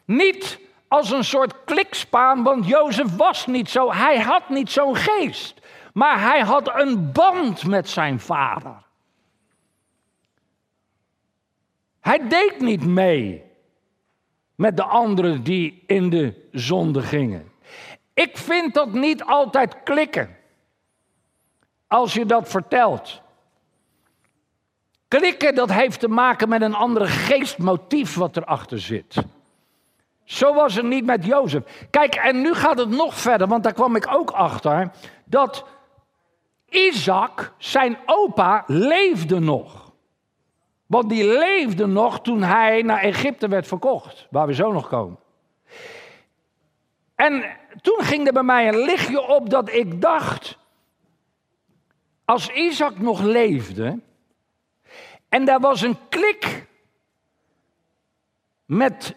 Niet 0.05 0.67
als 0.89 1.11
een 1.11 1.25
soort 1.25 1.65
klikspaan, 1.65 2.43
want 2.43 2.67
Jozef 2.67 3.17
was 3.17 3.47
niet 3.47 3.71
zo, 3.71 3.93
hij 3.93 4.21
had 4.21 4.49
niet 4.49 4.71
zo'n 4.71 4.97
geest. 4.97 5.61
Maar 5.93 6.21
hij 6.21 6.41
had 6.41 6.75
een 6.75 7.13
band 7.13 7.67
met 7.67 7.89
zijn 7.89 8.21
vader. 8.21 8.87
Hij 12.01 12.29
deed 12.29 12.61
niet 12.61 12.87
mee. 12.87 13.47
met 14.55 14.77
de 14.77 14.85
anderen 14.85 15.43
die 15.43 15.85
in 15.87 16.11
de 16.11 16.49
zonde 16.53 17.03
gingen. 17.03 17.53
Ik 18.15 18.37
vind 18.37 18.75
dat 18.75 18.93
niet 18.93 19.25
altijd 19.25 19.83
klikken 19.83 20.37
als 21.87 22.15
je 22.15 22.27
dat 22.27 22.49
vertelt. 22.49 23.23
Klikken, 25.09 25.55
dat 25.55 25.73
heeft 25.73 26.01
te 26.01 26.09
maken 26.09 26.49
met 26.49 26.63
een 26.63 26.75
andere 26.75 27.07
geestmotief 27.07 28.15
wat 28.15 28.37
erachter 28.37 28.81
zit. 28.81 29.17
Zo 30.29 30.55
was 30.55 30.75
het 30.75 30.85
niet 30.85 31.05
met 31.05 31.25
Jozef. 31.25 31.87
Kijk, 31.91 32.15
en 32.15 32.41
nu 32.41 32.55
gaat 32.55 32.79
het 32.79 32.89
nog 32.89 33.15
verder, 33.15 33.47
want 33.47 33.63
daar 33.63 33.73
kwam 33.73 33.97
ik 33.97 34.15
ook 34.15 34.31
achter. 34.31 34.91
Dat 35.25 35.65
Isaac, 36.69 37.53
zijn 37.59 37.99
opa, 38.07 38.65
leefde 38.67 39.39
nog. 39.39 39.93
Want 40.87 41.09
die 41.09 41.39
leefde 41.39 41.87
nog 41.87 42.21
toen 42.21 42.43
hij 42.43 42.83
naar 42.83 42.99
Egypte 42.99 43.49
werd 43.49 43.67
verkocht, 43.67 44.27
waar 44.31 44.47
we 44.47 44.55
zo 44.55 44.73
nog 44.73 44.89
komen. 44.89 45.19
En 47.15 47.45
toen 47.81 47.99
ging 47.99 48.27
er 48.27 48.33
bij 48.33 48.43
mij 48.43 48.69
een 48.69 48.79
lichtje 48.79 49.29
op 49.29 49.51
dat 49.51 49.73
ik 49.73 50.01
dacht, 50.01 50.59
als 52.25 52.49
Isaac 52.51 52.99
nog 52.99 53.21
leefde 53.21 53.99
en 55.29 55.45
daar 55.45 55.61
was 55.61 55.83
een 55.83 55.99
klik 56.09 56.67
met, 58.65 59.15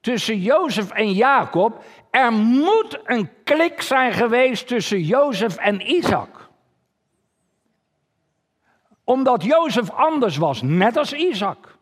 tussen 0.00 0.38
Jozef 0.38 0.90
en 0.90 1.12
Jacob, 1.12 1.84
er 2.10 2.32
moet 2.32 2.98
een 3.04 3.30
klik 3.44 3.80
zijn 3.82 4.12
geweest 4.12 4.66
tussen 4.66 5.02
Jozef 5.02 5.56
en 5.56 5.90
Isaac 5.90 6.40
omdat 9.10 9.42
Jozef 9.42 9.90
anders 9.90 10.36
was, 10.36 10.62
net 10.62 10.96
als 10.96 11.12
Isaac. 11.12 11.78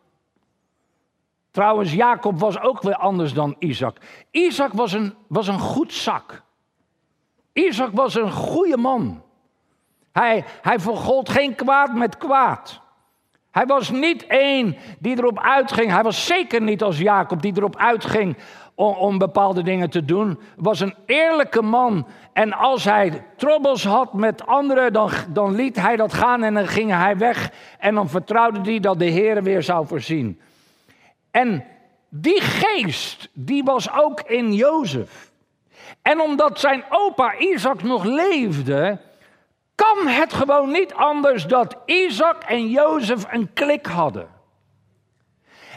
Trouwens, 1.51 1.93
Jacob 1.93 2.39
was 2.39 2.59
ook 2.59 2.81
weer 2.81 2.95
anders 2.95 3.33
dan 3.33 3.55
Isaac. 3.59 3.97
Isaac 4.31 4.73
was 4.73 4.93
een, 4.93 5.15
was 5.27 5.47
een 5.47 5.59
goed 5.59 5.93
zak. 5.93 6.43
Isaac 7.53 7.89
was 7.93 8.15
een 8.15 8.31
goede 8.31 8.77
man. 8.77 9.23
Hij, 10.11 10.45
hij 10.61 10.79
vergold 10.79 11.29
geen 11.29 11.55
kwaad 11.55 11.93
met 11.93 12.17
kwaad. 12.17 12.81
Hij 13.51 13.65
was 13.65 13.89
niet 13.89 14.27
één 14.27 14.75
die 14.99 15.17
erop 15.17 15.39
uitging. 15.39 15.91
Hij 15.91 16.03
was 16.03 16.25
zeker 16.25 16.61
niet 16.61 16.83
als 16.83 16.97
Jacob 16.97 17.41
die 17.41 17.53
erop 17.57 17.77
uitging 17.77 18.37
om, 18.75 19.17
bepaalde 19.17 19.63
dingen 19.63 19.89
te 19.89 20.05
doen. 20.05 20.39
Was 20.55 20.79
een 20.79 20.95
eerlijke 21.05 21.61
man. 21.61 22.07
En 22.33 22.53
als 22.53 22.83
hij 22.83 23.25
troubles 23.35 23.83
had 23.83 24.13
met 24.13 24.45
anderen, 24.45 24.93
dan, 24.93 25.09
dan 25.29 25.55
liet 25.55 25.75
hij 25.75 25.95
dat 25.95 26.13
gaan 26.13 26.43
en 26.43 26.53
dan 26.53 26.67
ging 26.67 26.91
hij 26.91 27.17
weg. 27.17 27.51
En 27.79 27.95
dan 27.95 28.09
vertrouwde 28.09 28.61
hij 28.61 28.79
dat 28.79 28.99
de 28.99 29.05
Heer 29.05 29.43
weer 29.43 29.63
zou 29.63 29.87
voorzien. 29.87 30.39
En 31.31 31.63
die 32.09 32.41
geest, 32.41 33.29
die 33.33 33.63
was 33.63 33.93
ook 33.93 34.21
in 34.21 34.53
Jozef. 34.53 35.31
En 36.01 36.21
omdat 36.21 36.59
zijn 36.59 36.83
opa 36.89 37.37
Isaac 37.37 37.83
nog 37.83 38.03
leefde, 38.03 38.99
kan 39.79 40.07
het 40.07 40.33
gewoon 40.33 40.71
niet 40.71 40.93
anders 40.93 41.45
dat 41.45 41.77
Isaac 41.85 42.43
en 42.43 42.69
Jozef 42.69 43.25
een 43.29 43.53
klik 43.53 43.85
hadden. 43.85 44.27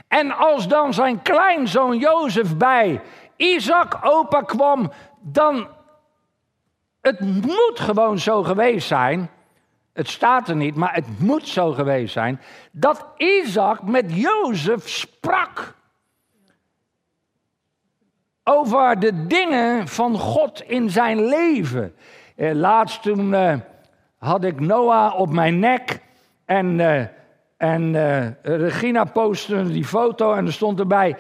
En 0.09 0.31
als 0.37 0.69
dan 0.69 0.95
zijn 0.95 1.23
kleinzoon 1.23 1.99
Jozef 1.99 2.57
bij 2.57 3.01
Isaac 3.37 3.99
opa 4.03 4.41
kwam, 4.41 4.93
dan 5.21 5.69
het 7.01 7.21
moet 7.21 7.81
gewoon 7.81 8.19
zo 8.19 8.43
geweest 8.43 8.87
zijn. 8.87 9.31
Het 9.93 10.09
staat 10.09 10.49
er 10.49 10.57
niet, 10.57 10.75
maar 10.75 10.95
het 10.95 11.19
moet 11.19 11.49
zo 11.49 11.73
geweest 11.73 12.13
zijn. 12.13 12.41
Dat 12.73 13.07
Isaac 13.17 13.83
met 13.83 14.15
Jozef 14.15 14.89
sprak. 14.89 15.75
Over 18.45 19.01
de 19.01 19.27
dingen 19.27 19.89
van 19.89 20.19
God 20.19 20.63
in 20.63 20.91
zijn 20.91 21.25
leven. 21.25 21.95
Eh, 22.37 22.53
laatst 22.53 23.03
toen 23.03 23.35
eh, 23.35 23.55
had 24.23 24.45
ik 24.45 24.61
Noah 24.61 25.19
op 25.19 25.33
mijn 25.33 25.59
nek. 25.59 26.01
En, 26.45 26.81
eh, 26.81 27.07
en 27.57 27.95
eh, 27.95 28.29
Regina 28.43 29.05
postte 29.05 29.71
die 29.71 29.85
foto 29.85 30.35
en 30.35 30.47
er 30.47 30.53
stond 30.53 30.79
erbij. 30.79 31.17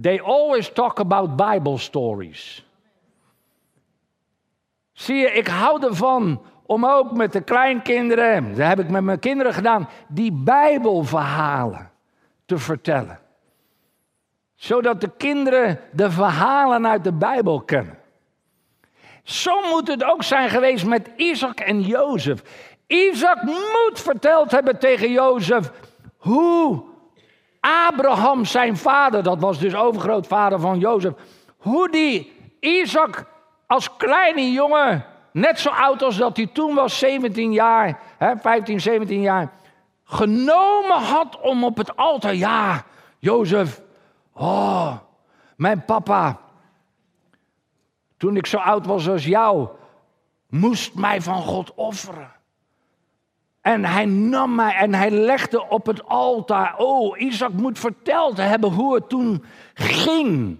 They 0.00 0.20
always 0.22 0.72
talk 0.72 0.98
about 0.98 1.36
Bible 1.36 1.78
stories. 1.78 2.66
Zie 4.92 5.16
je, 5.16 5.32
ik 5.32 5.46
hou 5.46 5.86
ervan 5.86 6.42
om 6.66 6.86
ook 6.86 7.12
met 7.12 7.32
de 7.32 7.40
kleinkinderen, 7.40 8.48
dat 8.48 8.66
heb 8.66 8.78
ik 8.78 8.88
met 8.88 9.02
mijn 9.02 9.18
kinderen 9.18 9.54
gedaan, 9.54 9.88
die 10.08 10.32
Bijbelverhalen 10.32 11.90
te 12.44 12.58
vertellen. 12.58 13.18
Zodat 14.54 15.00
de 15.00 15.10
kinderen 15.16 15.80
de 15.92 16.10
verhalen 16.10 16.86
uit 16.86 17.04
de 17.04 17.12
Bijbel 17.12 17.60
kennen. 17.60 17.98
Zo 19.24 19.60
moet 19.70 19.88
het 19.88 20.04
ook 20.04 20.22
zijn 20.22 20.50
geweest 20.50 20.86
met 20.86 21.10
Isaac 21.16 21.60
en 21.60 21.80
Jozef. 21.80 22.42
Isaac 22.86 23.42
moet 23.42 24.00
verteld 24.00 24.50
hebben 24.50 24.78
tegen 24.78 25.10
Jozef 25.10 25.70
hoe 26.16 26.82
Abraham, 27.60 28.44
zijn 28.44 28.76
vader, 28.76 29.22
dat 29.22 29.40
was 29.40 29.58
dus 29.58 29.74
overgrootvader 29.74 30.60
van 30.60 30.78
Jozef, 30.78 31.12
hoe 31.56 31.90
die 31.90 32.32
Isaac 32.60 33.24
als 33.66 33.96
kleine 33.96 34.52
jongen, 34.52 35.04
net 35.32 35.60
zo 35.60 35.68
oud 35.70 36.02
als 36.02 36.16
dat 36.16 36.36
hij 36.36 36.46
toen 36.46 36.74
was, 36.74 36.98
17 36.98 37.52
jaar, 37.52 38.00
hè, 38.18 38.36
15, 38.36 38.80
17 38.80 39.20
jaar, 39.20 39.52
genomen 40.04 40.98
had 41.02 41.40
om 41.40 41.64
op 41.64 41.76
het 41.76 41.96
altaar, 41.96 42.34
ja, 42.34 42.84
Jozef, 43.18 43.80
oh, 44.32 44.92
mijn 45.56 45.84
papa, 45.84 46.38
toen 48.24 48.36
ik 48.36 48.46
zo 48.46 48.56
oud 48.56 48.86
was 48.86 49.08
als 49.08 49.24
jou, 49.24 49.68
moest 50.48 50.94
mij 50.94 51.22
van 51.22 51.42
God 51.42 51.74
offeren. 51.74 52.32
En 53.60 53.84
hij 53.84 54.04
nam 54.04 54.54
mij 54.54 54.74
en 54.74 54.94
hij 54.94 55.10
legde 55.10 55.68
op 55.68 55.86
het 55.86 56.06
altaar. 56.06 56.74
Oh, 56.76 57.20
Isaac 57.20 57.52
moet 57.52 57.78
verteld 57.78 58.36
hebben 58.36 58.70
hoe 58.70 58.94
het 58.94 59.08
toen 59.08 59.44
ging. 59.74 60.58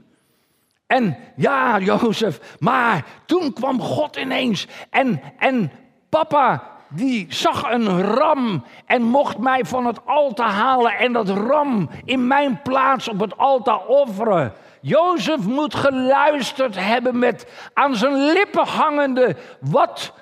En 0.86 1.16
ja, 1.36 1.78
Jozef, 1.78 2.56
maar 2.60 3.04
toen 3.26 3.52
kwam 3.52 3.80
God 3.80 4.16
ineens. 4.16 4.66
En, 4.90 5.20
en 5.38 5.70
papa, 6.08 6.62
die 6.88 7.26
zag 7.28 7.70
een 7.72 8.02
ram 8.02 8.64
en 8.86 9.02
mocht 9.02 9.38
mij 9.38 9.64
van 9.64 9.86
het 9.86 10.06
altaar 10.06 10.52
halen 10.52 10.98
en 10.98 11.12
dat 11.12 11.28
ram 11.28 11.90
in 12.04 12.26
mijn 12.26 12.62
plaats 12.62 13.08
op 13.08 13.20
het 13.20 13.36
altaar 13.36 13.86
offeren. 13.86 14.52
Jozef 14.86 15.46
moet 15.46 15.74
geluisterd 15.74 16.74
hebben 16.78 17.18
met 17.18 17.46
aan 17.74 17.96
zijn 17.96 18.32
lippen 18.32 18.66
hangende 18.66 19.36
wat 19.60 20.12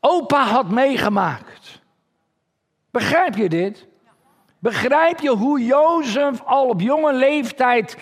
opa 0.00 0.44
had 0.44 0.70
meegemaakt. 0.70 1.80
Begrijp 2.90 3.36
je 3.36 3.48
dit? 3.48 3.86
Begrijp 4.58 5.20
je 5.20 5.30
hoe 5.30 5.64
Jozef 5.64 6.42
al 6.44 6.68
op 6.68 6.80
jonge 6.80 7.12
leeftijd 7.12 7.96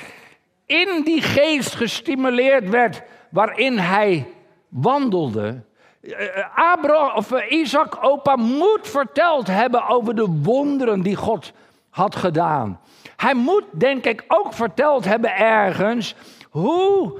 in 0.67 1.03
die 1.05 1.23
geest 1.23 1.75
gestimuleerd 1.75 2.69
werd 2.69 3.03
waarin 3.31 3.79
hij 3.79 4.27
wandelde? 4.69 5.63
Eh, 6.01 6.73
Abraham, 6.73 7.17
of 7.17 7.33
eh, 7.33 7.59
Isaac, 7.59 7.99
opa, 8.01 8.37
moet 8.37 8.89
verteld 8.89 9.47
hebben 9.47 9.89
over 9.89 10.15
de 10.15 10.27
wonderen 10.43 11.03
die 11.03 11.17
God 11.17 11.53
had 11.91 12.17
gedaan. 12.17 12.81
Hij 13.25 13.35
moet, 13.35 13.65
denk 13.71 14.05
ik, 14.05 14.25
ook 14.29 14.53
verteld 14.53 15.05
hebben 15.05 15.37
ergens 15.37 16.15
hoe 16.51 17.19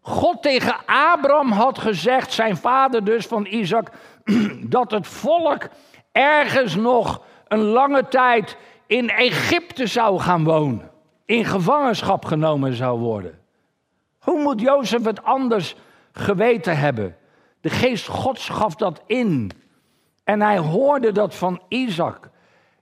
God 0.00 0.42
tegen 0.42 0.76
Abraham 0.86 1.52
had 1.52 1.78
gezegd, 1.78 2.32
zijn 2.32 2.56
vader 2.56 3.04
dus 3.04 3.26
van 3.26 3.46
Isaac, 3.46 3.90
dat 4.76 4.90
het 4.90 5.06
volk 5.06 5.68
ergens 6.12 6.74
nog 6.74 7.22
een 7.48 7.62
lange 7.62 8.08
tijd 8.08 8.56
in 8.86 9.10
Egypte 9.10 9.86
zou 9.86 10.18
gaan 10.18 10.44
wonen. 10.44 10.90
In 11.24 11.44
gevangenschap 11.44 12.24
genomen 12.24 12.74
zou 12.74 12.98
worden. 12.98 13.38
Hoe 14.18 14.42
moet 14.42 14.60
Jozef 14.60 15.04
het 15.04 15.24
anders 15.24 15.76
geweten 16.12 16.78
hebben? 16.78 17.16
De 17.60 17.70
geest 17.70 18.06
Gods 18.06 18.48
gaf 18.48 18.74
dat 18.74 19.02
in. 19.06 19.50
En 20.24 20.40
hij 20.40 20.58
hoorde 20.58 21.12
dat 21.12 21.34
van 21.34 21.60
Isaac. 21.68 22.30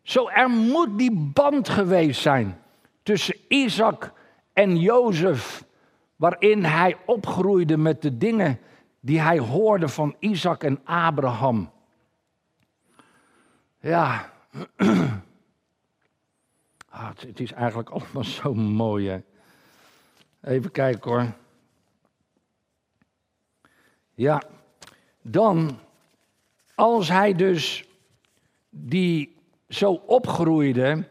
Zo 0.06 0.28
er 0.28 0.50
moet 0.50 0.98
die 0.98 1.12
band 1.12 1.68
geweest 1.68 2.20
zijn 2.20 2.62
tussen 3.02 3.36
Isaac 3.48 4.12
en 4.52 4.78
Jozef, 4.78 5.64
waarin 6.16 6.64
hij 6.64 6.96
opgroeide 7.06 7.76
met 7.76 8.02
de 8.02 8.16
dingen 8.16 8.58
die 9.00 9.20
hij 9.20 9.38
hoorde 9.38 9.88
van 9.88 10.16
Isaac 10.18 10.62
en 10.62 10.80
Abraham. 10.84 11.70
Ja, 13.80 14.32
ah, 16.88 17.08
het, 17.16 17.40
is 17.40 17.52
eigenlijk 17.52 17.90
allemaal 17.90 18.24
zo 18.24 18.54
mooi. 18.54 19.08
Hè? 19.08 19.20
Even 20.52 20.70
kijken 20.70 21.10
hoor. 21.10 21.32
Ja, 24.14 24.42
dan, 25.22 25.78
als 26.74 27.08
hij 27.08 27.34
dus 27.34 27.88
die 28.70 29.35
zo 29.68 30.02
opgroeide, 30.06 31.08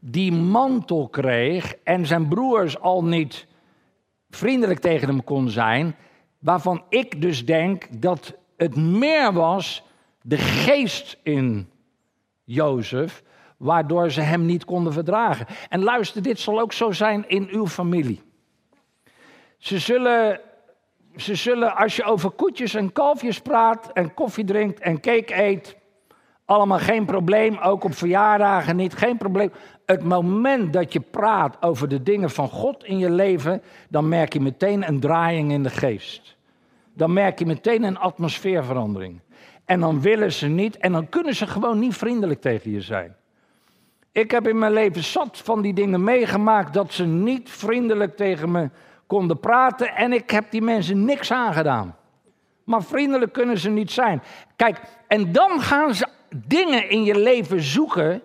die 0.00 0.32
mantel 0.32 1.08
kreeg 1.08 1.74
en 1.84 2.06
zijn 2.06 2.28
broers 2.28 2.78
al 2.78 3.04
niet 3.04 3.46
vriendelijk 4.30 4.78
tegen 4.78 5.08
hem 5.08 5.24
kon 5.24 5.50
zijn. 5.50 5.96
Waarvan 6.38 6.84
ik 6.88 7.20
dus 7.20 7.44
denk 7.44 8.02
dat 8.02 8.34
het 8.56 8.76
meer 8.76 9.32
was 9.32 9.82
de 10.22 10.36
geest 10.36 11.18
in 11.22 11.70
Jozef, 12.44 13.22
waardoor 13.56 14.10
ze 14.10 14.20
hem 14.20 14.46
niet 14.46 14.64
konden 14.64 14.92
verdragen. 14.92 15.46
En 15.68 15.82
luister, 15.82 16.22
dit 16.22 16.38
zal 16.38 16.60
ook 16.60 16.72
zo 16.72 16.92
zijn 16.92 17.28
in 17.28 17.48
uw 17.50 17.66
familie. 17.66 18.22
Ze 19.58 19.78
zullen, 19.78 20.40
ze 21.16 21.34
zullen 21.34 21.76
als 21.76 21.96
je 21.96 22.04
over 22.04 22.30
koetjes 22.30 22.74
en 22.74 22.92
kalfjes 22.92 23.40
praat 23.40 23.92
en 23.92 24.14
koffie 24.14 24.44
drinkt 24.44 24.80
en 24.80 25.00
cake 25.00 25.42
eet, 25.42 25.76
allemaal 26.46 26.78
geen 26.78 27.04
probleem, 27.04 27.58
ook 27.58 27.84
op 27.84 27.94
verjaardagen 27.94 28.76
niet, 28.76 28.94
geen 28.94 29.16
probleem. 29.16 29.52
Het 29.86 30.04
moment 30.04 30.72
dat 30.72 30.92
je 30.92 31.00
praat 31.00 31.62
over 31.62 31.88
de 31.88 32.02
dingen 32.02 32.30
van 32.30 32.48
God 32.48 32.84
in 32.84 32.98
je 32.98 33.10
leven, 33.10 33.62
dan 33.88 34.08
merk 34.08 34.32
je 34.32 34.40
meteen 34.40 34.88
een 34.88 35.00
draaiing 35.00 35.52
in 35.52 35.62
de 35.62 35.70
geest. 35.70 36.36
Dan 36.94 37.12
merk 37.12 37.38
je 37.38 37.46
meteen 37.46 37.82
een 37.82 37.98
atmosfeerverandering. 37.98 39.20
En 39.64 39.80
dan 39.80 40.00
willen 40.00 40.32
ze 40.32 40.46
niet 40.46 40.76
en 40.76 40.92
dan 40.92 41.08
kunnen 41.08 41.34
ze 41.34 41.46
gewoon 41.46 41.78
niet 41.78 41.96
vriendelijk 41.96 42.40
tegen 42.40 42.70
je 42.70 42.80
zijn. 42.80 43.16
Ik 44.12 44.30
heb 44.30 44.48
in 44.48 44.58
mijn 44.58 44.72
leven 44.72 45.04
zat 45.04 45.38
van 45.38 45.62
die 45.62 45.74
dingen 45.74 46.04
meegemaakt 46.04 46.74
dat 46.74 46.92
ze 46.92 47.04
niet 47.04 47.50
vriendelijk 47.50 48.16
tegen 48.16 48.50
me 48.50 48.70
konden 49.06 49.40
praten 49.40 49.96
en 49.96 50.12
ik 50.12 50.30
heb 50.30 50.50
die 50.50 50.62
mensen 50.62 51.04
niks 51.04 51.32
aangedaan. 51.32 51.96
Maar 52.64 52.82
vriendelijk 52.82 53.32
kunnen 53.32 53.58
ze 53.58 53.70
niet 53.70 53.90
zijn. 53.90 54.22
Kijk, 54.56 54.80
en 55.08 55.32
dan 55.32 55.60
gaan 55.60 55.94
ze 55.94 56.06
dingen 56.46 56.90
in 56.90 57.04
je 57.04 57.18
leven 57.18 57.62
zoeken, 57.62 58.22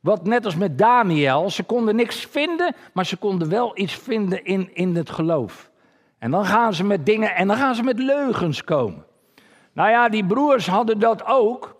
wat 0.00 0.24
net 0.24 0.44
als 0.44 0.56
met 0.56 0.78
Daniel, 0.78 1.50
ze 1.50 1.62
konden 1.62 1.96
niks 1.96 2.26
vinden, 2.30 2.74
maar 2.92 3.06
ze 3.06 3.16
konden 3.16 3.48
wel 3.48 3.78
iets 3.78 3.94
vinden 3.94 4.44
in, 4.44 4.70
in 4.74 4.96
het 4.96 5.10
geloof. 5.10 5.70
En 6.18 6.30
dan 6.30 6.44
gaan 6.44 6.74
ze 6.74 6.84
met 6.84 7.06
dingen 7.06 7.34
en 7.34 7.48
dan 7.48 7.56
gaan 7.56 7.74
ze 7.74 7.82
met 7.82 7.98
leugens 7.98 8.64
komen. 8.64 9.04
Nou 9.72 9.90
ja, 9.90 10.08
die 10.08 10.24
broers 10.24 10.66
hadden 10.66 10.98
dat 10.98 11.26
ook. 11.26 11.76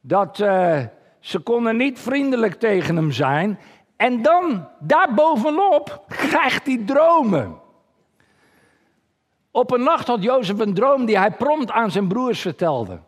Dat 0.00 0.38
uh, 0.38 0.78
ze 1.20 1.38
konden 1.38 1.76
niet 1.76 1.98
vriendelijk 1.98 2.54
tegen 2.54 2.96
hem 2.96 3.12
zijn. 3.12 3.58
En 3.96 4.22
dan, 4.22 4.68
daarbovenop, 4.78 6.04
krijgt 6.28 6.66
hij 6.66 6.82
dromen. 6.86 7.60
Op 9.50 9.70
een 9.70 9.82
nacht 9.82 10.06
had 10.06 10.22
Jozef 10.22 10.58
een 10.58 10.74
droom 10.74 11.04
die 11.04 11.18
hij 11.18 11.30
prompt 11.30 11.70
aan 11.70 11.90
zijn 11.90 12.08
broers 12.08 12.40
vertelde. 12.40 13.00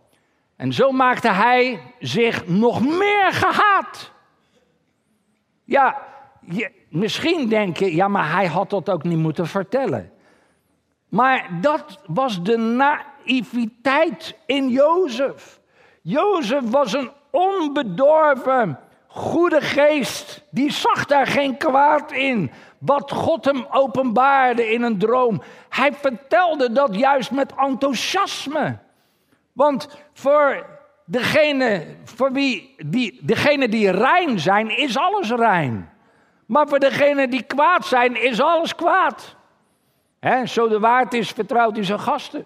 En 0.59 0.73
zo 0.73 0.91
maakte 0.91 1.29
hij 1.29 1.81
zich 1.99 2.47
nog 2.47 2.81
meer 2.81 3.33
gehaat. 3.33 4.13
Ja, 5.65 5.97
je, 6.41 6.71
misschien 6.89 7.49
denk 7.49 7.77
je, 7.77 7.95
ja, 7.95 8.09
maar 8.09 8.33
hij 8.33 8.47
had 8.47 8.71
dat 8.71 8.91
ook 8.91 9.03
niet 9.03 9.19
moeten 9.19 9.47
vertellen. 9.47 10.13
Maar 11.09 11.49
dat 11.61 12.01
was 12.07 12.43
de 12.43 12.57
naïviteit 12.57 14.37
in 14.47 14.69
Jozef. 14.69 15.61
Jozef 16.03 16.71
was 16.71 16.93
een 16.93 17.11
onbedorven, 17.31 18.79
goede 19.07 19.61
geest. 19.61 20.45
Die 20.51 20.73
zag 20.73 21.05
daar 21.05 21.27
geen 21.27 21.57
kwaad 21.57 22.13
in. 22.13 22.51
Wat 22.79 23.13
God 23.13 23.45
hem 23.45 23.67
openbaarde 23.71 24.73
in 24.73 24.83
een 24.83 24.99
droom. 24.99 25.43
Hij 25.69 25.93
vertelde 25.93 26.73
dat 26.73 26.95
juist 26.95 27.31
met 27.31 27.53
enthousiasme. 27.57 28.79
Want 29.59 29.89
voor 30.13 30.67
degene, 31.05 31.87
voor 32.05 32.33
wie, 32.33 32.75
die, 32.87 33.19
degene 33.23 33.69
die 33.69 33.91
rein 33.91 34.41
zijn, 34.41 34.77
is 34.77 34.97
alles 34.97 35.31
rein. 35.31 35.91
Maar 36.47 36.69
voor 36.69 36.79
degene 36.79 37.29
die 37.29 37.43
kwaad 37.43 37.87
zijn, 37.87 38.23
is 38.23 38.41
alles 38.41 38.75
kwaad. 38.75 39.37
He, 40.21 40.47
zo 40.47 40.69
de 40.69 40.79
waard 40.79 41.15
is, 41.15 41.31
vertrouwt 41.31 41.77
hij 41.77 41.85
zijn 41.85 42.01
gasten. 42.01 42.45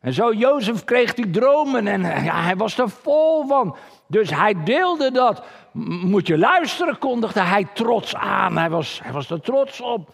En 0.00 0.12
zo 0.12 0.32
Jozef 0.32 0.84
kreeg 0.84 1.14
die 1.14 1.30
dromen 1.30 1.86
en 1.86 2.02
ja, 2.24 2.42
hij 2.42 2.56
was 2.56 2.78
er 2.78 2.90
vol 2.90 3.46
van. 3.46 3.76
Dus 4.06 4.30
hij 4.30 4.54
deelde 4.64 5.10
dat. 5.10 5.42
Moet 5.72 6.26
je 6.26 6.38
luisteren, 6.38 6.98
kondigde 6.98 7.40
hij 7.40 7.66
trots 7.74 8.16
aan. 8.16 8.56
Hij 8.56 8.70
was, 8.70 9.00
hij 9.02 9.12
was 9.12 9.30
er 9.30 9.40
trots 9.40 9.80
op. 9.80 10.10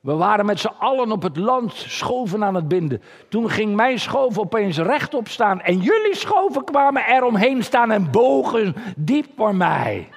We 0.00 0.14
waren 0.14 0.46
met 0.46 0.60
z'n 0.60 0.72
allen 0.78 1.12
op 1.12 1.22
het 1.22 1.36
land 1.36 1.72
schoven 1.72 2.44
aan 2.44 2.54
het 2.54 2.68
binden. 2.68 3.02
Toen 3.28 3.50
ging 3.50 3.74
mijn 3.74 4.00
schoof 4.00 4.38
opeens 4.38 4.78
rechtop 4.78 5.28
staan. 5.28 5.60
En 5.60 5.78
jullie 5.78 6.16
schoven 6.16 6.64
kwamen 6.64 7.06
er 7.06 7.24
omheen 7.24 7.64
staan 7.64 7.90
en 7.90 8.10
bogen 8.10 8.74
diep 8.96 9.26
voor 9.36 9.54
mij. 9.54 10.08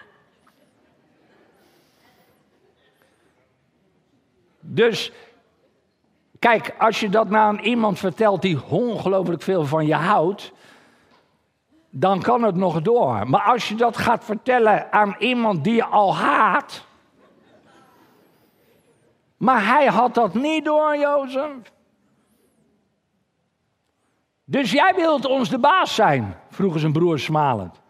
Dus 4.59 5.11
kijk, 6.39 6.75
als 6.77 6.99
je 6.99 7.09
dat 7.09 7.29
nou 7.29 7.57
aan 7.57 7.63
iemand 7.63 7.99
vertelt 7.99 8.41
die 8.41 8.59
ongelooflijk 8.69 9.41
veel 9.41 9.65
van 9.65 9.85
je 9.85 9.95
houdt, 9.95 10.51
dan 11.89 12.21
kan 12.21 12.43
het 12.43 12.55
nog 12.55 12.81
door. 12.81 13.29
Maar 13.29 13.41
als 13.41 13.67
je 13.67 13.75
dat 13.75 13.97
gaat 13.97 14.23
vertellen 14.23 14.91
aan 14.91 15.15
iemand 15.19 15.63
die 15.63 15.75
je 15.75 15.85
al 15.85 16.15
haat, 16.15 16.85
maar 19.41 19.65
hij 19.65 19.85
had 19.85 20.13
dat 20.13 20.33
niet 20.33 20.65
door, 20.65 20.97
Jozef. 20.97 21.71
Dus 24.45 24.71
jij 24.71 24.93
wilt 24.95 25.25
ons 25.25 25.49
de 25.49 25.59
baas 25.59 25.95
zijn, 25.95 26.35
vroegen 26.49 26.79
zijn 26.79 26.91
broers 26.91 27.23
smalend. 27.23 27.81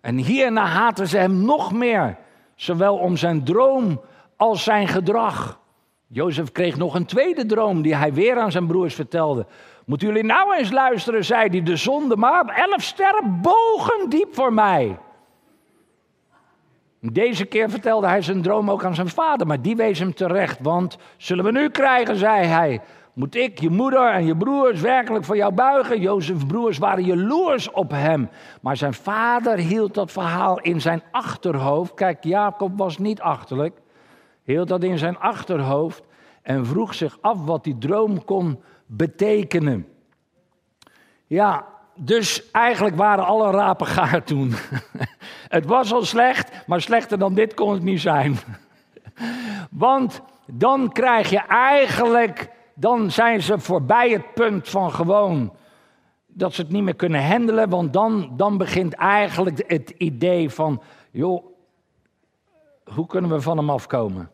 En 0.00 0.16
hierna 0.16 0.64
haatten 0.64 1.08
ze 1.08 1.16
hem 1.16 1.44
nog 1.44 1.72
meer, 1.72 2.18
zowel 2.54 2.96
om 2.96 3.16
zijn 3.16 3.44
droom 3.44 4.00
als 4.36 4.62
zijn 4.62 4.88
gedrag. 4.88 5.60
Jozef 6.06 6.52
kreeg 6.52 6.76
nog 6.76 6.94
een 6.94 7.06
tweede 7.06 7.46
droom 7.46 7.82
die 7.82 7.94
hij 7.94 8.12
weer 8.12 8.38
aan 8.38 8.52
zijn 8.52 8.66
broers 8.66 8.94
vertelde. 8.94 9.46
Moeten 9.86 10.08
jullie 10.08 10.24
nou 10.24 10.56
eens 10.56 10.70
luisteren, 10.70 11.24
zei 11.24 11.48
hij, 11.48 11.62
de 11.62 11.76
zonde 11.76 12.16
maar 12.16 12.46
elf 12.46 12.82
sterren 12.82 13.40
bogen 13.40 14.08
diep 14.08 14.34
voor 14.34 14.52
mij. 14.52 14.98
Deze 17.10 17.44
keer 17.44 17.70
vertelde 17.70 18.06
hij 18.06 18.22
zijn 18.22 18.42
droom 18.42 18.70
ook 18.70 18.84
aan 18.84 18.94
zijn 18.94 19.08
vader, 19.08 19.46
maar 19.46 19.62
die 19.62 19.76
wees 19.76 19.98
hem 19.98 20.14
terecht. 20.14 20.58
Want 20.60 20.98
zullen 21.16 21.44
we 21.44 21.52
nu 21.52 21.68
krijgen, 21.68 22.16
zei 22.16 22.46
hij. 22.46 22.80
Moet 23.12 23.34
ik, 23.34 23.60
je 23.60 23.70
moeder 23.70 24.12
en 24.12 24.26
je 24.26 24.36
broers 24.36 24.80
werkelijk 24.80 25.24
voor 25.24 25.36
jou 25.36 25.54
buigen? 25.54 26.00
Jozefs 26.00 26.44
broers 26.46 26.78
waren 26.78 27.04
jaloers 27.04 27.70
op 27.70 27.90
hem. 27.90 28.30
Maar 28.60 28.76
zijn 28.76 28.94
vader 28.94 29.58
hield 29.58 29.94
dat 29.94 30.12
verhaal 30.12 30.60
in 30.60 30.80
zijn 30.80 31.02
achterhoofd. 31.10 31.94
Kijk, 31.94 32.24
Jacob 32.24 32.78
was 32.78 32.98
niet 32.98 33.20
achterlijk. 33.20 33.80
Hield 34.42 34.68
dat 34.68 34.82
in 34.82 34.98
zijn 34.98 35.18
achterhoofd 35.18 36.02
en 36.42 36.66
vroeg 36.66 36.94
zich 36.94 37.18
af 37.20 37.44
wat 37.44 37.64
die 37.64 37.78
droom 37.78 38.24
kon 38.24 38.62
betekenen. 38.86 39.86
Ja, 41.26 41.66
dus 41.94 42.50
eigenlijk 42.50 42.96
waren 42.96 43.24
alle 43.24 43.50
rapen 43.50 43.86
gaar 43.86 44.24
toen. 44.24 44.54
het 45.48 45.66
was 45.66 45.92
al 45.92 46.04
slecht, 46.04 46.66
maar 46.66 46.80
slechter 46.80 47.18
dan 47.18 47.34
dit 47.34 47.54
kon 47.54 47.72
het 47.72 47.82
niet 47.82 48.00
zijn. 48.00 48.38
Want 49.70 50.20
dan 50.46 50.92
krijg 50.92 51.30
je 51.30 51.40
eigenlijk, 51.48 52.50
dan 52.74 53.10
zijn 53.10 53.42
ze 53.42 53.58
voorbij 53.58 54.10
het 54.10 54.34
punt 54.34 54.68
van 54.68 54.92
gewoon 54.92 55.52
dat 56.26 56.54
ze 56.54 56.62
het 56.62 56.70
niet 56.70 56.82
meer 56.82 56.96
kunnen 56.96 57.26
handelen. 57.26 57.68
Want 57.68 57.92
dan, 57.92 58.32
dan 58.36 58.58
begint 58.58 58.94
eigenlijk 58.94 59.64
het 59.66 59.90
idee 59.90 60.50
van, 60.50 60.82
joh, 61.10 61.44
hoe 62.84 63.06
kunnen 63.06 63.30
we 63.30 63.40
van 63.40 63.56
hem 63.56 63.70
afkomen? 63.70 64.30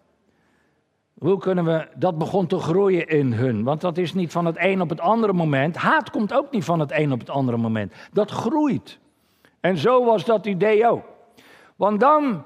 Hoe 1.18 1.38
kunnen 1.38 1.64
we, 1.64 1.88
dat 1.96 2.18
begon 2.18 2.46
te 2.46 2.58
groeien 2.58 3.06
in 3.06 3.32
hun. 3.32 3.64
Want 3.64 3.80
dat 3.80 3.98
is 3.98 4.14
niet 4.14 4.32
van 4.32 4.44
het 4.44 4.56
een 4.58 4.80
op 4.80 4.88
het 4.88 5.00
andere 5.00 5.32
moment. 5.32 5.76
Haat 5.76 6.10
komt 6.10 6.34
ook 6.34 6.50
niet 6.50 6.64
van 6.64 6.80
het 6.80 6.92
een 6.92 7.12
op 7.12 7.18
het 7.18 7.30
andere 7.30 7.56
moment. 7.56 7.92
Dat 8.12 8.30
groeit. 8.30 8.98
En 9.60 9.76
zo 9.76 10.04
was 10.04 10.24
dat 10.24 10.46
idee 10.46 10.88
ook. 10.88 11.04
Want 11.76 12.00
dan 12.00 12.44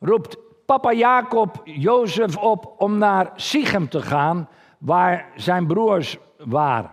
roept 0.00 0.36
papa 0.66 0.92
Jacob 0.92 1.60
Jozef 1.64 2.36
op 2.36 2.74
om 2.78 2.98
naar 2.98 3.32
Sichem 3.34 3.88
te 3.88 4.02
gaan, 4.02 4.48
waar 4.78 5.26
zijn 5.36 5.66
broers 5.66 6.18
waren. 6.38 6.90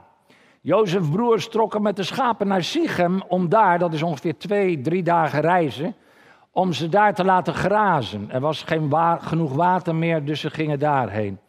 Jozefs 0.62 1.10
broers 1.10 1.47
trokken 1.49 1.81
met 1.81 1.95
de 1.95 2.03
schapen 2.03 2.47
naar 2.47 2.63
Sichem 2.63 3.21
om 3.27 3.49
daar, 3.49 3.79
dat 3.79 3.93
is 3.93 4.03
ongeveer 4.03 4.38
twee, 4.38 4.81
drie 4.81 5.03
dagen 5.03 5.41
reizen, 5.41 5.95
om 6.51 6.73
ze 6.73 6.89
daar 6.89 7.13
te 7.13 7.23
laten 7.23 7.53
grazen. 7.53 8.31
Er 8.31 8.39
was 8.39 8.63
geen 8.63 8.93
genoeg 9.19 9.53
water 9.53 9.95
meer, 9.95 10.25
dus 10.25 10.39
ze 10.39 10.49
gingen 10.49 10.79
daarheen. 10.79 11.39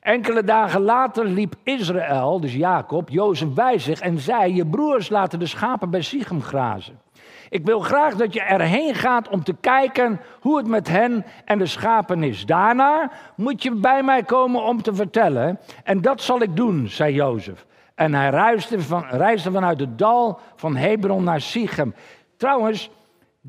Enkele 0.00 0.44
dagen 0.44 0.80
later 0.80 1.24
liep 1.24 1.54
Israël, 1.62 2.40
dus 2.40 2.54
Jacob, 2.54 3.08
Jozef 3.08 3.48
bij 3.48 3.78
zich 3.78 4.00
en 4.00 4.18
zei: 4.18 4.54
Je 4.54 4.66
broers 4.66 5.08
laten 5.08 5.38
de 5.38 5.46
schapen 5.46 5.90
bij 5.90 6.02
Sichem 6.02 6.42
grazen. 6.42 7.00
Ik 7.48 7.64
wil 7.66 7.80
graag 7.80 8.14
dat 8.14 8.34
je 8.34 8.40
erheen 8.40 8.94
gaat 8.94 9.28
om 9.28 9.44
te 9.44 9.54
kijken 9.60 10.20
hoe 10.40 10.56
het 10.56 10.66
met 10.66 10.88
hen 10.88 11.24
en 11.44 11.58
de 11.58 11.66
schapen 11.66 12.22
is. 12.22 12.46
Daarna 12.46 13.10
moet 13.36 13.62
je 13.62 13.74
bij 13.74 14.02
mij 14.02 14.22
komen 14.22 14.62
om 14.62 14.82
te 14.82 14.94
vertellen. 14.94 15.60
En 15.84 16.00
dat 16.00 16.22
zal 16.22 16.42
ik 16.42 16.56
doen, 16.56 16.88
zei 16.88 17.14
Jozef. 17.14 17.66
En 17.94 18.14
hij 18.14 18.30
reisde, 18.30 18.80
van, 18.80 19.04
vanuit 19.36 19.80
het 19.80 19.98
dal 19.98 20.40
van 20.56 20.76
Hebron 20.76 21.24
naar 21.24 21.40
Sichem. 21.40 21.94
Trouwens, 22.36 22.90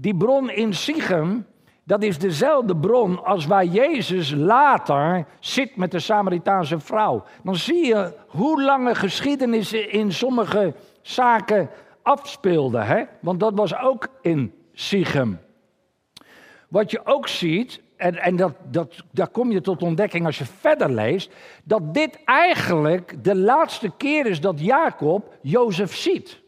die 0.01 0.15
bron 0.15 0.49
in 0.49 0.73
Sichem, 0.73 1.45
dat 1.83 2.03
is 2.03 2.17
dezelfde 2.17 2.75
bron 2.75 3.25
als 3.25 3.45
waar 3.45 3.65
Jezus 3.65 4.31
later 4.31 5.25
zit 5.39 5.75
met 5.75 5.91
de 5.91 5.99
Samaritaanse 5.99 6.79
vrouw. 6.79 7.23
Dan 7.43 7.55
zie 7.55 7.85
je 7.85 8.13
hoe 8.27 8.63
lange 8.63 8.95
geschiedenissen 8.95 9.91
in 9.91 10.11
sommige 10.11 10.73
zaken 11.01 11.69
afspeelden. 12.01 12.85
Hè? 12.85 13.03
Want 13.21 13.39
dat 13.39 13.53
was 13.53 13.77
ook 13.77 14.07
in 14.21 14.53
Sichem. 14.73 15.39
Wat 16.67 16.91
je 16.91 17.05
ook 17.05 17.27
ziet, 17.27 17.81
en, 17.95 18.15
en 18.15 18.35
dat, 18.35 18.53
dat, 18.71 19.03
daar 19.11 19.29
kom 19.29 19.51
je 19.51 19.61
tot 19.61 19.83
ontdekking 19.83 20.25
als 20.25 20.37
je 20.37 20.45
verder 20.45 20.91
leest, 20.91 21.31
dat 21.63 21.93
dit 21.93 22.19
eigenlijk 22.25 23.23
de 23.23 23.35
laatste 23.35 23.91
keer 23.97 24.25
is 24.25 24.41
dat 24.41 24.59
Jacob 24.59 25.33
Jozef 25.41 25.95
ziet. 25.95 26.41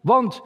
Want 0.00 0.42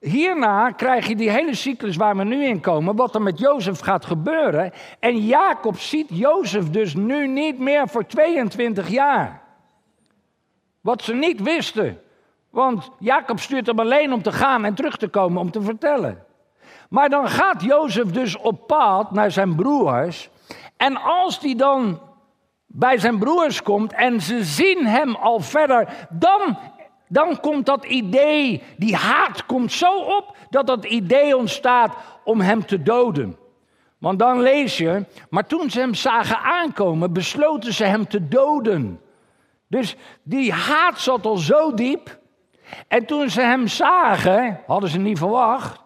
hierna 0.00 0.70
krijg 0.70 1.06
je 1.06 1.16
die 1.16 1.30
hele 1.30 1.54
cyclus 1.54 1.96
waar 1.96 2.16
we 2.16 2.24
nu 2.24 2.44
in 2.44 2.60
komen, 2.60 2.96
wat 2.96 3.14
er 3.14 3.22
met 3.22 3.38
Jozef 3.38 3.80
gaat 3.80 4.04
gebeuren. 4.04 4.72
En 4.98 5.26
Jacob 5.26 5.78
ziet 5.78 6.06
Jozef 6.08 6.70
dus 6.70 6.94
nu 6.94 7.26
niet 7.26 7.58
meer 7.58 7.88
voor 7.88 8.06
22 8.06 8.88
jaar. 8.88 9.42
Wat 10.80 11.02
ze 11.02 11.14
niet 11.14 11.40
wisten. 11.40 12.00
Want 12.50 12.90
Jacob 12.98 13.40
stuurt 13.40 13.66
hem 13.66 13.78
alleen 13.78 14.12
om 14.12 14.22
te 14.22 14.32
gaan 14.32 14.64
en 14.64 14.74
terug 14.74 14.96
te 14.96 15.08
komen 15.08 15.40
om 15.40 15.50
te 15.50 15.62
vertellen. 15.62 16.24
Maar 16.88 17.08
dan 17.08 17.28
gaat 17.28 17.62
Jozef 17.62 18.10
dus 18.10 18.36
op 18.36 18.66
pad 18.66 19.10
naar 19.10 19.30
zijn 19.30 19.54
broers. 19.54 20.30
En 20.76 20.96
als 20.96 21.40
die 21.40 21.56
dan 21.56 22.00
bij 22.66 22.98
zijn 22.98 23.18
broers 23.18 23.62
komt 23.62 23.92
en 23.92 24.20
ze 24.20 24.44
zien 24.44 24.86
hem 24.86 25.14
al 25.14 25.40
verder, 25.40 26.06
dan, 26.10 26.58
dan 27.12 27.40
komt 27.40 27.66
dat 27.66 27.84
idee, 27.84 28.62
die 28.76 28.96
haat 28.96 29.46
komt 29.46 29.72
zo 29.72 29.98
op 29.98 30.36
dat 30.50 30.66
dat 30.66 30.84
idee 30.84 31.36
ontstaat 31.36 31.96
om 32.24 32.40
hem 32.40 32.66
te 32.66 32.82
doden. 32.82 33.36
Want 33.98 34.18
dan 34.18 34.40
lees 34.40 34.78
je, 34.78 35.04
maar 35.30 35.46
toen 35.46 35.70
ze 35.70 35.80
hem 35.80 35.94
zagen 35.94 36.38
aankomen, 36.38 37.12
besloten 37.12 37.72
ze 37.72 37.84
hem 37.84 38.08
te 38.08 38.28
doden. 38.28 39.00
Dus 39.66 39.96
die 40.22 40.52
haat 40.52 40.98
zat 41.00 41.26
al 41.26 41.36
zo 41.36 41.74
diep. 41.74 42.18
En 42.88 43.04
toen 43.04 43.30
ze 43.30 43.40
hem 43.40 43.68
zagen, 43.68 44.60
hadden 44.66 44.90
ze 44.90 44.98
niet 44.98 45.18
verwacht, 45.18 45.80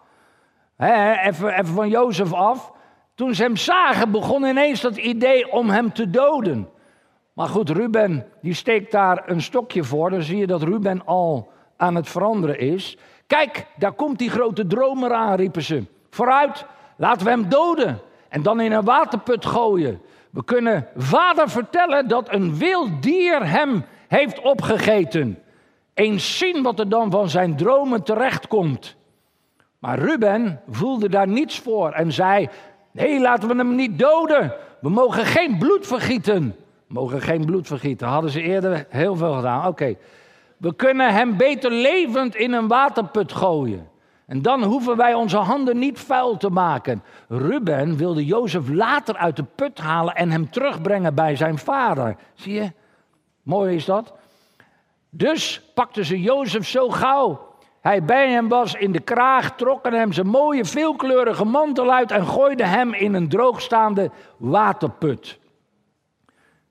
even, 0.77 1.53
even 1.53 1.73
van 1.73 1.89
Jozef 1.89 2.33
af. 2.33 2.71
Toen 3.15 3.35
ze 3.35 3.43
hem 3.43 3.55
zagen, 3.55 4.11
begon 4.11 4.43
ineens 4.43 4.81
dat 4.81 4.97
idee 4.97 5.51
om 5.51 5.69
hem 5.69 5.93
te 5.93 6.09
doden. 6.09 6.69
Maar 7.35 7.47
goed, 7.47 7.69
Ruben, 7.69 8.25
die 8.41 8.53
steekt 8.53 8.91
daar 8.91 9.23
een 9.25 9.41
stokje 9.41 9.83
voor. 9.83 10.09
Dan 10.09 10.21
zie 10.21 10.37
je 10.37 10.47
dat 10.47 10.63
Ruben 10.63 11.05
al 11.05 11.51
aan 11.77 11.95
het 11.95 12.09
veranderen 12.09 12.59
is. 12.59 12.97
Kijk, 13.27 13.65
daar 13.77 13.93
komt 13.93 14.19
die 14.19 14.29
grote 14.29 14.67
dromer 14.67 15.13
aan, 15.13 15.35
riepen 15.35 15.61
ze. 15.61 15.83
Vooruit, 16.09 16.65
laten 16.97 17.25
we 17.25 17.31
hem 17.31 17.49
doden. 17.49 17.99
En 18.29 18.41
dan 18.41 18.59
in 18.59 18.71
een 18.71 18.83
waterput 18.83 19.45
gooien. 19.45 20.01
We 20.29 20.43
kunnen 20.43 20.87
vader 20.95 21.49
vertellen 21.49 22.07
dat 22.07 22.33
een 22.33 22.57
wild 22.57 23.03
dier 23.03 23.49
hem 23.49 23.85
heeft 24.07 24.41
opgegeten. 24.41 25.39
Eens 25.93 26.37
zien 26.37 26.63
wat 26.63 26.79
er 26.79 26.89
dan 26.89 27.11
van 27.11 27.29
zijn 27.29 27.55
dromen 27.55 28.03
terechtkomt. 28.03 28.95
Maar 29.79 29.99
Ruben 29.99 30.61
voelde 30.69 31.09
daar 31.09 31.27
niets 31.27 31.59
voor 31.59 31.91
en 31.91 32.11
zei: 32.11 32.49
Nee, 32.91 33.19
laten 33.19 33.47
we 33.47 33.55
hem 33.55 33.75
niet 33.75 33.99
doden. 33.99 34.53
We 34.81 34.89
mogen 34.89 35.25
geen 35.25 35.57
bloed 35.57 35.87
vergieten. 35.87 36.55
Mogen 36.87 37.21
geen 37.21 37.45
bloed 37.45 37.67
vergieten. 37.67 38.07
Hadden 38.07 38.31
ze 38.31 38.41
eerder 38.41 38.85
heel 38.89 39.15
veel 39.15 39.33
gedaan. 39.33 39.67
Oké, 39.67 39.95
we 40.57 40.75
kunnen 40.75 41.13
hem 41.13 41.37
beter 41.37 41.71
levend 41.71 42.35
in 42.35 42.53
een 42.53 42.67
waterput 42.67 43.31
gooien. 43.31 43.89
En 44.25 44.41
dan 44.41 44.63
hoeven 44.63 44.97
wij 44.97 45.13
onze 45.13 45.37
handen 45.37 45.79
niet 45.79 45.99
vuil 45.99 46.37
te 46.37 46.49
maken. 46.49 47.03
Ruben 47.27 47.97
wilde 47.97 48.25
Jozef 48.25 48.69
later 48.69 49.15
uit 49.15 49.35
de 49.35 49.43
put 49.43 49.77
halen 49.77 50.15
en 50.15 50.31
hem 50.31 50.49
terugbrengen 50.49 51.15
bij 51.15 51.35
zijn 51.35 51.57
vader. 51.57 52.15
Zie 52.33 52.53
je? 52.53 52.71
Mooi 53.43 53.75
is 53.75 53.85
dat. 53.85 54.13
Dus 55.09 55.61
pakten 55.73 56.05
ze 56.05 56.21
Jozef 56.21 56.67
zo 56.67 56.89
gauw 56.89 57.53
hij 57.85 58.03
bij 58.03 58.31
hem 58.31 58.47
was 58.47 58.73
in 58.73 58.91
de 58.91 58.99
kraag, 58.99 59.55
trokken 59.55 59.93
hem 59.93 60.11
zijn 60.13 60.27
mooie 60.27 60.65
veelkleurige 60.65 61.45
mantel 61.45 61.91
uit 61.91 62.11
en 62.11 62.25
gooiden 62.25 62.69
hem 62.69 62.93
in 62.93 63.13
een 63.13 63.29
droogstaande 63.29 64.11
waterput. 64.37 65.39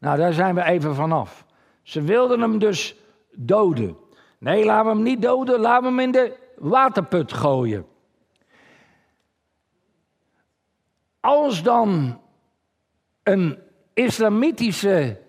Nou, 0.04 0.18
daar 0.18 0.32
zijn 0.32 0.54
we 0.54 0.64
even 0.64 0.94
vanaf. 0.94 1.44
Ze 1.82 2.02
wilden 2.02 2.40
hem 2.40 2.58
dus 2.58 2.96
doden. 3.32 3.96
Nee, 4.38 4.64
laten 4.64 4.86
we 4.86 4.94
hem 4.94 5.02
niet 5.02 5.22
doden, 5.22 5.60
laten 5.60 5.82
we 5.82 5.88
hem 5.88 6.00
in 6.00 6.10
de 6.10 6.36
waterput 6.56 7.32
gooien. 7.32 7.86
Als 11.20 11.62
dan 11.62 12.20
een 13.22 13.58
islamitische 13.94 15.20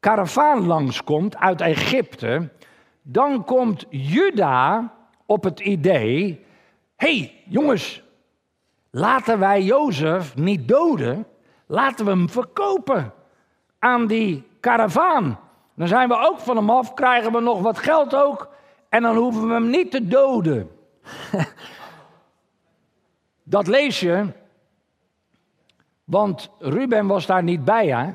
karavaan 0.00 0.66
langskomt 0.66 1.36
uit 1.36 1.60
Egypte, 1.60 2.50
dan 3.02 3.44
komt 3.44 3.86
Juda 3.90 4.92
op 5.26 5.44
het 5.44 5.60
idee: 5.60 6.44
hey, 6.96 7.42
jongens, 7.46 8.02
laten 8.90 9.38
wij 9.38 9.62
Jozef 9.62 10.36
niet 10.36 10.68
doden, 10.68 11.26
laten 11.66 12.04
we 12.04 12.10
hem 12.10 12.28
verkopen 12.28 13.12
aan 13.84 14.06
die 14.06 14.46
karavaan. 14.60 15.38
Dan 15.74 15.88
zijn 15.88 16.08
we 16.08 16.16
ook 16.18 16.38
van 16.38 16.56
hem 16.56 16.70
af, 16.70 16.94
krijgen 16.94 17.32
we 17.32 17.40
nog 17.40 17.60
wat 17.60 17.78
geld 17.78 18.14
ook 18.14 18.48
en 18.88 19.02
dan 19.02 19.16
hoeven 19.16 19.46
we 19.46 19.52
hem 19.52 19.70
niet 19.70 19.90
te 19.90 20.06
doden. 20.06 20.70
Dat 23.42 23.66
lees 23.66 24.00
je, 24.00 24.32
want 26.04 26.50
Ruben 26.58 27.06
was 27.06 27.26
daar 27.26 27.42
niet 27.42 27.64
bij, 27.64 27.86
hè? 27.86 28.12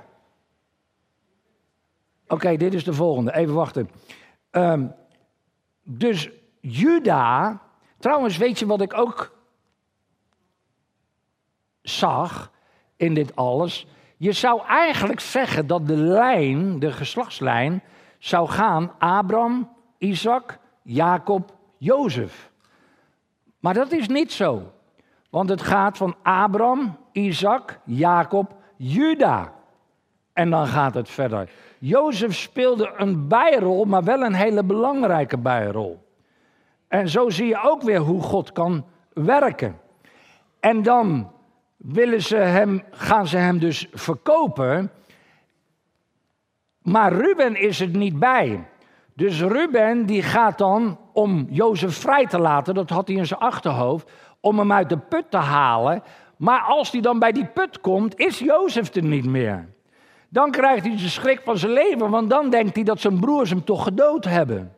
Oké, 2.27 2.58
dit 2.58 2.73
is 2.73 2.84
de 2.84 2.93
volgende. 2.93 3.36
Even 3.36 3.53
wachten. 3.53 3.89
Ehm, 4.49 4.88
dus 5.84 6.29
Juda, 6.60 7.62
trouwens 7.99 8.38
weet 8.38 8.60
je 8.60 8.65
wat 8.65 8.82
ik 8.82 8.93
ook 8.93 9.36
zag 11.82 12.51
in 12.95 13.13
dit 13.13 13.36
alles? 13.36 13.88
Je 14.21 14.32
zou 14.32 14.62
eigenlijk 14.65 15.19
zeggen 15.19 15.67
dat 15.67 15.88
de 15.88 15.95
lijn, 15.95 16.79
de 16.79 16.91
geslachtslijn, 16.91 17.82
zou 18.17 18.47
gaan 18.47 18.91
Abraham, 18.97 19.69
Isaac, 19.97 20.60
Jacob, 20.82 21.55
Jozef. 21.77 22.51
Maar 23.60 23.73
dat 23.73 23.91
is 23.91 24.08
niet 24.08 24.32
zo. 24.32 24.71
Want 25.29 25.49
het 25.49 25.62
gaat 25.62 25.97
van 25.97 26.15
Abraham, 26.23 26.97
Isaac, 27.12 27.79
Jacob, 27.86 28.55
Juda. 28.77 29.53
En 30.34 30.49
dan 30.49 30.67
gaat 30.67 30.93
het 30.93 31.10
verder. 31.10 31.49
Jozef 31.77 32.36
speelde 32.36 32.93
een 32.97 33.27
bijrol, 33.27 33.86
maar 33.86 34.03
wel 34.03 34.21
een 34.21 34.34
hele 34.34 34.63
belangrijke 34.63 35.38
bijrol. 35.38 36.08
En 36.88 37.10
zo 37.10 37.29
zie 37.29 37.47
je 37.47 37.62
ook 37.63 37.82
weer 37.82 37.99
hoe 37.99 38.21
God 38.21 38.51
kan 38.51 38.86
werken. 39.13 39.79
En 40.60 40.84
dan 40.84 41.32
willen 41.80 42.22
ze 42.22 42.36
hem, 42.36 42.84
gaan 42.92 43.28
ze 43.28 43.38
hem 43.38 43.60
dus 43.60 43.88
verkopen. 43.94 44.92
Maar 46.82 47.13
Ruben 47.13 47.56
is 47.56 47.80
het 47.80 47.94
niet 47.94 48.20
bij. 48.20 48.68
Dus 49.13 49.42
Ruben 49.42 50.06
die 50.06 50.24
gaat 50.24 50.58
dan 50.58 51.00
om 51.13 51.48
Jozef 51.50 51.96
vrij 51.98 52.26
te 52.26 52.39
laten, 52.39 52.74
dat 52.74 52.89
had 52.89 53.08
hij 53.08 53.18
in 53.18 53.26
zijn 53.26 53.39
achterhoofd, 53.39 54.12
om 54.39 54.60
hem 54.60 54.72
uit 54.72 54.89
de 54.89 54.98
put 54.98 55.32
te 55.32 55.38
halen. 55.38 56.04
Maar 56.38 56.62
als 56.62 56.92
hij 56.92 57.02
dan 57.02 57.20
bij 57.20 57.32
die 57.32 57.46
put 57.46 57.82
komt, 57.82 58.20
is 58.20 58.39
Jozef 58.39 58.96
er 58.96 59.04
niet 59.04 59.26
meer. 59.26 59.68
Dan 60.30 60.52
krijgt 60.52 60.86
hij 60.86 60.96
de 60.96 61.10
schrik 61.10 61.42
van 61.44 61.58
zijn 61.58 61.72
leven, 61.72 62.10
want 62.10 62.30
dan 62.30 62.50
denkt 62.50 62.76
hij 62.76 62.84
dat 62.84 63.00
zijn 63.00 63.20
broers 63.20 63.50
hem 63.50 63.63
toch 63.63 63.84
gedood 63.84 64.26
hebben. 64.26 64.74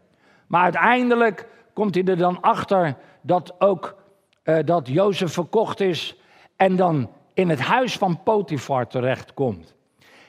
Maar 0.47 0.63
uiteindelijk 0.63 1.47
komt 1.73 1.95
hij 1.95 2.03
er 2.03 2.17
dan 2.17 2.41
achter 2.41 2.95
dat 3.21 3.55
ook 3.59 3.95
uh, 4.43 4.57
dat 4.65 4.87
Jozef 4.87 5.33
verkocht 5.33 5.79
is 5.79 6.20
en 6.61 6.75
dan 6.75 7.09
in 7.33 7.49
het 7.49 7.59
huis 7.59 7.97
van 7.97 8.23
Potifar 8.23 8.87
terechtkomt. 8.87 9.75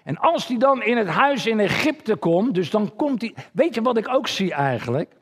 En 0.05 0.19
als 0.19 0.47
hij 0.47 0.59
dan 0.59 0.83
in 0.83 0.97
het 0.97 1.09
huis 1.09 1.47
in 1.47 1.61
Egypte 1.61 2.17
komt, 2.17 2.55
dus 2.55 2.71
dan 2.71 2.97
komt 2.97 3.21
hij. 3.21 3.35
Weet 3.53 3.75
je 3.75 3.83
wat 3.83 3.97
ik 3.97 4.09
ook 4.09 4.29
zie 4.29 4.53
eigenlijk? 4.53 5.13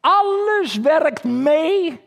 Alles 0.00 0.76
werkt 0.76 1.24
mee. 1.24 2.00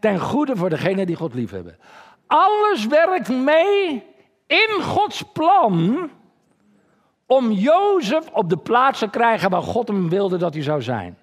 Ten 0.00 0.20
goede 0.20 0.56
voor 0.56 0.68
degene 0.68 1.06
die 1.06 1.16
God 1.16 1.34
liefhebben. 1.34 1.78
Alles 2.26 2.86
werkt 2.86 3.28
mee 3.28 4.04
in 4.46 4.82
Gods 4.82 5.22
plan 5.22 6.10
om 7.26 7.50
Jozef 7.50 8.30
op 8.30 8.48
de 8.48 8.56
plaats 8.56 8.98
te 8.98 9.10
krijgen 9.10 9.50
waar 9.50 9.62
God 9.62 9.88
hem 9.88 10.08
wilde 10.08 10.36
dat 10.36 10.54
hij 10.54 10.62
zou 10.62 10.82
zijn. 10.82 11.16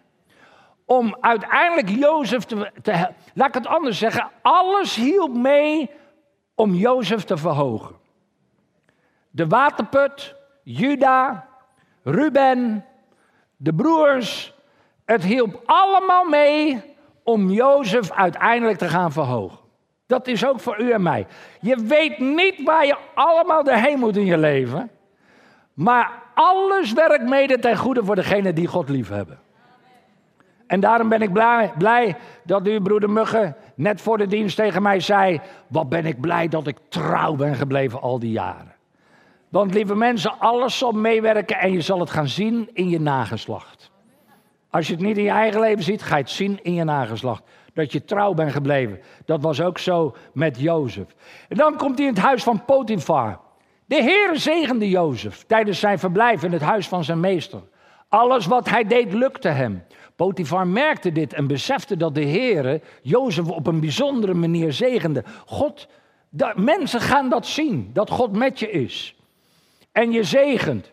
Om 0.90 1.18
uiteindelijk 1.20 1.90
Jozef 1.90 2.44
te, 2.44 2.72
te 2.82 3.10
laat 3.34 3.48
ik 3.48 3.54
het 3.54 3.68
anders 3.68 3.98
zeggen, 3.98 4.30
alles 4.42 4.96
hielp 4.96 5.36
mee 5.36 5.90
om 6.56 6.74
Jozef 6.74 7.24
te 7.24 7.38
verhogen. 7.38 7.96
De 9.30 9.48
waterput, 9.48 10.36
Juda, 10.64 11.48
Ruben, 12.04 12.86
de 13.58 13.74
broers, 13.74 14.54
het 15.06 15.24
hielp 15.24 15.62
allemaal 15.66 16.24
mee 16.24 16.82
om 17.24 17.50
Jozef 17.50 18.12
uiteindelijk 18.12 18.78
te 18.78 18.90
gaan 18.90 19.12
verhogen. 19.12 19.60
Dat 20.08 20.28
is 20.28 20.46
ook 20.46 20.60
voor 20.60 20.82
u 20.82 20.92
en 20.92 21.02
mij. 21.02 21.28
Je 21.62 21.76
weet 21.76 22.20
niet 22.20 22.64
waar 22.64 22.86
je 22.86 22.98
allemaal 23.14 23.64
doorheen 23.64 24.00
moet 24.00 24.18
in 24.18 24.26
je 24.26 24.38
leven. 24.38 24.92
Maar 25.74 26.12
alles 26.34 26.94
werkt 26.94 27.30
mede 27.30 27.60
ten 27.60 27.78
goede 27.78 28.04
voor 28.04 28.16
degenen 28.16 28.56
die 28.56 28.68
God 28.68 28.90
lief 28.90 29.10
hebben. 29.10 29.40
En 30.70 30.80
daarom 30.80 31.10
ben 31.10 31.22
ik 31.22 31.34
blij, 31.78 32.16
dat 32.44 32.68
u, 32.68 32.82
broeder 32.82 33.10
Mugge, 33.10 33.56
net 33.76 34.02
voor 34.02 34.18
de 34.18 34.28
dienst 34.28 34.56
tegen 34.56 34.82
mij 34.82 35.00
zei: 35.00 35.42
Wat 35.68 35.90
ben 35.90 36.06
ik 36.06 36.22
blij 36.22 36.48
dat 36.48 36.68
ik 36.68 36.78
trouw 36.90 37.36
ben 37.36 37.56
gebleven 37.56 38.02
al 38.02 38.20
die 38.20 38.32
jaren. 38.32 38.76
Want 39.50 39.74
lieve 39.74 39.96
mensen, 39.96 40.40
alles 40.40 40.78
zal 40.78 40.92
meewerken 40.92 41.58
en 41.58 41.72
je 41.72 41.82
zal 41.82 42.00
het 42.00 42.10
gaan 42.10 42.28
zien 42.28 42.70
in 42.74 42.90
je 42.90 43.00
nageslacht. 43.00 43.92
Als 44.70 44.88
je 44.88 44.94
het 44.94 45.02
niet 45.02 45.18
in 45.18 45.24
je 45.24 45.30
eigen 45.30 45.60
leven 45.60 45.84
ziet, 45.84 46.02
ga 46.02 46.16
je 46.16 46.22
het 46.22 46.32
zien 46.32 46.60
in 46.64 46.74
je 46.74 46.84
nageslacht. 46.84 47.44
Dat 47.74 47.92
je 47.92 48.06
trouw 48.06 48.34
bent 48.34 48.52
gebleven. 48.52 49.00
Dat 49.26 49.42
was 49.42 49.62
ook 49.62 49.78
zo 49.78 50.16
met 50.34 50.60
Jozef. 50.60 51.16
En 51.48 51.58
dan 51.58 51.78
komt 51.78 51.98
hij 51.98 52.08
in 52.08 52.14
het 52.14 52.24
huis 52.24 52.44
van 52.44 52.66
Potifar. 52.66 53.40
De 53.86 54.04
Heer 54.04 54.30
zegende 54.34 54.90
Jozef 54.90 55.44
tijdens 55.48 55.80
zijn 55.80 56.00
verblijf 56.00 56.44
in 56.44 56.52
het 56.52 56.62
huis 56.62 56.88
van 56.88 57.04
zijn 57.04 57.20
meester. 57.20 57.62
Alles 58.10 58.46
wat 58.46 58.70
hij 58.70 58.84
deed 58.84 59.14
lukte 59.14 59.50
hem. 59.50 59.84
Potifar 60.20 60.68
merkte 60.68 61.12
dit 61.12 61.34
en 61.34 61.48
besefte 61.48 61.98
dat 61.98 62.16
de 62.16 62.22
Heer 62.22 62.82
Jozef 63.02 63.50
op 63.50 63.68
een 63.68 63.80
bijzondere 63.80 64.34
manier 64.34 64.74
zegende. 64.74 65.24
God, 65.46 65.88
mensen 66.56 67.02
gaan 67.02 67.30
dat 67.30 67.48
zien, 67.48 67.90
dat 67.94 68.10
God 68.10 68.32
met 68.32 68.60
je 68.60 68.72
is. 68.72 69.16
En 69.92 70.12
je 70.12 70.24
zegent. 70.24 70.92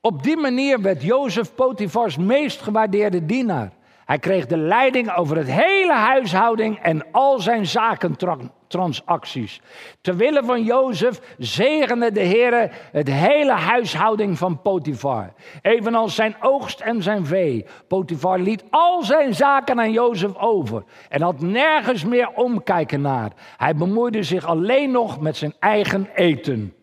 Op 0.00 0.22
die 0.22 0.36
manier 0.36 0.80
werd 0.80 1.02
Jozef 1.02 1.54
Potifars 1.54 2.16
meest 2.16 2.60
gewaardeerde 2.60 3.26
dienaar. 3.26 3.72
Hij 4.12 4.20
kreeg 4.20 4.46
de 4.46 4.56
leiding 4.56 5.14
over 5.14 5.36
het 5.36 5.50
hele 5.50 5.92
huishouding 5.92 6.78
en 6.78 7.04
al 7.12 7.38
zijn 7.38 7.66
zakentransacties. 7.66 9.60
Terwille 10.00 10.44
van 10.44 10.62
Jozef 10.62 11.20
zegende 11.38 12.12
de 12.12 12.20
Heer 12.20 12.70
het 12.92 13.08
hele 13.08 13.52
huishouding 13.52 14.38
van 14.38 14.60
Potifar. 14.62 15.32
Evenals 15.62 16.14
zijn 16.14 16.36
oogst 16.40 16.80
en 16.80 17.02
zijn 17.02 17.26
vee. 17.26 17.66
Potifar 17.88 18.38
liet 18.38 18.64
al 18.70 19.02
zijn 19.02 19.34
zaken 19.34 19.80
aan 19.80 19.92
Jozef 19.92 20.36
over 20.36 20.84
en 21.08 21.22
had 21.22 21.40
nergens 21.40 22.04
meer 22.04 22.28
omkijken 22.34 23.00
naar. 23.00 23.32
Hij 23.56 23.74
bemoeide 23.74 24.22
zich 24.22 24.46
alleen 24.46 24.90
nog 24.90 25.20
met 25.20 25.36
zijn 25.36 25.54
eigen 25.58 26.08
eten. 26.14 26.74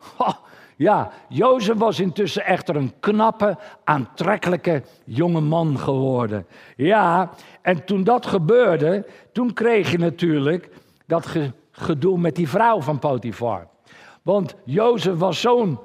Ja, 0.80 1.10
Jozef 1.28 1.78
was 1.78 2.00
intussen 2.00 2.46
echter 2.46 2.76
een 2.76 2.94
knappe, 3.00 3.58
aantrekkelijke 3.84 4.84
jonge 5.06 5.42
man 5.42 5.80
geworden. 5.80 6.48
Ja, 6.76 7.30
en 7.62 7.86
toen 7.86 8.04
dat 8.04 8.26
gebeurde, 8.26 9.06
toen 9.32 9.54
kreeg 9.54 9.92
je 9.92 9.98
natuurlijk 9.98 10.70
dat 11.06 11.36
gedoe 11.72 12.20
met 12.20 12.36
die 12.36 12.50
vrouw 12.50 12.82
van 12.82 13.00
Potifar. 13.00 13.68
Want 14.22 14.56
Jozef 14.66 15.18
was 15.18 15.42
zo'n 15.42 15.80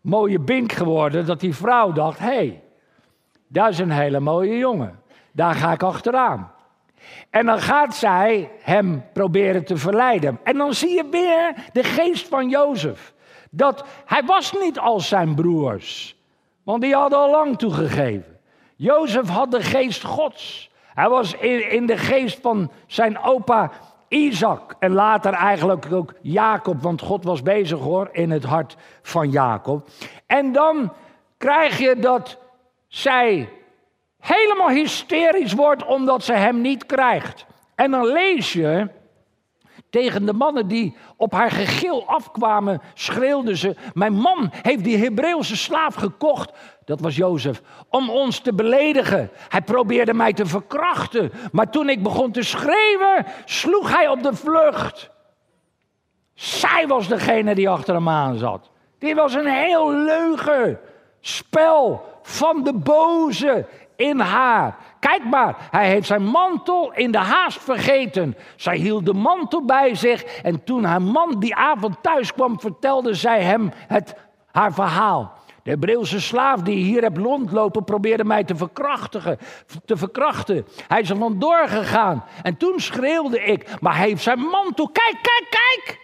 mooie 0.00 0.40
bink 0.40 0.72
geworden 0.72 1.26
dat 1.26 1.40
die 1.40 1.54
vrouw 1.54 1.92
dacht: 1.92 2.18
hé, 2.18 2.26
hey, 2.26 2.62
dat 3.48 3.68
is 3.68 3.78
een 3.78 3.90
hele 3.90 4.20
mooie 4.20 4.56
jongen. 4.56 5.00
Daar 5.32 5.54
ga 5.54 5.72
ik 5.72 5.82
achteraan. 5.82 6.52
En 7.30 7.46
dan 7.46 7.60
gaat 7.60 7.94
zij 7.94 8.50
hem 8.60 9.04
proberen 9.12 9.64
te 9.64 9.76
verleiden. 9.76 10.38
En 10.44 10.56
dan 10.56 10.74
zie 10.74 10.90
je 10.90 11.08
weer 11.10 11.54
de 11.72 11.82
geest 11.82 12.28
van 12.28 12.48
Jozef. 12.48 13.14
Dat 13.54 13.84
hij 14.04 14.22
was 14.24 14.52
niet 14.52 14.78
als 14.78 15.08
zijn 15.08 15.34
broers, 15.34 16.16
want 16.62 16.82
die 16.82 16.94
hadden 16.94 17.18
al 17.18 17.30
lang 17.30 17.58
toegegeven. 17.58 18.38
Jozef 18.76 19.28
had 19.28 19.50
de 19.50 19.62
geest 19.62 20.04
Gods. 20.04 20.70
Hij 20.94 21.08
was 21.08 21.34
in, 21.34 21.70
in 21.70 21.86
de 21.86 21.96
geest 21.96 22.38
van 22.40 22.70
zijn 22.86 23.18
opa 23.18 23.70
Isaac 24.08 24.74
en 24.78 24.92
later 24.92 25.32
eigenlijk 25.32 25.92
ook 25.92 26.14
Jacob, 26.20 26.82
want 26.82 27.00
God 27.00 27.24
was 27.24 27.42
bezig 27.42 27.78
hoor 27.78 28.08
in 28.12 28.30
het 28.30 28.44
hart 28.44 28.76
van 29.02 29.30
Jacob. 29.30 29.88
En 30.26 30.52
dan 30.52 30.92
krijg 31.38 31.78
je 31.78 31.96
dat 31.98 32.38
zij 32.88 33.48
helemaal 34.20 34.68
hysterisch 34.68 35.52
wordt 35.52 35.84
omdat 35.84 36.24
ze 36.24 36.32
hem 36.32 36.60
niet 36.60 36.86
krijgt. 36.86 37.46
En 37.74 37.90
dan 37.90 38.06
lees 38.06 38.52
je 38.52 38.88
tegen 39.92 40.26
de 40.26 40.32
mannen 40.32 40.68
die 40.68 40.96
op 41.16 41.32
haar 41.32 41.50
gegil 41.50 42.06
afkwamen, 42.06 42.80
schreeuwden 42.94 43.56
ze: 43.56 43.76
Mijn 43.94 44.12
man 44.12 44.50
heeft 44.62 44.84
die 44.84 44.96
Hebreeuwse 44.96 45.56
slaaf 45.56 45.94
gekocht. 45.94 46.52
Dat 46.84 47.00
was 47.00 47.16
Jozef. 47.16 47.62
Om 47.88 48.10
ons 48.10 48.38
te 48.38 48.54
beledigen. 48.54 49.30
Hij 49.48 49.62
probeerde 49.62 50.14
mij 50.14 50.32
te 50.32 50.46
verkrachten. 50.46 51.32
Maar 51.52 51.70
toen 51.70 51.88
ik 51.88 52.02
begon 52.02 52.30
te 52.30 52.42
schreeuwen, 52.42 53.26
sloeg 53.44 53.96
hij 53.96 54.08
op 54.08 54.22
de 54.22 54.34
vlucht. 54.34 55.10
Zij 56.34 56.86
was 56.86 57.08
degene 57.08 57.54
die 57.54 57.68
achter 57.68 57.94
hem 57.94 58.08
aan 58.08 58.38
zat. 58.38 58.70
Dit 58.98 59.14
was 59.14 59.34
een 59.34 59.52
heel 59.52 59.92
leugen. 59.94 60.78
Spel 61.20 62.04
van 62.22 62.62
de 62.62 62.74
boze 62.74 63.66
in 63.96 64.20
haar. 64.20 64.76
Kijk 65.08 65.24
maar, 65.24 65.56
hij 65.70 65.88
heeft 65.88 66.06
zijn 66.06 66.24
mantel 66.24 66.92
in 66.92 67.10
de 67.10 67.18
haast 67.18 67.62
vergeten. 67.62 68.36
Zij 68.56 68.76
hield 68.76 69.06
de 69.06 69.12
mantel 69.12 69.64
bij 69.64 69.94
zich 69.94 70.24
en 70.24 70.64
toen 70.64 70.84
haar 70.84 71.02
man 71.02 71.40
die 71.40 71.54
avond 71.54 71.96
thuis 72.02 72.32
kwam, 72.32 72.60
vertelde 72.60 73.14
zij 73.14 73.42
hem 73.42 73.70
het, 73.74 74.14
haar 74.52 74.72
verhaal. 74.72 75.32
De 75.62 75.70
Hebreeuwse 75.70 76.20
slaaf 76.20 76.60
die 76.60 76.84
hier 76.84 77.02
heb 77.02 77.16
rondlopen 77.16 77.84
probeerde 77.84 78.24
mij 78.24 78.44
te 78.44 78.56
verkrachtigen, 78.56 79.38
te 79.84 79.96
verkrachten. 79.96 80.66
Hij 80.88 81.00
is 81.00 81.10
er 81.10 81.16
vandoor 81.16 81.68
gegaan 81.68 82.24
en 82.42 82.56
toen 82.56 82.80
schreeuwde 82.80 83.40
ik, 83.40 83.80
maar 83.80 83.96
hij 83.96 84.08
heeft 84.08 84.22
zijn 84.22 84.38
mantel, 84.38 84.88
kijk, 84.88 85.18
kijk, 85.22 85.46
kijk. 85.50 85.98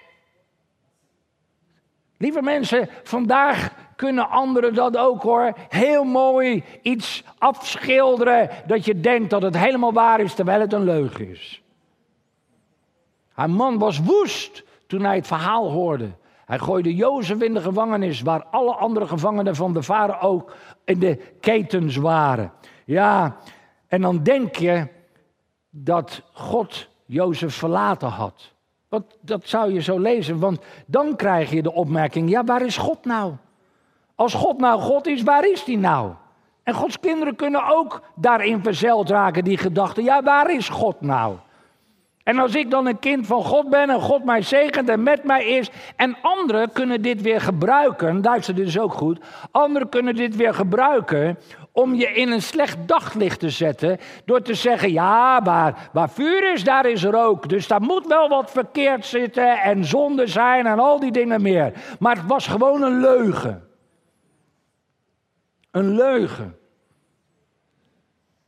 Lieve 2.16 2.42
mensen, 2.42 2.88
vandaag 3.02 3.70
kunnen 3.98 4.28
anderen 4.28 4.74
dat 4.74 4.96
ook 4.96 5.22
hoor. 5.22 5.52
Heel 5.68 6.04
mooi 6.04 6.64
iets 6.82 7.24
afschilderen 7.38 8.50
dat 8.66 8.84
je 8.84 9.00
denkt 9.00 9.30
dat 9.30 9.42
het 9.42 9.56
helemaal 9.56 9.92
waar 9.92 10.20
is 10.20 10.34
terwijl 10.34 10.60
het 10.60 10.72
een 10.72 10.84
leugen 10.84 11.30
is. 11.30 11.62
Haar 13.32 13.50
man 13.50 13.78
was 13.78 13.98
woest 13.98 14.64
toen 14.86 15.02
hij 15.02 15.16
het 15.16 15.26
verhaal 15.26 15.70
hoorde. 15.70 16.10
Hij 16.44 16.58
gooide 16.58 16.94
Jozef 16.94 17.40
in 17.40 17.54
de 17.54 17.60
gevangenis 17.60 18.20
waar 18.20 18.44
alle 18.50 18.74
andere 18.74 19.06
gevangenen 19.06 19.56
van 19.56 19.72
de 19.72 19.82
varen 19.82 20.20
ook 20.20 20.54
in 20.84 20.98
de 20.98 21.18
ketens 21.40 21.96
waren. 21.96 22.52
Ja, 22.84 23.36
en 23.86 24.00
dan 24.00 24.22
denk 24.22 24.56
je 24.56 24.86
dat 25.70 26.22
God 26.32 26.88
Jozef 27.04 27.54
verlaten 27.54 28.08
had. 28.08 28.52
Want 28.88 29.04
dat 29.20 29.48
zou 29.48 29.72
je 29.72 29.80
zo 29.80 29.98
lezen, 29.98 30.38
want 30.38 30.60
dan 30.86 31.16
krijg 31.16 31.50
je 31.50 31.62
de 31.62 31.72
opmerking: 31.72 32.30
ja, 32.30 32.44
waar 32.44 32.62
is 32.62 32.76
God 32.76 33.04
nou? 33.04 33.32
Als 34.18 34.34
God 34.34 34.58
nou 34.58 34.80
God 34.80 35.06
is, 35.06 35.22
waar 35.22 35.48
is 35.48 35.64
die 35.64 35.78
nou? 35.78 36.10
En 36.62 36.74
Gods 36.74 37.00
kinderen 37.00 37.36
kunnen 37.36 37.68
ook 37.68 38.02
daarin 38.14 38.62
verzeld 38.62 39.10
raken, 39.10 39.44
die 39.44 39.56
gedachten. 39.58 40.04
Ja, 40.04 40.22
waar 40.22 40.50
is 40.50 40.68
God 40.68 41.00
nou? 41.00 41.36
En 42.22 42.38
als 42.38 42.54
ik 42.54 42.70
dan 42.70 42.86
een 42.86 42.98
kind 42.98 43.26
van 43.26 43.44
God 43.44 43.70
ben 43.70 43.90
en 43.90 44.00
God 44.00 44.24
mij 44.24 44.42
zegent 44.42 44.88
en 44.88 45.02
met 45.02 45.24
mij 45.24 45.44
is. 45.46 45.70
En 45.96 46.16
anderen 46.22 46.72
kunnen 46.72 47.02
dit 47.02 47.22
weer 47.22 47.40
gebruiken. 47.40 48.22
Duitsers 48.22 48.56
dus 48.56 48.78
ook 48.78 48.94
goed. 48.94 49.18
Anderen 49.50 49.88
kunnen 49.88 50.14
dit 50.14 50.36
weer 50.36 50.54
gebruiken 50.54 51.38
om 51.72 51.94
je 51.94 52.06
in 52.06 52.30
een 52.32 52.42
slecht 52.42 52.76
daglicht 52.86 53.40
te 53.40 53.50
zetten. 53.50 53.98
Door 54.24 54.42
te 54.42 54.54
zeggen, 54.54 54.92
ja, 54.92 55.42
waar, 55.42 55.88
waar 55.92 56.10
vuur 56.10 56.52
is, 56.52 56.64
daar 56.64 56.86
is 56.86 57.04
rook. 57.04 57.48
Dus 57.48 57.66
daar 57.66 57.82
moet 57.82 58.06
wel 58.06 58.28
wat 58.28 58.50
verkeerd 58.50 59.06
zitten 59.06 59.60
en 59.60 59.84
zonde 59.84 60.26
zijn 60.26 60.66
en 60.66 60.78
al 60.78 61.00
die 61.00 61.12
dingen 61.12 61.42
meer. 61.42 61.72
Maar 61.98 62.16
het 62.16 62.26
was 62.26 62.46
gewoon 62.46 62.82
een 62.82 63.00
leugen. 63.00 63.67
Een 65.78 65.94
leugen. 65.94 66.56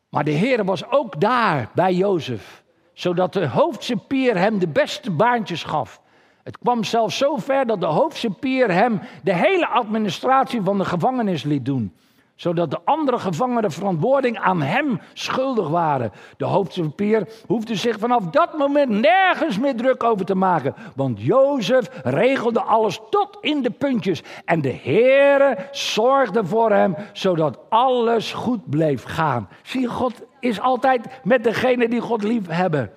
Maar 0.08 0.24
de 0.24 0.30
Heer 0.30 0.64
was 0.64 0.90
ook 0.90 1.20
daar 1.20 1.70
bij 1.74 1.94
Jozef, 1.94 2.62
zodat 2.92 3.32
de 3.32 3.46
hoofdsepier 3.46 4.38
hem 4.38 4.58
de 4.58 4.68
beste 4.68 5.10
baantjes 5.10 5.62
gaf. 5.62 6.00
Het 6.42 6.58
kwam 6.58 6.84
zelfs 6.84 7.16
zo 7.16 7.36
ver 7.36 7.66
dat 7.66 7.80
de 7.80 7.86
hoofdsepier 7.86 8.72
hem 8.72 9.00
de 9.22 9.34
hele 9.34 9.66
administratie 9.66 10.62
van 10.62 10.78
de 10.78 10.84
gevangenis 10.84 11.42
liet 11.42 11.64
doen 11.64 11.94
zodat 12.40 12.70
de 12.70 12.78
andere 12.84 13.18
gevangenen 13.18 13.70
verantwoording 13.70 14.38
aan 14.38 14.62
hem 14.62 15.00
schuldig 15.12 15.68
waren. 15.68 16.12
De 16.36 16.44
hoofdcipier 16.44 17.28
hoefde 17.46 17.74
zich 17.74 17.98
vanaf 17.98 18.24
dat 18.24 18.58
moment 18.58 18.90
nergens 18.90 19.58
meer 19.58 19.76
druk 19.76 20.04
over 20.04 20.26
te 20.26 20.34
maken. 20.34 20.74
Want 20.94 21.20
Jozef 21.22 21.88
regelde 22.02 22.60
alles 22.60 23.00
tot 23.10 23.38
in 23.40 23.62
de 23.62 23.70
puntjes. 23.70 24.22
En 24.44 24.60
de 24.60 24.72
Heere 24.82 25.56
zorgde 25.70 26.44
voor 26.44 26.70
hem, 26.72 26.96
zodat 27.12 27.58
alles 27.68 28.32
goed 28.32 28.70
bleef 28.70 29.04
gaan. 29.04 29.48
Zie, 29.62 29.86
God 29.86 30.14
is 30.38 30.60
altijd 30.60 31.20
met 31.24 31.44
degene 31.44 31.88
die 31.88 32.00
God 32.00 32.22
lief 32.22 32.46
hebben. 32.46 32.90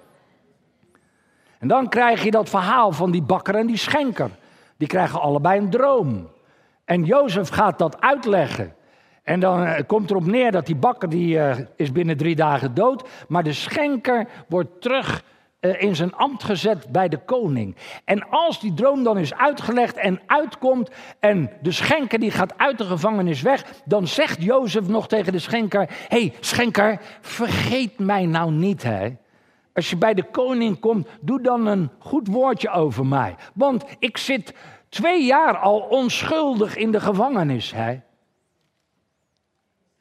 En 1.59 1.67
dan 1.67 1.89
krijg 1.89 2.23
je 2.23 2.31
dat 2.31 2.49
verhaal 2.49 2.91
van 2.91 3.11
die 3.11 3.23
bakker 3.23 3.55
en 3.55 3.67
die 3.67 3.77
schenker. 3.77 4.29
Die 4.77 4.87
krijgen 4.87 5.21
allebei 5.21 5.59
een 5.59 5.69
droom. 5.69 6.29
En 6.85 7.03
Jozef 7.03 7.49
gaat 7.49 7.79
dat 7.79 8.01
uitleggen. 8.01 8.75
En 9.23 9.39
dan 9.39 9.63
uh, 9.63 9.73
komt 9.87 10.09
erop 10.09 10.25
neer 10.25 10.51
dat 10.51 10.65
die 10.65 10.75
bakker 10.75 11.09
die, 11.09 11.35
uh, 11.35 11.57
is 11.75 11.91
binnen 11.91 12.17
drie 12.17 12.35
dagen 12.35 12.73
dood. 12.73 13.09
Maar 13.27 13.43
de 13.43 13.53
schenker 13.53 14.27
wordt 14.47 14.81
terug 14.81 15.23
uh, 15.61 15.81
in 15.81 15.95
zijn 15.95 16.13
ambt 16.13 16.43
gezet 16.43 16.87
bij 16.91 17.09
de 17.09 17.17
koning. 17.17 17.75
En 18.05 18.29
als 18.29 18.59
die 18.59 18.73
droom 18.73 19.03
dan 19.03 19.17
is 19.17 19.33
uitgelegd 19.33 19.95
en 19.95 20.21
uitkomt. 20.25 20.89
En 21.19 21.51
de 21.61 21.71
schenker 21.71 22.19
die 22.19 22.31
gaat 22.31 22.57
uit 22.57 22.77
de 22.77 22.83
gevangenis 22.83 23.41
weg. 23.41 23.65
Dan 23.85 24.07
zegt 24.07 24.43
Jozef 24.43 24.87
nog 24.87 25.07
tegen 25.07 25.31
de 25.31 25.39
schenker. 25.39 25.89
Hey, 26.07 26.33
schenker, 26.39 26.99
vergeet 27.21 27.99
mij 27.99 28.25
nou 28.25 28.51
niet 28.51 28.83
hè. 28.83 29.09
Als 29.73 29.89
je 29.89 29.97
bij 29.97 30.13
de 30.13 30.23
koning 30.23 30.79
komt, 30.79 31.07
doe 31.21 31.41
dan 31.41 31.65
een 31.65 31.89
goed 31.99 32.27
woordje 32.27 32.69
over 32.69 33.05
mij. 33.05 33.35
Want 33.53 33.85
ik 33.99 34.17
zit 34.17 34.53
twee 34.89 35.25
jaar 35.25 35.57
al 35.57 35.79
onschuldig 35.79 36.75
in 36.75 36.91
de 36.91 36.99
gevangenis. 36.99 37.71
Hè? 37.71 37.99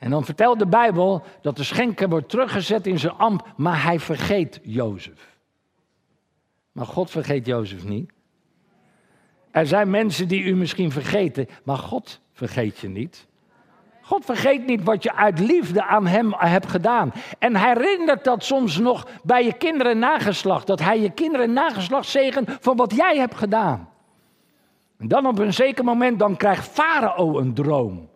En 0.02 0.10
dan 0.10 0.24
vertelt 0.24 0.58
de 0.58 0.66
Bijbel 0.66 1.22
dat 1.40 1.56
de 1.56 1.64
schenker 1.64 2.08
wordt 2.08 2.28
teruggezet 2.28 2.86
in 2.86 2.98
zijn 2.98 3.12
ambt, 3.12 3.44
maar 3.56 3.82
hij 3.82 4.00
vergeet 4.00 4.60
Jozef. 4.62 5.38
Maar 6.72 6.86
God 6.86 7.10
vergeet 7.10 7.46
Jozef 7.46 7.84
niet. 7.84 8.12
Er 9.50 9.66
zijn 9.66 9.90
mensen 9.90 10.28
die 10.28 10.42
u 10.42 10.54
misschien 10.54 10.90
vergeten, 10.90 11.48
maar 11.64 11.76
God 11.76 12.20
vergeet 12.32 12.78
je 12.78 12.88
niet. 12.88 13.26
God 14.00 14.24
vergeet 14.24 14.66
niet 14.66 14.82
wat 14.82 15.02
je 15.02 15.14
uit 15.14 15.38
liefde 15.38 15.84
aan 15.84 16.06
Hem 16.06 16.34
hebt 16.36 16.68
gedaan. 16.68 17.12
En 17.38 17.56
herinnert 17.56 18.24
dat 18.24 18.44
soms 18.44 18.78
nog 18.78 19.06
bij 19.24 19.44
je 19.44 19.52
kinderen 19.52 19.98
nageslacht. 19.98 20.66
Dat 20.66 20.80
Hij 20.80 21.00
je 21.00 21.10
kinderen 21.10 21.52
nageslacht 21.52 22.08
zegen 22.08 22.44
van 22.60 22.76
wat 22.76 22.94
jij 22.94 23.16
hebt 23.16 23.34
gedaan. 23.34 23.88
En 24.98 25.08
dan 25.08 25.26
op 25.26 25.38
een 25.38 25.54
zeker 25.54 25.84
moment, 25.84 26.18
dan 26.18 26.36
krijgt 26.36 26.68
Farao 26.68 27.38
een 27.38 27.54
droom. 27.54 28.10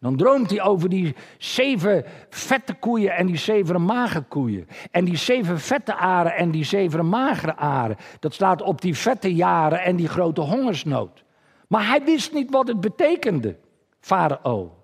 Dan 0.00 0.16
droomt 0.16 0.50
hij 0.50 0.62
over 0.62 0.88
die 0.88 1.14
zeven 1.38 2.04
vette 2.30 2.74
koeien 2.74 3.16
en 3.16 3.26
die 3.26 3.36
zeven 3.36 3.82
magere 3.82 4.24
koeien. 4.28 4.68
En 4.90 5.04
die 5.04 5.16
zeven 5.16 5.60
vette 5.60 5.94
aren 5.94 6.36
en 6.36 6.50
die 6.50 6.64
zeven 6.64 7.08
magere 7.08 7.56
aren. 7.56 7.96
Dat 8.20 8.34
staat 8.34 8.62
op 8.62 8.80
die 8.80 8.96
vette 8.96 9.34
jaren 9.34 9.82
en 9.82 9.96
die 9.96 10.08
grote 10.08 10.40
hongersnood. 10.40 11.24
Maar 11.68 11.86
hij 11.86 12.04
wist 12.04 12.32
niet 12.32 12.50
wat 12.50 12.68
het 12.68 12.80
betekende, 12.80 13.56
Farao. 14.00 14.78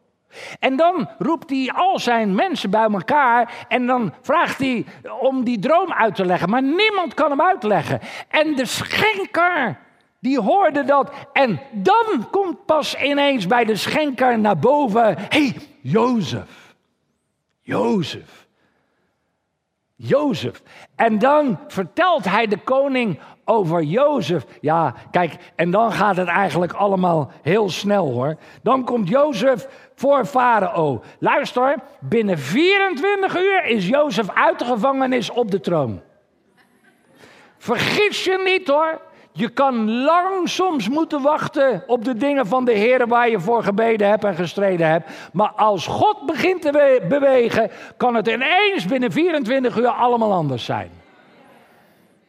En 0.58 0.76
dan 0.76 1.08
roept 1.18 1.50
hij 1.50 1.72
al 1.74 1.98
zijn 1.98 2.34
mensen 2.34 2.70
bij 2.70 2.90
elkaar 2.90 3.66
en 3.68 3.86
dan 3.86 4.14
vraagt 4.20 4.58
hij 4.58 4.84
om 5.20 5.44
die 5.44 5.58
droom 5.58 5.92
uit 5.92 6.14
te 6.14 6.24
leggen. 6.24 6.50
Maar 6.50 6.62
niemand 6.62 7.14
kan 7.14 7.30
hem 7.30 7.40
uitleggen. 7.40 8.00
En 8.28 8.54
de 8.54 8.66
schenker, 8.66 9.78
die 10.24 10.40
hoorde 10.40 10.84
dat. 10.84 11.10
En 11.32 11.60
dan 11.72 12.26
komt 12.30 12.64
pas 12.64 12.96
ineens 13.02 13.46
bij 13.46 13.64
de 13.64 13.76
schenker 13.76 14.38
naar 14.38 14.58
boven: 14.58 15.16
hey, 15.18 15.56
Jozef. 15.80 16.74
Jozef. 17.62 18.46
Jozef. 19.94 20.62
En 20.96 21.18
dan 21.18 21.58
vertelt 21.68 22.24
hij 22.24 22.46
de 22.46 22.58
koning 22.58 23.18
over 23.44 23.82
Jozef. 23.82 24.44
Ja, 24.60 24.94
kijk, 25.10 25.36
en 25.54 25.70
dan 25.70 25.92
gaat 25.92 26.16
het 26.16 26.28
eigenlijk 26.28 26.72
allemaal 26.72 27.30
heel 27.42 27.70
snel 27.70 28.12
hoor. 28.12 28.36
Dan 28.62 28.84
komt 28.84 29.08
Jozef 29.08 29.68
voor 29.94 30.24
Farao. 30.24 31.02
Luister, 31.18 31.76
binnen 32.00 32.38
24 32.38 33.36
uur 33.36 33.64
is 33.64 33.88
Jozef 33.88 34.30
uit 34.30 34.58
de 34.58 34.64
gevangenis 34.64 35.30
op 35.30 35.50
de 35.50 35.60
troon. 35.60 36.00
Vergis 37.58 38.24
je 38.24 38.42
niet 38.44 38.68
hoor. 38.68 39.00
Je 39.36 39.48
kan 39.48 39.90
lang 39.90 40.48
soms 40.48 40.88
moeten 40.88 41.22
wachten 41.22 41.84
op 41.86 42.04
de 42.04 42.14
dingen 42.14 42.46
van 42.46 42.64
de 42.64 42.72
Heer 42.72 43.08
waar 43.08 43.28
je 43.28 43.40
voor 43.40 43.62
gebeden 43.62 44.08
hebt 44.08 44.24
en 44.24 44.34
gestreden 44.34 44.88
hebt. 44.88 45.10
Maar 45.32 45.52
als 45.52 45.86
God 45.86 46.26
begint 46.26 46.62
te 46.62 47.02
bewegen, 47.08 47.70
kan 47.96 48.14
het 48.14 48.26
ineens 48.26 48.86
binnen 48.86 49.12
24 49.12 49.76
uur 49.78 49.88
allemaal 49.88 50.32
anders 50.32 50.64
zijn. 50.64 50.90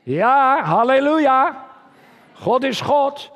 Ja, 0.03 0.63
halleluja. 0.63 1.65
God 2.33 2.63
is 2.63 2.81
God. 2.81 3.31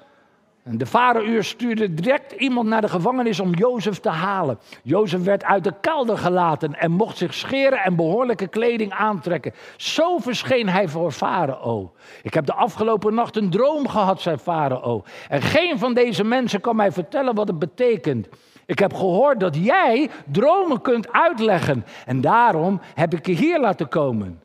En 0.64 0.78
de 0.78 0.86
vaderuur 0.86 1.43
stuurde 1.43 1.93
direct 1.93 2.32
iemand 2.32 2.68
naar 2.68 2.82
de 2.82 2.89
gevangenis 2.89 3.39
om 3.39 3.53
Jozef 3.53 3.99
te 3.99 4.10
halen. 4.10 4.60
Jozef 4.84 5.24
werd 5.24 5.43
uit 5.43 5.64
de 5.64 5.74
kelder 5.82 6.18
gelaten 6.18 6.80
en 6.80 6.91
mocht 6.91 7.18
zich 7.18 7.34
scheren 7.34 7.80
en 7.80 7.95
behoorlijke 7.95 8.47
kleding 8.47 8.91
aantrekken. 8.91 9.53
Zo 9.78 10.18
verscheen 10.18 10.70
hij 10.70 10.88
voor 10.88 11.12
farao. 11.12 11.91
Ik 12.24 12.34
heb 12.34 12.45
de 12.45 12.53
afgelopen 12.53 13.14
nacht 13.14 13.36
een 13.36 13.49
droom 13.49 13.88
gehad, 13.88 14.22
zei 14.22 14.38
farao. 14.38 15.03
En 15.30 15.41
geen 15.41 15.80
van 15.80 15.93
deze 15.93 16.24
mensen 16.24 16.62
kan 16.62 16.76
mij 16.76 16.91
vertellen 16.91 17.36
wat 17.36 17.47
het 17.47 17.60
betekent. 17.60 18.28
Ik 18.66 18.80
heb 18.80 18.93
gehoord 18.93 19.39
dat 19.39 19.55
jij 19.55 20.10
dromen 20.32 20.82
kunt 20.82 21.12
uitleggen. 21.12 21.86
En 22.05 22.22
daarom 22.22 22.80
heb 22.95 23.14
ik 23.14 23.26
je 23.26 23.34
hier 23.34 23.60
laten 23.60 23.88
komen. 23.88 24.41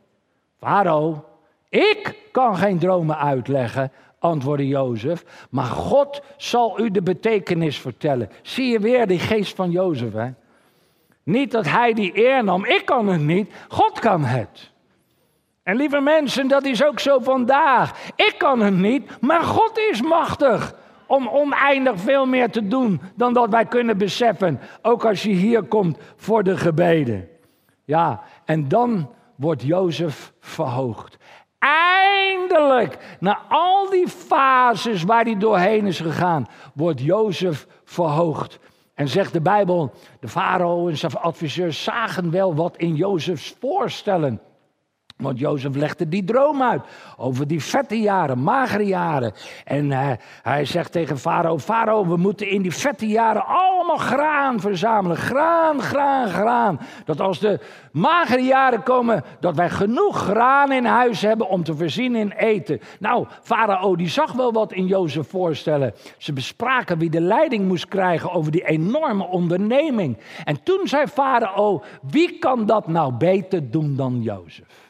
Farao, 0.58 1.24
ik 1.68 2.14
kan 2.32 2.56
geen 2.56 2.78
dromen 2.78 3.18
uitleggen, 3.18 3.92
antwoordde 4.24 4.66
Jozef. 4.66 5.46
Maar 5.50 5.64
God 5.64 6.22
zal 6.36 6.80
u 6.80 6.90
de 6.90 7.02
betekenis 7.02 7.78
vertellen. 7.78 8.30
Zie 8.42 8.68
je 8.68 8.78
weer 8.78 9.06
die 9.06 9.18
geest 9.18 9.54
van 9.54 9.70
Jozef, 9.70 10.12
hè? 10.12 10.30
Niet 11.22 11.50
dat 11.50 11.66
hij 11.66 11.92
die 11.92 12.26
eer 12.26 12.44
nam. 12.44 12.64
Ik 12.64 12.84
kan 12.84 13.08
het 13.08 13.20
niet. 13.20 13.52
God 13.68 13.98
kan 13.98 14.24
het. 14.24 14.72
En 15.62 15.76
lieve 15.76 16.00
mensen, 16.00 16.48
dat 16.48 16.64
is 16.64 16.84
ook 16.84 17.00
zo 17.00 17.18
vandaag. 17.18 18.10
Ik 18.16 18.34
kan 18.38 18.60
het 18.60 18.74
niet, 18.74 19.20
maar 19.20 19.42
God 19.42 19.78
is 19.78 20.02
machtig 20.02 20.74
om 21.06 21.28
oneindig 21.28 22.00
veel 22.00 22.26
meer 22.26 22.50
te 22.50 22.68
doen 22.68 23.00
dan 23.14 23.32
dat 23.32 23.50
wij 23.50 23.64
kunnen 23.64 23.98
beseffen. 23.98 24.60
Ook 24.82 25.04
als 25.04 25.22
je 25.22 25.32
hier 25.32 25.62
komt 25.62 25.98
voor 26.16 26.42
de 26.42 26.56
gebeden. 26.56 27.28
Ja, 27.84 28.22
en 28.44 28.68
dan 28.68 29.10
wordt 29.36 29.62
Jozef 29.62 30.32
verhoogd. 30.40 31.16
Eindelijk, 31.58 32.23
na 33.20 33.38
al 33.48 33.90
die 33.90 34.08
fases 34.08 35.02
waar 35.02 35.24
hij 35.24 35.38
doorheen 35.38 35.86
is 35.86 36.00
gegaan, 36.00 36.46
wordt 36.74 37.00
Jozef 37.00 37.66
verhoogd. 37.84 38.58
En 38.94 39.08
zegt 39.08 39.32
de 39.32 39.40
Bijbel, 39.40 39.92
de 40.20 40.28
farao 40.28 40.88
en 40.88 40.96
zijn 40.96 41.12
adviseurs 41.12 41.82
zagen 41.82 42.30
wel 42.30 42.54
wat 42.54 42.76
in 42.76 42.94
Jozefs 42.94 43.56
voorstellen. 43.60 44.40
Want 45.16 45.38
Jozef 45.38 45.74
legde 45.74 46.08
die 46.08 46.24
droom 46.24 46.62
uit 46.62 46.82
over 47.16 47.46
die 47.46 47.62
vette 47.62 48.00
jaren, 48.00 48.42
magere 48.42 48.84
jaren. 48.84 49.32
En 49.64 49.90
uh, 49.90 50.10
hij 50.42 50.64
zegt 50.64 50.92
tegen 50.92 51.18
Farao, 51.18 51.58
Farao, 51.58 52.06
we 52.06 52.16
moeten 52.16 52.48
in 52.48 52.62
die 52.62 52.72
vette 52.72 53.06
jaren 53.06 53.46
allemaal 53.46 53.96
graan 53.96 54.60
verzamelen. 54.60 55.16
Graan, 55.16 55.80
graan, 55.80 56.28
graan. 56.28 56.80
Dat 57.04 57.20
als 57.20 57.38
de 57.38 57.60
magere 57.92 58.42
jaren 58.42 58.82
komen, 58.82 59.24
dat 59.40 59.56
wij 59.56 59.70
genoeg 59.70 60.16
graan 60.16 60.72
in 60.72 60.84
huis 60.84 61.22
hebben 61.22 61.48
om 61.48 61.64
te 61.64 61.76
voorzien 61.76 62.16
in 62.16 62.30
eten. 62.30 62.80
Nou, 62.98 63.26
Farao 63.42 63.96
die 63.96 64.08
zag 64.08 64.32
wel 64.32 64.52
wat 64.52 64.72
in 64.72 64.86
Jozef 64.86 65.28
voorstellen. 65.28 65.94
Ze 66.18 66.32
bespraken 66.32 66.98
wie 66.98 67.10
de 67.10 67.20
leiding 67.20 67.68
moest 67.68 67.88
krijgen 67.88 68.32
over 68.32 68.52
die 68.52 68.66
enorme 68.66 69.26
onderneming. 69.26 70.18
En 70.44 70.62
toen 70.62 70.80
zei 70.88 71.06
Farao, 71.06 71.82
wie 72.10 72.38
kan 72.38 72.66
dat 72.66 72.88
nou 72.88 73.12
beter 73.12 73.70
doen 73.70 73.96
dan 73.96 74.22
Jozef? 74.22 74.83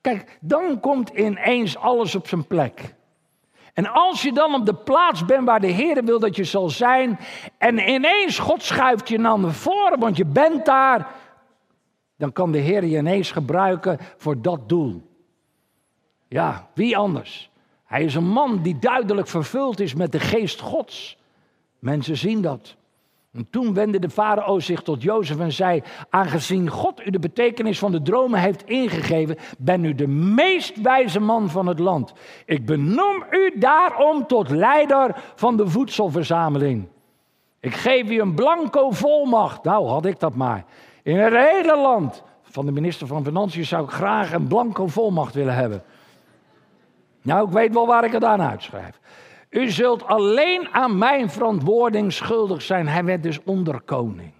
Kijk, 0.00 0.38
dan 0.40 0.80
komt 0.80 1.08
ineens 1.08 1.76
alles 1.76 2.14
op 2.14 2.28
zijn 2.28 2.46
plek. 2.46 2.94
En 3.74 3.86
als 3.86 4.22
je 4.22 4.32
dan 4.32 4.54
op 4.54 4.66
de 4.66 4.74
plaats 4.74 5.24
bent 5.24 5.44
waar 5.44 5.60
de 5.60 5.66
Heer 5.66 6.04
wil 6.04 6.18
dat 6.18 6.36
je 6.36 6.44
zal 6.44 6.68
zijn, 6.68 7.18
en 7.58 7.90
ineens 7.90 8.38
God 8.38 8.62
schuift 8.62 9.08
je 9.08 9.18
naar 9.18 9.52
voren, 9.52 9.98
want 9.98 10.16
je 10.16 10.24
bent 10.24 10.66
daar, 10.66 11.14
dan 12.16 12.32
kan 12.32 12.52
de 12.52 12.58
Heer 12.58 12.84
je 12.84 12.96
ineens 12.96 13.30
gebruiken 13.30 13.98
voor 14.16 14.42
dat 14.42 14.68
doel. 14.68 15.08
Ja, 16.28 16.68
wie 16.74 16.96
anders? 16.96 17.50
Hij 17.84 18.04
is 18.04 18.14
een 18.14 18.28
man 18.28 18.62
die 18.62 18.78
duidelijk 18.78 19.28
vervuld 19.28 19.80
is 19.80 19.94
met 19.94 20.12
de 20.12 20.20
geest 20.20 20.60
Gods. 20.60 21.18
Mensen 21.78 22.16
zien 22.16 22.42
dat. 22.42 22.76
En 23.32 23.46
toen 23.50 23.74
wendde 23.74 23.98
de 23.98 24.10
farao 24.10 24.60
zich 24.60 24.82
tot 24.82 25.02
Jozef 25.02 25.38
en 25.38 25.52
zei: 25.52 25.82
Aangezien 26.10 26.68
God 26.68 27.06
u 27.06 27.10
de 27.10 27.18
betekenis 27.18 27.78
van 27.78 27.92
de 27.92 28.02
dromen 28.02 28.40
heeft 28.40 28.62
ingegeven, 28.66 29.36
ben 29.58 29.84
u 29.84 29.94
de 29.94 30.06
meest 30.06 30.80
wijze 30.80 31.20
man 31.20 31.50
van 31.50 31.66
het 31.66 31.78
land. 31.78 32.12
Ik 32.44 32.66
benoem 32.66 33.24
u 33.30 33.52
daarom 33.58 34.26
tot 34.26 34.50
leider 34.50 35.22
van 35.34 35.56
de 35.56 35.68
voedselverzameling. 35.68 36.88
Ik 37.60 37.74
geef 37.74 38.10
u 38.10 38.20
een 38.20 38.34
blanco 38.34 38.90
volmacht. 38.90 39.64
Nou, 39.64 39.86
had 39.86 40.06
ik 40.06 40.20
dat 40.20 40.34
maar. 40.34 40.64
In 41.02 41.18
het 41.18 41.34
hele 41.34 41.76
land. 41.76 42.22
Van 42.42 42.66
de 42.66 42.72
minister 42.72 43.06
van 43.06 43.24
Financiën 43.24 43.64
zou 43.64 43.84
ik 43.84 43.90
graag 43.90 44.32
een 44.32 44.46
blanco 44.46 44.86
volmacht 44.86 45.34
willen 45.34 45.54
hebben. 45.54 45.82
Nou, 47.22 47.46
ik 47.46 47.52
weet 47.52 47.72
wel 47.72 47.86
waar 47.86 48.04
ik 48.04 48.12
het 48.12 48.24
aan 48.24 48.42
uitschrijf. 48.42 49.00
U 49.50 49.70
zult 49.70 50.04
alleen 50.04 50.68
aan 50.68 50.98
mijn 50.98 51.30
verantwoording 51.30 52.12
schuldig 52.12 52.62
zijn. 52.62 52.88
Hij 52.88 53.04
werd 53.04 53.22
dus 53.22 53.42
onderkoning. 53.42 54.32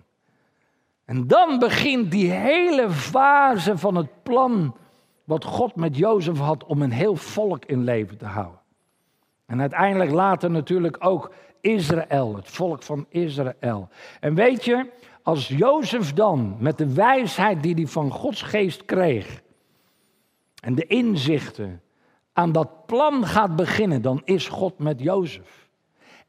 En 1.04 1.26
dan 1.26 1.58
begint 1.58 2.10
die 2.10 2.30
hele 2.30 2.90
fase 2.90 3.78
van 3.78 3.94
het 3.94 4.22
plan 4.22 4.76
wat 5.24 5.44
God 5.44 5.76
met 5.76 5.96
Jozef 5.96 6.38
had 6.38 6.64
om 6.64 6.82
een 6.82 6.90
heel 6.90 7.16
volk 7.16 7.64
in 7.64 7.84
leven 7.84 8.18
te 8.18 8.24
houden. 8.24 8.60
En 9.46 9.60
uiteindelijk 9.60 10.10
later 10.10 10.50
natuurlijk 10.50 10.96
ook 11.00 11.32
Israël, 11.60 12.36
het 12.36 12.48
volk 12.48 12.82
van 12.82 13.06
Israël. 13.08 13.88
En 14.20 14.34
weet 14.34 14.64
je, 14.64 14.90
als 15.22 15.48
Jozef 15.48 16.12
dan 16.12 16.56
met 16.58 16.78
de 16.78 16.94
wijsheid 16.94 17.62
die 17.62 17.74
hij 17.74 17.86
van 17.86 18.10
Gods 18.10 18.42
geest 18.42 18.84
kreeg 18.84 19.42
en 20.60 20.74
de 20.74 20.86
inzichten 20.86 21.82
aan 22.38 22.52
dat 22.52 22.86
plan 22.86 23.26
gaat 23.26 23.56
beginnen, 23.56 24.02
dan 24.02 24.22
is 24.24 24.48
God 24.48 24.78
met 24.78 25.00
Jozef. 25.00 25.68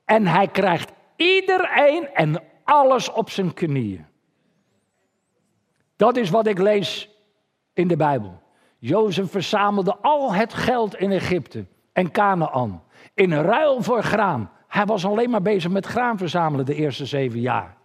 En 0.06 0.28
hij 0.28 0.48
krijgt 0.48 0.92
iedereen 1.16 2.10
en 2.14 2.44
alles 2.64 3.12
op 3.12 3.30
zijn 3.30 3.54
knieën. 3.54 4.06
Dat 5.96 6.18
is 6.18 6.30
wat 6.30 6.48
ik 6.48 6.58
lees 6.58 7.10
in 7.74 7.88
de 7.88 7.98
Bijbel. 7.98 8.42
Jozef 8.78 9.32
verzamelde 9.32 9.98
al 9.98 10.34
het 10.34 10.54
geld 10.54 10.96
in 10.96 11.12
Egypte 11.12 11.66
en 11.94 12.12
Canaan 12.12 12.84
in 13.14 13.34
ruil 13.34 13.84
voor 13.84 14.04
graan. 14.04 14.52
Hij 14.68 14.86
was 14.86 15.06
alleen 15.06 15.30
maar 15.30 15.42
bezig 15.42 15.72
met 15.72 15.86
graan 15.86 16.18
verzamelen 16.18 16.66
de 16.66 16.76
eerste 16.76 17.06
zeven 17.06 17.40
jaar. 17.40 17.78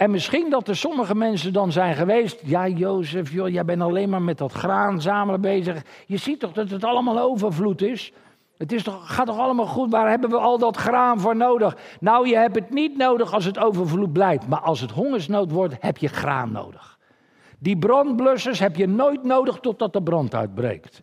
En 0.00 0.10
misschien 0.10 0.50
dat 0.50 0.68
er 0.68 0.76
sommige 0.76 1.14
mensen 1.14 1.52
dan 1.52 1.72
zijn 1.72 1.94
geweest. 1.94 2.40
Ja, 2.44 2.68
Jozef, 2.68 3.32
joh, 3.32 3.48
jij 3.48 3.64
bent 3.64 3.82
alleen 3.82 4.08
maar 4.08 4.22
met 4.22 4.38
dat 4.38 4.52
graan 4.52 5.00
zamelen 5.00 5.40
bezig. 5.40 5.82
Je 6.06 6.16
ziet 6.16 6.40
toch 6.40 6.52
dat 6.52 6.70
het 6.70 6.84
allemaal 6.84 7.18
overvloed 7.18 7.82
is? 7.82 8.12
Het 8.56 8.72
is 8.72 8.82
toch, 8.82 9.14
gaat 9.14 9.26
toch 9.26 9.38
allemaal 9.38 9.66
goed? 9.66 9.90
Waar 9.90 10.08
hebben 10.08 10.30
we 10.30 10.36
al 10.36 10.58
dat 10.58 10.76
graan 10.76 11.20
voor 11.20 11.36
nodig? 11.36 11.76
Nou, 12.00 12.28
je 12.28 12.36
hebt 12.36 12.54
het 12.54 12.70
niet 12.70 12.96
nodig 12.96 13.32
als 13.32 13.44
het 13.44 13.58
overvloed 13.58 14.12
blijft. 14.12 14.48
Maar 14.48 14.60
als 14.60 14.80
het 14.80 14.90
hongersnood 14.90 15.50
wordt, 15.50 15.74
heb 15.80 15.96
je 15.96 16.08
graan 16.08 16.52
nodig. 16.52 16.98
Die 17.58 17.78
brandblussers 17.78 18.58
heb 18.58 18.76
je 18.76 18.88
nooit 18.88 19.24
nodig 19.24 19.58
totdat 19.60 19.92
de 19.92 20.02
brand 20.02 20.34
uitbreekt. 20.34 21.02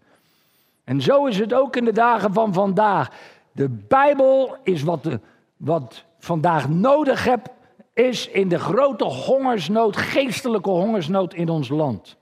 En 0.84 1.02
zo 1.02 1.26
is 1.26 1.40
het 1.40 1.54
ook 1.54 1.76
in 1.76 1.86
de 1.86 1.94
dagen 1.94 2.34
van 2.34 2.54
vandaag. 2.54 3.10
De 3.52 3.70
Bijbel 3.70 4.56
is 4.64 4.84
wat, 4.84 5.04
de, 5.04 5.20
wat 5.58 6.04
vandaag 6.20 6.70
nodig 6.70 7.24
hebt, 7.24 7.50
is 7.98 8.28
in 8.28 8.48
de 8.48 8.60
grote 8.60 9.04
hongersnood, 9.04 9.98
geestelijke 9.98 10.70
hongersnood 10.70 11.34
in 11.34 11.50
ons 11.50 11.70
land. 11.70 12.18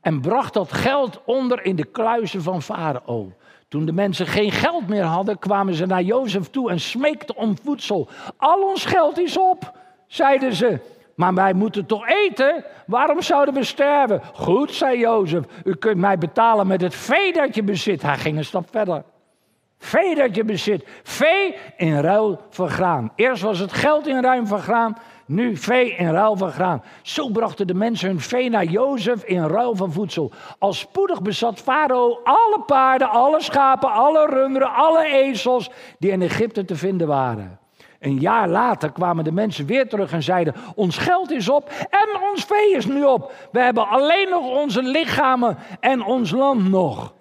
En 0.00 0.20
bracht 0.20 0.54
dat 0.54 0.72
geld 0.72 1.20
onder 1.24 1.64
in 1.64 1.76
de 1.76 1.84
kluizen 1.84 2.42
van 2.42 2.62
Farao. 2.62 3.32
Toen 3.68 3.84
de 3.84 3.92
mensen 3.92 4.26
geen 4.26 4.50
geld 4.50 4.88
meer 4.88 5.04
hadden, 5.04 5.38
kwamen 5.38 5.74
ze 5.74 5.86
naar 5.86 6.02
Jozef 6.02 6.50
toe 6.50 6.70
en 6.70 6.80
smeekten 6.80 7.36
om 7.36 7.58
voedsel. 7.62 8.08
Al 8.36 8.62
ons 8.62 8.84
geld 8.84 9.18
is 9.18 9.38
op, 9.38 9.78
zeiden 10.06 10.54
ze. 10.54 10.78
Maar 11.14 11.34
wij 11.34 11.52
moeten 11.52 11.86
toch 11.86 12.08
eten? 12.08 12.64
Waarom 12.86 13.22
zouden 13.22 13.54
we 13.54 13.64
sterven? 13.64 14.20
Goed, 14.34 14.72
zei 14.72 14.98
Jozef, 14.98 15.44
u 15.64 15.74
kunt 15.74 15.96
mij 15.96 16.18
betalen 16.18 16.66
met 16.66 16.80
het 16.80 16.94
vee 16.94 17.32
dat 17.32 17.54
je 17.54 17.62
bezit. 17.62 18.02
Hij 18.02 18.18
ging 18.18 18.36
een 18.36 18.44
stap 18.44 18.68
verder. 18.70 19.02
Vee 19.84 20.14
dat 20.14 20.34
je 20.34 20.44
bezit. 20.44 20.86
Vee 21.02 21.54
in 21.76 22.00
ruil 22.00 22.40
voor 22.50 22.68
graan. 22.68 23.12
Eerst 23.16 23.42
was 23.42 23.58
het 23.58 23.72
geld 23.72 24.06
in 24.06 24.22
ruil 24.22 24.46
voor 24.46 24.58
graan. 24.58 24.96
Nu 25.26 25.56
vee 25.56 25.94
in 25.94 26.10
ruil 26.10 26.36
van 26.36 26.52
graan. 26.52 26.82
Zo 27.02 27.28
brachten 27.28 27.66
de 27.66 27.74
mensen 27.74 28.08
hun 28.08 28.20
vee 28.20 28.50
naar 28.50 28.64
Jozef 28.64 29.24
in 29.24 29.46
ruil 29.46 29.76
van 29.76 29.92
voedsel. 29.92 30.32
Al 30.58 30.72
spoedig 30.72 31.22
bezat 31.22 31.58
Farao 31.58 32.20
alle 32.24 32.62
paarden, 32.66 33.10
alle 33.10 33.42
schapen, 33.42 33.92
alle 33.92 34.26
runderen, 34.26 34.74
alle 34.74 35.06
ezels 35.06 35.70
die 35.98 36.10
in 36.10 36.22
Egypte 36.22 36.64
te 36.64 36.76
vinden 36.76 37.06
waren. 37.06 37.58
Een 38.00 38.18
jaar 38.18 38.48
later 38.48 38.92
kwamen 38.92 39.24
de 39.24 39.32
mensen 39.32 39.66
weer 39.66 39.88
terug 39.88 40.12
en 40.12 40.22
zeiden: 40.22 40.54
Ons 40.74 40.98
geld 40.98 41.30
is 41.30 41.48
op 41.48 41.70
en 41.90 42.20
ons 42.30 42.44
vee 42.44 42.76
is 42.76 42.86
nu 42.86 43.04
op. 43.04 43.32
We 43.52 43.60
hebben 43.60 43.88
alleen 43.88 44.28
nog 44.28 44.60
onze 44.62 44.82
lichamen 44.82 45.58
en 45.80 46.04
ons 46.04 46.30
land 46.30 46.68
nog. 46.68 47.14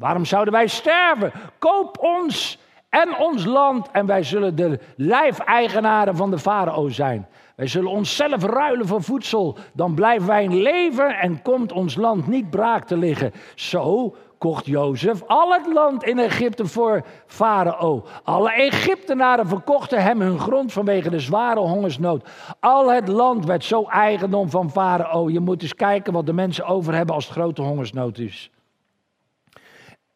Waarom 0.00 0.24
zouden 0.24 0.52
wij 0.52 0.66
sterven? 0.66 1.32
Koop 1.58 1.98
ons 1.98 2.58
en 2.88 3.16
ons 3.16 3.44
land 3.44 3.90
en 3.90 4.06
wij 4.06 4.22
zullen 4.22 4.56
de 4.56 4.78
lijfeigenaren 4.96 6.16
van 6.16 6.30
de 6.30 6.38
farao 6.38 6.88
zijn. 6.88 7.26
Wij 7.56 7.66
zullen 7.66 7.90
onszelf 7.90 8.44
ruilen 8.44 8.86
voor 8.86 9.02
voedsel. 9.02 9.56
Dan 9.72 9.94
blijven 9.94 10.26
wij 10.26 10.44
in 10.44 10.62
leven 10.62 11.18
en 11.18 11.42
komt 11.42 11.72
ons 11.72 11.94
land 11.94 12.26
niet 12.26 12.50
braak 12.50 12.86
te 12.86 12.96
liggen. 12.96 13.32
Zo 13.54 14.14
kocht 14.38 14.66
Jozef 14.66 15.22
al 15.26 15.52
het 15.52 15.66
land 15.72 16.04
in 16.04 16.18
Egypte 16.18 16.66
voor 16.66 17.04
Farao. 17.26 18.04
Alle 18.24 18.52
Egyptenaren 18.52 19.48
verkochten 19.48 20.02
hem 20.02 20.20
hun 20.20 20.38
grond 20.38 20.72
vanwege 20.72 21.10
de 21.10 21.20
zware 21.20 21.60
hongersnood. 21.60 22.28
Al 22.60 22.92
het 22.92 23.08
land 23.08 23.44
werd 23.44 23.64
zo 23.64 23.84
eigendom 23.84 24.50
van 24.50 24.70
Farao. 24.70 25.30
Je 25.30 25.40
moet 25.40 25.62
eens 25.62 25.74
kijken 25.74 26.12
wat 26.12 26.26
de 26.26 26.32
mensen 26.32 26.66
over 26.66 26.94
hebben 26.94 27.14
als 27.14 27.24
het 27.24 27.34
grote 27.34 27.62
hongersnood 27.62 28.18
is. 28.18 28.50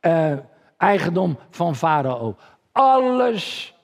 Uh, 0.06 0.32
eigendom 0.76 1.38
van 1.50 1.76
Farao. 1.76 2.36
Alles 2.72 3.74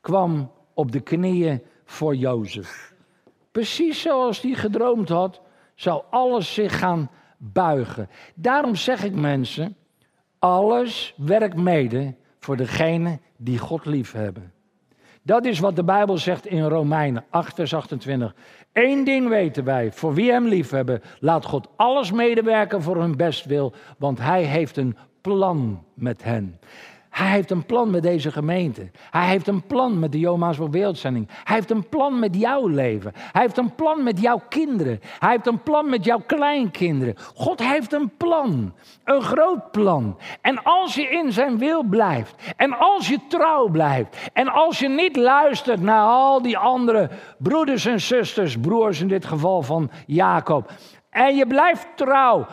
kwam 0.00 0.50
op 0.74 0.92
de 0.92 1.00
knieën 1.00 1.62
voor 1.84 2.14
Jozef. 2.14 2.94
Precies 3.52 4.00
zoals 4.00 4.40
hij 4.40 4.52
gedroomd 4.52 5.08
had, 5.08 5.40
zou 5.74 6.02
alles 6.10 6.54
zich 6.54 6.78
gaan 6.78 7.10
buigen. 7.38 8.08
Daarom 8.34 8.74
zeg 8.74 9.04
ik 9.04 9.14
mensen, 9.14 9.76
alles 10.38 11.14
werkt 11.16 11.56
mede 11.56 12.14
voor 12.38 12.56
degene 12.56 13.18
die 13.36 13.58
God 13.58 13.84
lief 13.84 14.12
hebben. 14.12 14.52
Dat 15.22 15.44
is 15.44 15.58
wat 15.58 15.76
de 15.76 15.84
Bijbel 15.84 16.18
zegt 16.18 16.46
in 16.46 16.64
Romeinen 16.64 17.24
8, 17.30 17.54
vers 17.54 17.74
28. 17.74 18.34
Eén 18.72 19.04
ding 19.04 19.28
weten 19.28 19.64
wij, 19.64 19.92
voor 19.92 20.14
wie 20.14 20.30
hem 20.30 20.46
lief 20.46 20.70
hebben, 20.70 21.02
laat 21.20 21.44
God 21.44 21.68
alles 21.76 22.12
medewerken 22.12 22.82
voor 22.82 22.96
hun 22.96 23.16
bestwil, 23.16 23.72
want 23.98 24.18
hij 24.18 24.42
heeft 24.42 24.76
een 24.76 24.96
plan 25.26 25.82
met 25.94 26.24
hen. 26.24 26.58
Hij 27.10 27.26
heeft 27.26 27.50
een 27.50 27.66
plan 27.66 27.90
met 27.90 28.02
deze 28.02 28.32
gemeente. 28.32 28.90
Hij 29.10 29.26
heeft 29.26 29.46
een 29.46 29.66
plan 29.66 29.98
met 29.98 30.12
de 30.12 30.18
Joma's 30.18 30.56
voor 30.56 30.70
Wereldzending. 30.70 31.28
Hij 31.44 31.54
heeft 31.54 31.70
een 31.70 31.88
plan 31.88 32.18
met 32.18 32.36
jouw 32.36 32.66
leven. 32.66 33.12
Hij 33.14 33.42
heeft 33.42 33.56
een 33.56 33.74
plan 33.74 34.02
met 34.02 34.20
jouw 34.20 34.42
kinderen. 34.48 35.00
Hij 35.18 35.30
heeft 35.30 35.46
een 35.46 35.62
plan 35.62 35.90
met 35.90 36.04
jouw 36.04 36.22
kleinkinderen. 36.26 37.14
God 37.34 37.62
heeft 37.62 37.92
een 37.92 38.16
plan. 38.16 38.74
Een 39.04 39.22
groot 39.22 39.70
plan. 39.70 40.18
En 40.40 40.62
als 40.62 40.94
je 40.94 41.08
in 41.08 41.32
zijn 41.32 41.58
wil 41.58 41.82
blijft. 41.82 42.34
En 42.56 42.78
als 42.78 43.08
je 43.08 43.18
trouw 43.28 43.68
blijft. 43.68 44.30
En 44.32 44.48
als 44.48 44.78
je 44.78 44.88
niet 44.88 45.16
luistert 45.16 45.80
naar 45.80 46.06
al 46.06 46.42
die 46.42 46.58
andere 46.58 47.10
broeders 47.38 47.86
en 47.86 48.00
zusters. 48.00 48.58
Broers 48.58 49.00
in 49.00 49.08
dit 49.08 49.24
geval 49.24 49.62
van 49.62 49.90
Jacob. 50.06 50.70
En 51.10 51.36
je 51.36 51.46
blijft 51.46 51.86
trouw. 51.94 52.46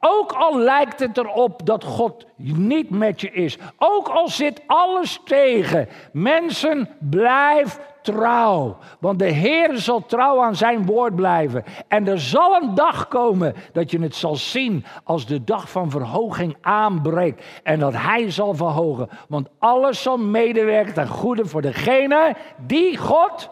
Ook 0.00 0.32
al 0.32 0.58
lijkt 0.58 1.00
het 1.00 1.18
erop 1.18 1.66
dat 1.66 1.84
God 1.84 2.26
niet 2.36 2.90
met 2.90 3.20
je 3.20 3.30
is. 3.30 3.58
Ook 3.78 4.08
al 4.08 4.28
zit 4.28 4.62
alles 4.66 5.20
tegen. 5.24 5.88
Mensen, 6.12 6.88
blijf 6.98 7.78
trouw. 8.02 8.76
Want 9.00 9.18
de 9.18 9.30
Heer 9.30 9.76
zal 9.76 10.06
trouw 10.06 10.42
aan 10.42 10.56
zijn 10.56 10.86
woord 10.86 11.14
blijven. 11.14 11.64
En 11.88 12.08
er 12.08 12.20
zal 12.20 12.62
een 12.62 12.74
dag 12.74 13.08
komen 13.08 13.54
dat 13.72 13.90
je 13.90 14.00
het 14.00 14.14
zal 14.14 14.36
zien 14.36 14.84
als 15.04 15.26
de 15.26 15.44
dag 15.44 15.70
van 15.70 15.90
verhoging 15.90 16.56
aanbreekt. 16.60 17.44
En 17.62 17.78
dat 17.78 17.92
Hij 17.92 18.30
zal 18.30 18.54
verhogen. 18.54 19.08
Want 19.28 19.48
alles 19.58 20.02
zal 20.02 20.18
medewerken 20.18 20.94
ten 20.94 21.08
goede 21.08 21.46
voor 21.46 21.62
degene 21.62 22.36
die 22.66 22.96
God. 22.96 23.50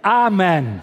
Amen. 0.00 0.82